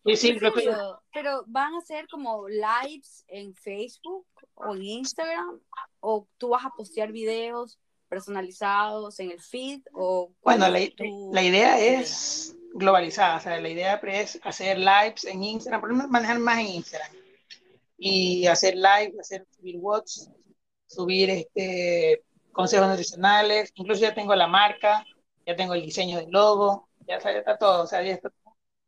Pero, 0.03 1.03
pero 1.13 1.43
van 1.47 1.75
a 1.75 1.81
ser 1.81 2.07
como 2.07 2.47
lives 2.47 3.23
en 3.27 3.53
Facebook 3.53 4.25
o 4.55 4.75
en 4.75 4.83
Instagram 4.83 5.59
o 5.99 6.27
tú 6.37 6.49
vas 6.49 6.65
a 6.65 6.71
postear 6.71 7.11
videos 7.11 7.79
personalizados 8.09 9.19
en 9.19 9.31
el 9.31 9.39
feed 9.39 9.81
o 9.93 10.33
bueno 10.41 10.67
la, 10.67 10.79
la 11.31 11.43
idea 11.43 11.79
es 11.79 12.57
globalizada 12.73 13.37
o 13.37 13.39
sea 13.39 13.61
la 13.61 13.69
idea 13.69 13.95
es 14.03 14.37
hacer 14.43 14.77
lives 14.77 15.23
en 15.23 15.43
Instagram 15.43 15.79
por 15.79 15.93
manejar 16.09 16.39
más 16.39 16.59
en 16.59 16.67
Instagram 16.67 17.11
y 17.97 18.47
hacer 18.47 18.75
live 18.75 19.13
hacer 19.17 19.47
subir 19.55 19.77
watts 19.77 20.29
subir 20.87 21.29
este 21.29 22.21
consejos 22.51 22.87
nutricionales 22.87 23.71
incluso 23.75 24.01
ya 24.01 24.13
tengo 24.13 24.35
la 24.35 24.47
marca 24.47 25.05
ya 25.45 25.55
tengo 25.55 25.73
el 25.73 25.83
diseño 25.83 26.17
del 26.17 26.31
logo 26.31 26.89
ya, 27.07 27.15
está 27.15 27.57
todo 27.57 27.83
o 27.83 27.87
sea 27.87 28.03
ya 28.03 28.11
está 28.11 28.29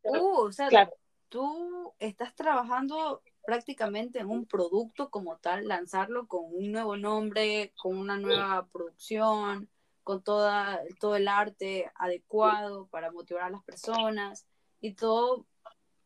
uh, 0.04 0.42
o 0.42 0.52
sea, 0.52 0.68
claro. 0.70 0.92
tú 1.30 1.94
estás 2.00 2.36
trabajando 2.36 3.22
prácticamente 3.46 4.20
en 4.20 4.30
un 4.30 4.46
producto 4.46 5.10
como 5.10 5.38
tal, 5.38 5.68
lanzarlo 5.68 6.28
con 6.28 6.46
un 6.46 6.72
nuevo 6.72 6.96
nombre, 6.96 7.74
con 7.76 7.98
una 7.98 8.18
nueva 8.18 8.68
producción, 8.72 9.70
con 10.04 10.22
toda, 10.22 10.82
todo 11.00 11.16
el 11.16 11.28
arte 11.28 11.92
adecuado 11.96 12.88
para 12.88 13.12
motivar 13.12 13.44
a 13.44 13.50
las 13.50 13.64
personas 13.64 14.46
y 14.80 14.94
todo 14.94 15.46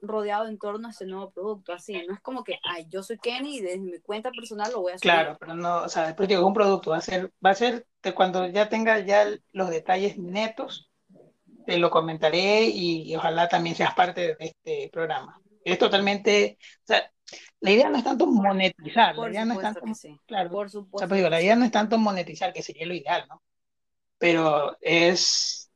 rodeado 0.02 0.48
en 0.48 0.58
torno 0.58 0.88
a 0.88 0.92
ese 0.92 1.06
nuevo 1.06 1.32
producto, 1.32 1.74
así, 1.74 2.06
no 2.08 2.14
es 2.14 2.22
como 2.22 2.44
que, 2.44 2.60
ay, 2.64 2.86
yo 2.90 3.02
soy 3.02 3.18
Kenny 3.18 3.58
y 3.58 3.62
desde 3.62 3.80
mi 3.80 4.00
cuenta 4.00 4.30
personal 4.32 4.72
lo 4.72 4.82
voy 4.82 4.92
a 4.92 4.96
hacer. 4.96 5.12
Claro, 5.12 5.38
pero 5.40 5.56
no, 5.56 5.84
o 5.84 5.90
sea, 5.90 6.06
después 6.06 6.30
digo, 6.30 6.46
un 6.46 6.54
producto 6.54 6.92
va 6.92 6.98
a 6.98 7.02
ser, 7.02 7.34
va 7.44 7.52
a 7.52 7.56
ser 7.56 7.88
de 8.04 8.14
cuando 8.14 8.48
ya 8.48 8.70
tenga 8.70 9.00
ya 9.00 9.26
los 9.52 9.70
detalles 9.70 10.18
netos, 10.18 10.92
te 11.68 11.78
lo 11.78 11.92
comentaré 11.92 12.64
y, 12.64 13.12
y 13.12 13.16
ojalá 13.18 13.50
también 13.50 13.76
seas 13.76 13.94
parte 13.94 14.36
de 14.36 14.38
este 14.40 14.90
programa. 14.90 15.38
Es 15.66 15.78
totalmente, 15.78 16.58
o 16.62 16.88
sea, 16.88 17.12
la 17.60 17.72
idea 17.72 17.90
no 17.90 17.98
es 17.98 18.06
tanto 18.06 18.26
monetizar, 18.26 19.18
la 19.18 19.30
idea 19.30 19.44
no 19.44 19.56
es 19.56 19.60
tanto, 19.60 19.82
claro, 20.26 20.50
por 20.50 20.70
supuesto. 20.70 20.96
O 20.96 21.00
sea, 21.00 21.08
pues 21.10 21.18
digo, 21.20 21.30
la 21.30 21.42
idea 21.42 21.58
no 21.58 21.66
es 21.66 21.72
tanto 21.72 21.98
monetizar, 21.98 22.54
que 22.54 22.64
sería 22.64 22.86
lo 22.88 22.94
ideal, 22.94 23.26
¿no? 23.30 23.44
Pero 24.18 24.78
es 24.80 25.70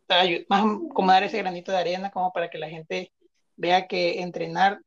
más 0.47 0.63
como 0.93 1.11
dar 1.11 1.23
ese 1.23 1.39
granito 1.39 1.73
de 1.73 1.79
arena 1.79 2.09
como 2.09 2.31
para 2.31 2.49
que 2.49 2.57
la 2.57 2.69
gente 2.69 3.11
vea 3.57 3.85
que 3.87 4.21
entrenar, 4.21 4.79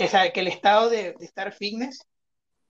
o 0.00 0.06
sea, 0.08 0.32
que 0.32 0.40
el 0.40 0.48
estado 0.48 0.90
de, 0.90 1.12
de 1.12 1.24
estar 1.24 1.52
fitness 1.52 2.04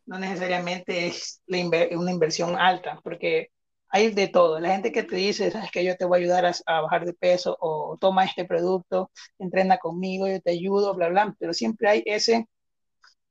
no 0.04 0.18
necesariamente 0.18 1.06
es 1.06 1.40
la 1.46 1.56
inver 1.56 1.96
una 1.96 2.10
inversión 2.10 2.54
alta, 2.58 3.00
porque 3.02 3.50
hay 3.92 4.10
de 4.12 4.28
todo. 4.28 4.58
La 4.60 4.70
gente 4.72 4.92
que 4.92 5.02
te 5.04 5.16
dice, 5.16 5.50
sabes 5.50 5.70
que 5.70 5.84
yo 5.84 5.96
te 5.96 6.04
voy 6.04 6.20
a 6.20 6.22
ayudar 6.22 6.52
a, 6.66 6.80
bajar 6.82 7.04
de 7.06 7.14
peso 7.14 7.56
o 7.60 7.96
toma 8.00 8.24
este 8.24 8.44
producto, 8.44 9.10
entrena 9.38 9.78
conmigo, 9.78 10.26
yo 10.28 10.40
te 10.40 10.52
ayudo, 10.52 10.94
bla, 10.94 11.08
bla, 11.08 11.36
pero 11.38 11.52
siempre 11.54 11.88
hay 11.88 12.02
ese 12.06 12.48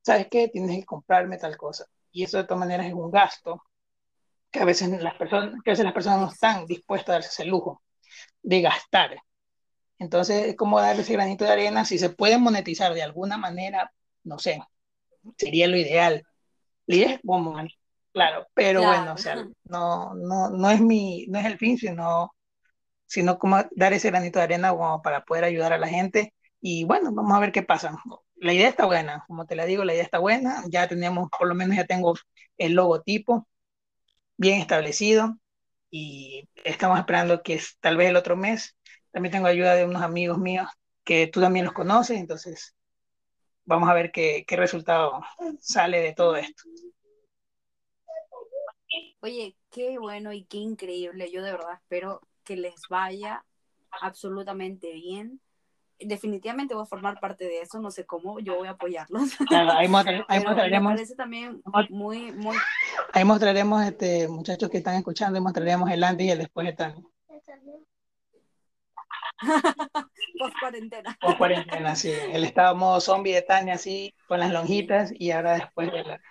¿sabes 0.02 0.28
qué? 0.30 0.48
Tienes 0.48 0.80
que 0.80 0.86
comprarme 0.86 1.38
tal 1.38 1.58
cosa. 1.58 1.86
Y 2.12 2.24
eso 2.24 2.38
de 2.38 2.44
todas 2.44 2.60
maneras 2.60 2.88
es 2.88 2.94
un 2.94 3.12
gasto 3.12 3.64
que 4.52 4.60
a 4.60 4.66
veces 4.66 4.90
las 5.02 5.16
personas, 5.16 5.62
que 5.64 5.72
a 5.72 5.74
veces 5.74 5.86
las 5.86 5.94
personas 5.94 6.20
no 6.22 6.30
están 6.30 6.66
dispuestas 6.66 7.10
a 7.10 7.14
darse 7.14 7.30
ese 7.30 7.46
lujo 7.46 7.82
de 8.42 8.62
gastar. 8.62 9.22
Entonces, 10.00 10.48
es 10.48 10.56
como 10.56 10.80
darle 10.82 11.04
ese 11.04 11.14
granito 11.14 11.46
de 11.46 11.52
arena, 11.52 11.86
si 11.86 12.00
se 12.00 12.10
puede 12.10 12.38
monetizar 12.38 12.94
de 12.94 13.04
alguna 13.04 13.38
manera, 13.38 13.94
no 14.24 14.40
sé, 14.40 14.62
sería 15.38 15.68
lo 15.68 15.78
ideal. 15.78 16.24
Idea 16.88 17.16
es 17.16 17.22
como, 17.26 17.58
claro, 18.14 18.48
pero 18.54 18.82
Claro. 18.82 18.86
bueno, 18.86 19.14
o 19.14 19.18
sea, 19.18 19.36
no, 19.66 20.14
no, 20.16 20.50
no 20.50 20.70
es 20.70 20.82
mi, 20.82 21.26
no 21.28 21.40
es 21.40 21.46
el 21.46 21.58
fin, 21.58 21.78
sino, 21.78 22.34
sino 23.08 23.40
como 23.40 23.58
dar 23.76 23.94
ese 23.94 24.10
granito 24.12 24.40
de 24.40 24.46
arena 24.46 24.72
como 24.72 25.02
para 25.02 25.24
poder 25.26 25.46
ayudar 25.46 25.74
a 25.74 25.78
la 25.80 25.88
gente. 25.88 26.34
Y 26.62 26.86
bueno, 26.86 27.14
vamos 27.14 27.34
a 27.38 27.40
ver 27.42 27.52
qué 27.52 27.64
pasa 27.64 27.96
la 28.38 28.54
idea 28.54 28.70
está 28.70 28.86
buena, 28.86 29.24
como 29.28 29.46
te 29.48 29.56
la 29.56 29.66
digo, 29.66 29.84
la 29.86 29.94
idea 29.94 30.04
está 30.04 30.20
buena, 30.20 30.64
ya 30.70 30.88
tenemos, 30.88 31.30
por 31.38 31.48
lo 31.48 31.56
menos 31.56 31.78
ya 31.78 31.86
tengo 31.86 32.16
el 32.58 32.74
logotipo 32.74 33.48
bien 34.38 34.60
establecido 34.62 35.38
y 35.92 36.50
estamos 36.66 37.00
esperando 37.00 37.44
que 37.44 37.62
tal 37.82 37.98
vez 37.98 38.10
el 38.10 38.18
otro 38.18 38.38
mes, 38.38 38.78
también 39.12 39.32
tengo 39.34 39.48
ayuda 39.48 39.76
de 39.76 39.86
unos 39.86 40.02
amigos 40.04 40.38
míos 40.40 40.68
que 41.06 41.28
tú 41.28 41.42
también 41.42 41.66
los 41.66 41.74
conoces, 41.76 42.20
entonces 42.20 42.76
vamos 43.66 43.90
a 43.90 43.94
ver 43.94 44.12
qué, 44.12 44.46
qué 44.48 44.56
resultado 44.58 45.22
sale 45.62 46.02
de 46.02 46.14
todo 46.14 46.36
esto. 46.38 46.64
Oye, 49.22 49.56
qué 49.70 49.98
bueno 49.98 50.34
y 50.34 50.44
qué 50.46 50.58
increíble. 50.58 51.32
Yo 51.32 51.44
de 51.44 51.52
verdad 51.52 51.74
espero 51.74 52.22
que 52.44 52.58
les 52.58 52.88
vaya 52.90 53.46
absolutamente 54.02 54.92
bien 54.94 55.42
definitivamente 56.06 56.74
voy 56.74 56.84
a 56.84 56.88
formar 56.88 57.20
parte 57.20 57.46
de 57.46 57.62
eso, 57.62 57.80
no 57.80 57.92
sé 57.92 58.06
cómo, 58.06 58.40
yo 58.40 58.56
voy 58.58 58.68
a 58.68 58.72
apoyarlos. 58.72 59.32
Claro, 59.48 59.72
ahí, 59.74 59.88
mostraremos, 59.90 60.56
me 60.70 60.82
parece 60.82 61.16
también 61.16 61.62
muy, 61.90 62.32
muy... 62.32 62.58
ahí 63.14 63.24
mostraremos, 63.24 63.84
este, 63.84 64.28
muchachos 64.28 64.70
que 64.70 64.78
están 64.78 64.96
escuchando, 64.96 65.38
y 65.38 65.42
mostraremos 65.42 65.90
el 65.90 66.04
antes 66.04 66.28
y 66.28 66.32
el 66.32 66.40
después 66.40 66.68
de 66.68 66.74
Tania. 66.74 67.04
Post 70.40 70.56
cuarentena. 70.60 71.18
Post 71.20 71.38
cuarentena, 71.38 71.96
sí. 71.96 72.12
El 72.32 72.44
estado 72.44 72.76
modo 72.76 73.02
zombie 73.02 73.34
de 73.34 73.42
Tania, 73.42 73.74
así, 73.74 74.14
con 74.28 74.40
las 74.40 74.52
lonjitas, 74.52 75.12
y 75.18 75.32
ahora 75.32 75.54
después 75.54 75.92
de 75.92 76.04
la... 76.04 76.22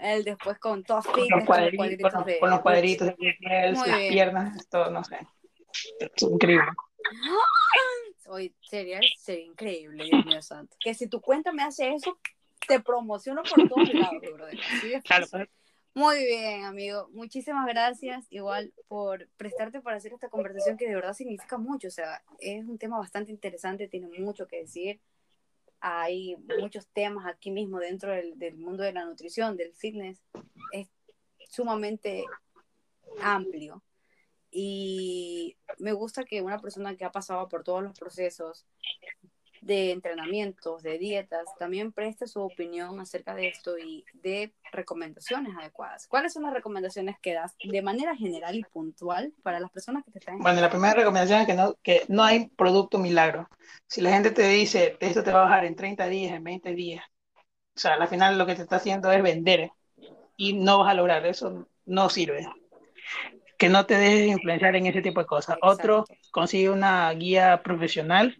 El 0.00 0.24
después 0.24 0.58
con 0.58 0.82
todos 0.82 1.06
con 1.06 1.28
los 1.28 1.44
cuadritos, 1.44 2.12
con, 2.12 2.24
de... 2.24 2.38
con 2.38 2.50
los 2.50 2.60
cuadritos 2.60 3.06
de 3.08 3.12
piel, 3.14 3.36
las 3.74 3.84
bien. 3.84 4.12
piernas, 4.12 4.68
todo, 4.68 4.90
no 4.90 5.04
sé. 5.04 5.18
Es 5.98 6.22
increíble. 6.22 6.68
Hoy 8.26 8.54
sería, 8.60 9.00
sería 9.18 9.44
increíble, 9.44 10.04
Dios 10.04 10.24
mío 10.24 10.42
santo. 10.42 10.76
Que 10.78 10.94
si 10.94 11.08
tu 11.08 11.20
cuenta 11.20 11.52
me 11.52 11.62
hace 11.62 11.92
eso, 11.94 12.18
te 12.66 12.80
promociono 12.80 13.42
por 13.42 13.68
todos 13.68 13.92
lados, 13.92 14.20
brother. 14.20 14.58
Claro. 15.02 15.26
Muy 15.94 16.24
bien, 16.24 16.64
amigo. 16.64 17.08
Muchísimas 17.12 17.66
gracias 17.66 18.24
igual 18.30 18.72
por 18.86 19.28
prestarte 19.36 19.80
para 19.80 19.96
hacer 19.96 20.12
esta 20.12 20.28
conversación 20.28 20.76
que 20.76 20.86
de 20.86 20.94
verdad 20.94 21.14
significa 21.14 21.58
mucho. 21.58 21.88
O 21.88 21.90
sea, 21.90 22.22
es 22.38 22.64
un 22.64 22.78
tema 22.78 22.98
bastante 22.98 23.32
interesante, 23.32 23.88
tiene 23.88 24.06
mucho 24.20 24.46
que 24.46 24.58
decir. 24.58 25.00
Hay 25.80 26.36
muchos 26.60 26.86
temas 26.88 27.26
aquí 27.26 27.50
mismo 27.50 27.78
dentro 27.78 28.12
del, 28.12 28.38
del 28.38 28.56
mundo 28.56 28.82
de 28.82 28.92
la 28.92 29.04
nutrición, 29.04 29.56
del 29.56 29.74
fitness. 29.74 30.22
Es 30.72 30.88
sumamente 31.48 32.24
amplio. 33.20 33.82
Y 34.50 35.56
me 35.78 35.92
gusta 35.92 36.24
que 36.24 36.42
una 36.42 36.58
persona 36.58 36.96
que 36.96 37.04
ha 37.04 37.12
pasado 37.12 37.48
por 37.48 37.62
todos 37.62 37.82
los 37.82 37.98
procesos 37.98 38.66
de 39.60 39.92
entrenamientos, 39.92 40.82
de 40.82 40.98
dietas, 40.98 41.44
también 41.58 41.92
preste 41.92 42.26
su 42.26 42.40
opinión 42.40 42.98
acerca 43.00 43.34
de 43.34 43.48
esto 43.48 43.78
y 43.78 44.04
de 44.14 44.52
recomendaciones 44.72 45.56
adecuadas. 45.56 46.06
¿Cuáles 46.06 46.32
son 46.32 46.44
las 46.44 46.54
recomendaciones 46.54 47.16
que 47.20 47.34
das 47.34 47.56
de 47.62 47.82
manera 47.82 48.16
general 48.16 48.56
y 48.56 48.62
puntual 48.64 49.32
para 49.42 49.60
las 49.60 49.70
personas 49.70 50.04
que 50.04 50.12
te 50.12 50.18
están 50.20 50.38
Bueno, 50.38 50.60
la 50.60 50.70
primera 50.70 50.94
recomendación 50.94 51.40
es 51.40 51.46
que 51.46 51.54
no, 51.54 51.74
que 51.82 52.02
no 52.08 52.22
hay 52.22 52.48
producto 52.48 52.98
milagro. 52.98 53.48
Si 53.86 54.00
la 54.00 54.10
gente 54.10 54.30
te 54.30 54.48
dice, 54.48 54.96
esto 55.00 55.22
te 55.22 55.32
va 55.32 55.40
a 55.40 55.44
bajar 55.44 55.64
en 55.64 55.76
30 55.76 56.06
días, 56.08 56.32
en 56.32 56.44
20 56.44 56.74
días, 56.74 57.04
o 57.76 57.80
sea, 57.80 57.94
al 57.94 58.08
final 58.08 58.36
lo 58.36 58.46
que 58.46 58.54
te 58.54 58.62
está 58.62 58.76
haciendo 58.76 59.10
es 59.10 59.22
vender 59.22 59.70
y 60.36 60.52
no 60.54 60.80
vas 60.80 60.90
a 60.90 60.94
lograr, 60.94 61.24
eso 61.24 61.66
no 61.86 62.08
sirve. 62.10 62.46
Que 63.56 63.68
no 63.68 63.86
te 63.86 63.96
dejes 63.96 64.28
influenciar 64.28 64.76
en 64.76 64.86
ese 64.86 65.02
tipo 65.02 65.20
de 65.20 65.26
cosas. 65.26 65.56
Exacto. 65.56 65.66
Otro, 65.66 66.04
consigue 66.30 66.70
una 66.70 67.10
guía 67.12 67.62
profesional, 67.62 68.36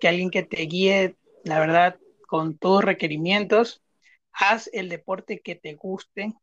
que 0.00 0.08
alguien 0.08 0.30
que 0.30 0.42
te 0.42 0.62
guíe, 0.62 1.16
la 1.44 1.60
verdad, 1.60 1.96
con 2.26 2.58
tus 2.58 2.82
requerimientos. 2.82 3.82
Haz 4.32 4.68
el 4.72 4.88
deporte 4.88 5.40
que 5.40 5.54
te 5.54 5.74
guste, 5.74 6.34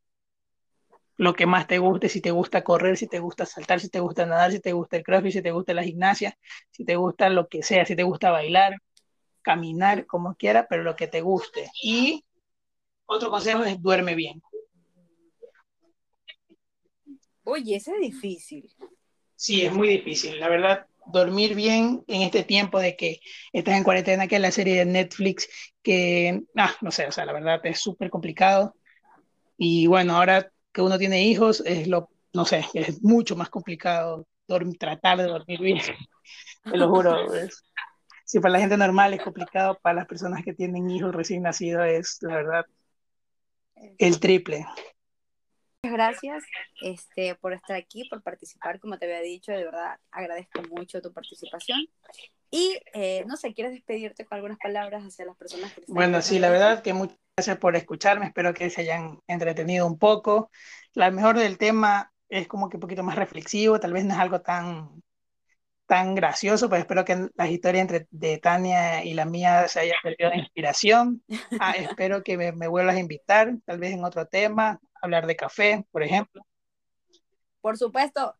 lo 1.17 1.33
que 1.33 1.47
más 1.47 1.67
te 1.67 1.79
guste, 1.79 2.09
si 2.09 2.21
te 2.21 2.31
gusta 2.31 2.63
correr, 2.63 2.95
si 2.95 3.07
te 3.07 3.19
gusta 3.19 3.45
saltar, 3.45 3.79
si 3.79 3.89
te 3.89 3.99
gusta 3.99 4.25
nadar, 4.25 4.51
si 4.51 4.59
te 4.59 4.71
gusta 4.71 4.97
el 4.97 5.03
crossfit, 5.03 5.33
si 5.33 5.41
te 5.41 5.51
gusta 5.51 5.73
la 5.73 5.83
gimnasia, 5.83 6.37
si 6.71 6.85
te 6.85 6.95
gusta 6.95 7.29
lo 7.29 7.47
que 7.47 7.63
sea, 7.63 7.85
si 7.85 7.95
te 7.95 8.03
gusta 8.03 8.29
bailar, 8.29 8.77
caminar, 9.41 10.05
como 10.05 10.35
quiera, 10.35 10.67
pero 10.69 10.83
lo 10.83 10.95
que 10.95 11.07
te 11.07 11.21
guste. 11.21 11.71
Y 11.81 12.23
otro 13.05 13.31
consejo 13.31 13.63
es 13.63 13.81
duerme 13.81 14.13
bien. 14.13 14.41
Oye, 17.43 17.77
eso 17.77 17.93
es 17.95 18.01
difícil. 18.01 18.69
Sí, 19.35 19.65
es 19.65 19.73
muy 19.73 19.87
difícil. 19.87 20.39
La 20.39 20.49
verdad, 20.49 20.85
dormir 21.11 21.55
bien 21.55 22.03
en 22.07 22.21
este 22.21 22.43
tiempo 22.43 22.79
de 22.79 22.95
que 22.95 23.19
estás 23.53 23.75
en 23.75 23.83
cuarentena, 23.83 24.27
que 24.27 24.35
es 24.35 24.41
la 24.41 24.51
serie 24.51 24.75
de 24.75 24.85
Netflix, 24.85 25.47
que, 25.81 26.43
ah, 26.55 26.73
no 26.81 26.91
sé, 26.91 27.07
o 27.07 27.11
sea, 27.11 27.25
la 27.25 27.33
verdad 27.33 27.59
es 27.65 27.79
súper 27.79 28.09
complicado. 28.09 28.75
Y 29.57 29.87
bueno, 29.87 30.15
ahora 30.17 30.51
que 30.71 30.81
uno 30.81 30.97
tiene 30.97 31.23
hijos, 31.23 31.63
es 31.65 31.87
lo, 31.87 32.09
no 32.33 32.45
sé, 32.45 32.65
es 32.73 33.01
mucho 33.01 33.35
más 33.35 33.49
complicado 33.49 34.27
tratar 34.79 35.17
de 35.17 35.23
dormir 35.25 35.59
bien. 35.59 35.79
Te 36.63 36.77
lo 36.77 36.89
juro. 36.89 37.27
si 38.25 38.39
para 38.39 38.53
la 38.53 38.59
gente 38.59 38.77
normal 38.77 39.13
es 39.13 39.21
complicado, 39.21 39.79
para 39.81 39.95
las 39.95 40.07
personas 40.07 40.43
que 40.43 40.53
tienen 40.53 40.89
hijos 40.89 41.13
recién 41.13 41.43
nacidos 41.43 41.87
es, 41.87 42.17
la 42.21 42.35
verdad, 42.35 42.65
el 43.97 44.19
triple. 44.19 44.65
Muchas 45.83 45.93
gracias 45.93 46.43
este, 46.81 47.35
por 47.35 47.53
estar 47.53 47.75
aquí, 47.75 48.07
por 48.09 48.23
participar, 48.23 48.79
como 48.79 48.97
te 48.97 49.05
había 49.05 49.21
dicho, 49.21 49.51
de 49.51 49.63
verdad 49.63 49.99
agradezco 50.11 50.61
mucho 50.69 51.01
tu 51.01 51.13
participación. 51.13 51.87
Y 52.49 52.79
eh, 52.93 53.23
no 53.27 53.37
sé, 53.37 53.53
¿quieres 53.53 53.73
despedirte 53.73 54.25
con 54.25 54.37
algunas 54.37 54.57
palabras 54.57 55.03
hacia 55.03 55.25
las 55.25 55.37
personas 55.37 55.71
que 55.73 55.83
Bueno, 55.87 56.21
sí, 56.21 56.39
la 56.39 56.49
verdad 56.49 56.81
que 56.81 56.93
muchas 56.93 57.17
gracias 57.37 57.57
por 57.57 57.75
escucharme, 57.75 58.25
espero 58.27 58.53
que 58.53 58.69
se 58.69 58.81
hayan 58.81 59.19
entretenido 59.27 59.85
un 59.85 59.99
poco. 59.99 60.49
La 60.93 61.11
mejor 61.11 61.37
del 61.37 61.57
tema 61.57 62.11
es 62.29 62.47
como 62.47 62.69
que 62.69 62.77
un 62.77 62.81
poquito 62.81 63.03
más 63.03 63.15
reflexivo, 63.15 63.79
tal 63.79 63.93
vez 63.93 64.03
no 64.03 64.13
es 64.13 64.19
algo 64.19 64.41
tan, 64.41 65.03
tan 65.85 66.15
gracioso, 66.15 66.69
pero 66.69 66.81
espero 66.81 67.05
que 67.05 67.29
la 67.35 67.49
historia 67.49 67.81
entre 67.81 68.07
de 68.09 68.39
Tania 68.39 69.03
y 69.03 69.13
la 69.13 69.25
mía 69.25 69.67
se 69.67 69.81
haya 69.81 69.95
perdido 70.01 70.31
de 70.31 70.37
inspiración. 70.37 71.23
Ah, 71.59 71.73
espero 71.77 72.23
que 72.23 72.37
me, 72.37 72.51
me, 72.51 72.67
vuelvas 72.67 72.95
a 72.95 72.99
invitar, 72.99 73.53
tal 73.65 73.77
vez 73.77 73.93
en 73.93 74.03
otro 74.03 74.25
tema, 74.25 74.79
hablar 75.07 75.27
de 75.27 75.35
café, 75.35 75.85
por 75.91 76.03
ejemplo. 76.03 76.45
Por 77.61 77.77
supuesto. 77.77 78.35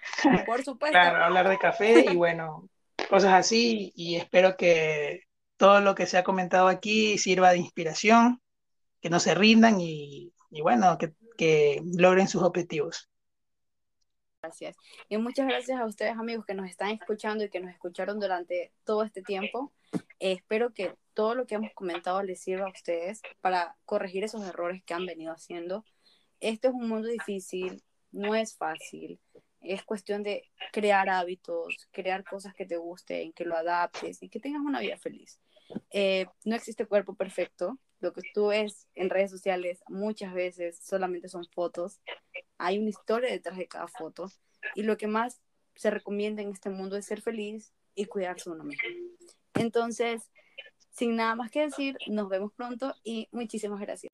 Por 0.46 0.64
supuesto. 0.64 0.92
claro, 0.92 1.24
hablar 1.24 1.48
de 1.48 1.58
café 1.58 2.06
y 2.10 2.16
bueno, 2.16 2.68
cosas 3.08 3.34
así 3.34 3.92
y 3.94 4.16
espero 4.16 4.56
que 4.56 5.24
todo 5.58 5.80
lo 5.80 5.94
que 5.94 6.06
se 6.06 6.16
ha 6.16 6.24
comentado 6.24 6.68
aquí 6.68 7.18
sirva 7.18 7.50
de 7.50 7.58
inspiración, 7.58 8.40
que 9.02 9.10
no 9.10 9.20
se 9.20 9.34
rindan 9.34 9.78
y, 9.80 10.32
y 10.50 10.62
bueno, 10.62 10.96
que, 10.96 11.12
que 11.36 11.82
logren 11.84 12.28
sus 12.28 12.42
objetivos. 12.42 13.10
Gracias. 14.42 14.76
Y 15.10 15.18
muchas 15.18 15.46
gracias 15.46 15.78
a 15.78 15.84
ustedes 15.84 16.16
amigos 16.16 16.46
que 16.46 16.54
nos 16.54 16.68
están 16.68 16.90
escuchando 16.90 17.44
y 17.44 17.50
que 17.50 17.60
nos 17.60 17.72
escucharon 17.72 18.18
durante 18.18 18.72
todo 18.84 19.02
este 19.02 19.22
tiempo. 19.22 19.70
Eh, 20.18 20.32
espero 20.32 20.72
que 20.72 20.94
todo 21.12 21.34
lo 21.34 21.46
que 21.46 21.56
hemos 21.56 21.74
comentado 21.74 22.22
les 22.22 22.40
sirva 22.40 22.66
a 22.66 22.72
ustedes 22.72 23.20
para 23.42 23.76
corregir 23.84 24.24
esos 24.24 24.42
errores 24.46 24.82
que 24.84 24.94
han 24.94 25.04
venido 25.04 25.32
haciendo. 25.32 25.84
Este 26.40 26.68
es 26.68 26.74
un 26.74 26.88
mundo 26.88 27.08
difícil, 27.08 27.82
no 28.12 28.34
es 28.34 28.56
fácil. 28.56 29.20
Es 29.60 29.82
cuestión 29.84 30.22
de 30.22 30.50
crear 30.72 31.10
hábitos, 31.10 31.88
crear 31.90 32.24
cosas 32.24 32.54
que 32.54 32.64
te 32.64 32.78
gusten, 32.78 33.32
que 33.32 33.44
lo 33.44 33.56
adaptes 33.56 34.22
y 34.22 34.30
que 34.30 34.40
tengas 34.40 34.62
una 34.62 34.80
vida 34.80 34.96
feliz. 34.96 35.38
Eh, 35.90 36.26
no 36.44 36.56
existe 36.56 36.86
cuerpo 36.86 37.14
perfecto. 37.14 37.78
Lo 38.00 38.14
que 38.14 38.22
tú 38.32 38.46
ves 38.46 38.88
en 38.94 39.10
redes 39.10 39.30
sociales 39.30 39.80
muchas 39.88 40.32
veces 40.32 40.78
solamente 40.82 41.28
son 41.28 41.44
fotos. 41.52 42.00
Hay 42.56 42.78
una 42.78 42.88
historia 42.88 43.30
detrás 43.30 43.58
de 43.58 43.68
cada 43.68 43.86
foto. 43.86 44.30
Y 44.74 44.82
lo 44.82 44.96
que 44.96 45.06
más 45.06 45.42
se 45.74 45.90
recomienda 45.90 46.40
en 46.40 46.50
este 46.50 46.70
mundo 46.70 46.96
es 46.96 47.04
ser 47.04 47.20
feliz 47.20 47.74
y 47.94 48.06
cuidarse 48.06 48.48
uno 48.48 48.64
mismo. 48.64 48.88
Entonces, 49.54 50.22
sin 50.90 51.16
nada 51.16 51.34
más 51.34 51.50
que 51.50 51.60
decir, 51.60 51.98
nos 52.08 52.30
vemos 52.30 52.52
pronto 52.54 52.94
y 53.04 53.28
muchísimas 53.30 53.80
gracias. 53.80 54.10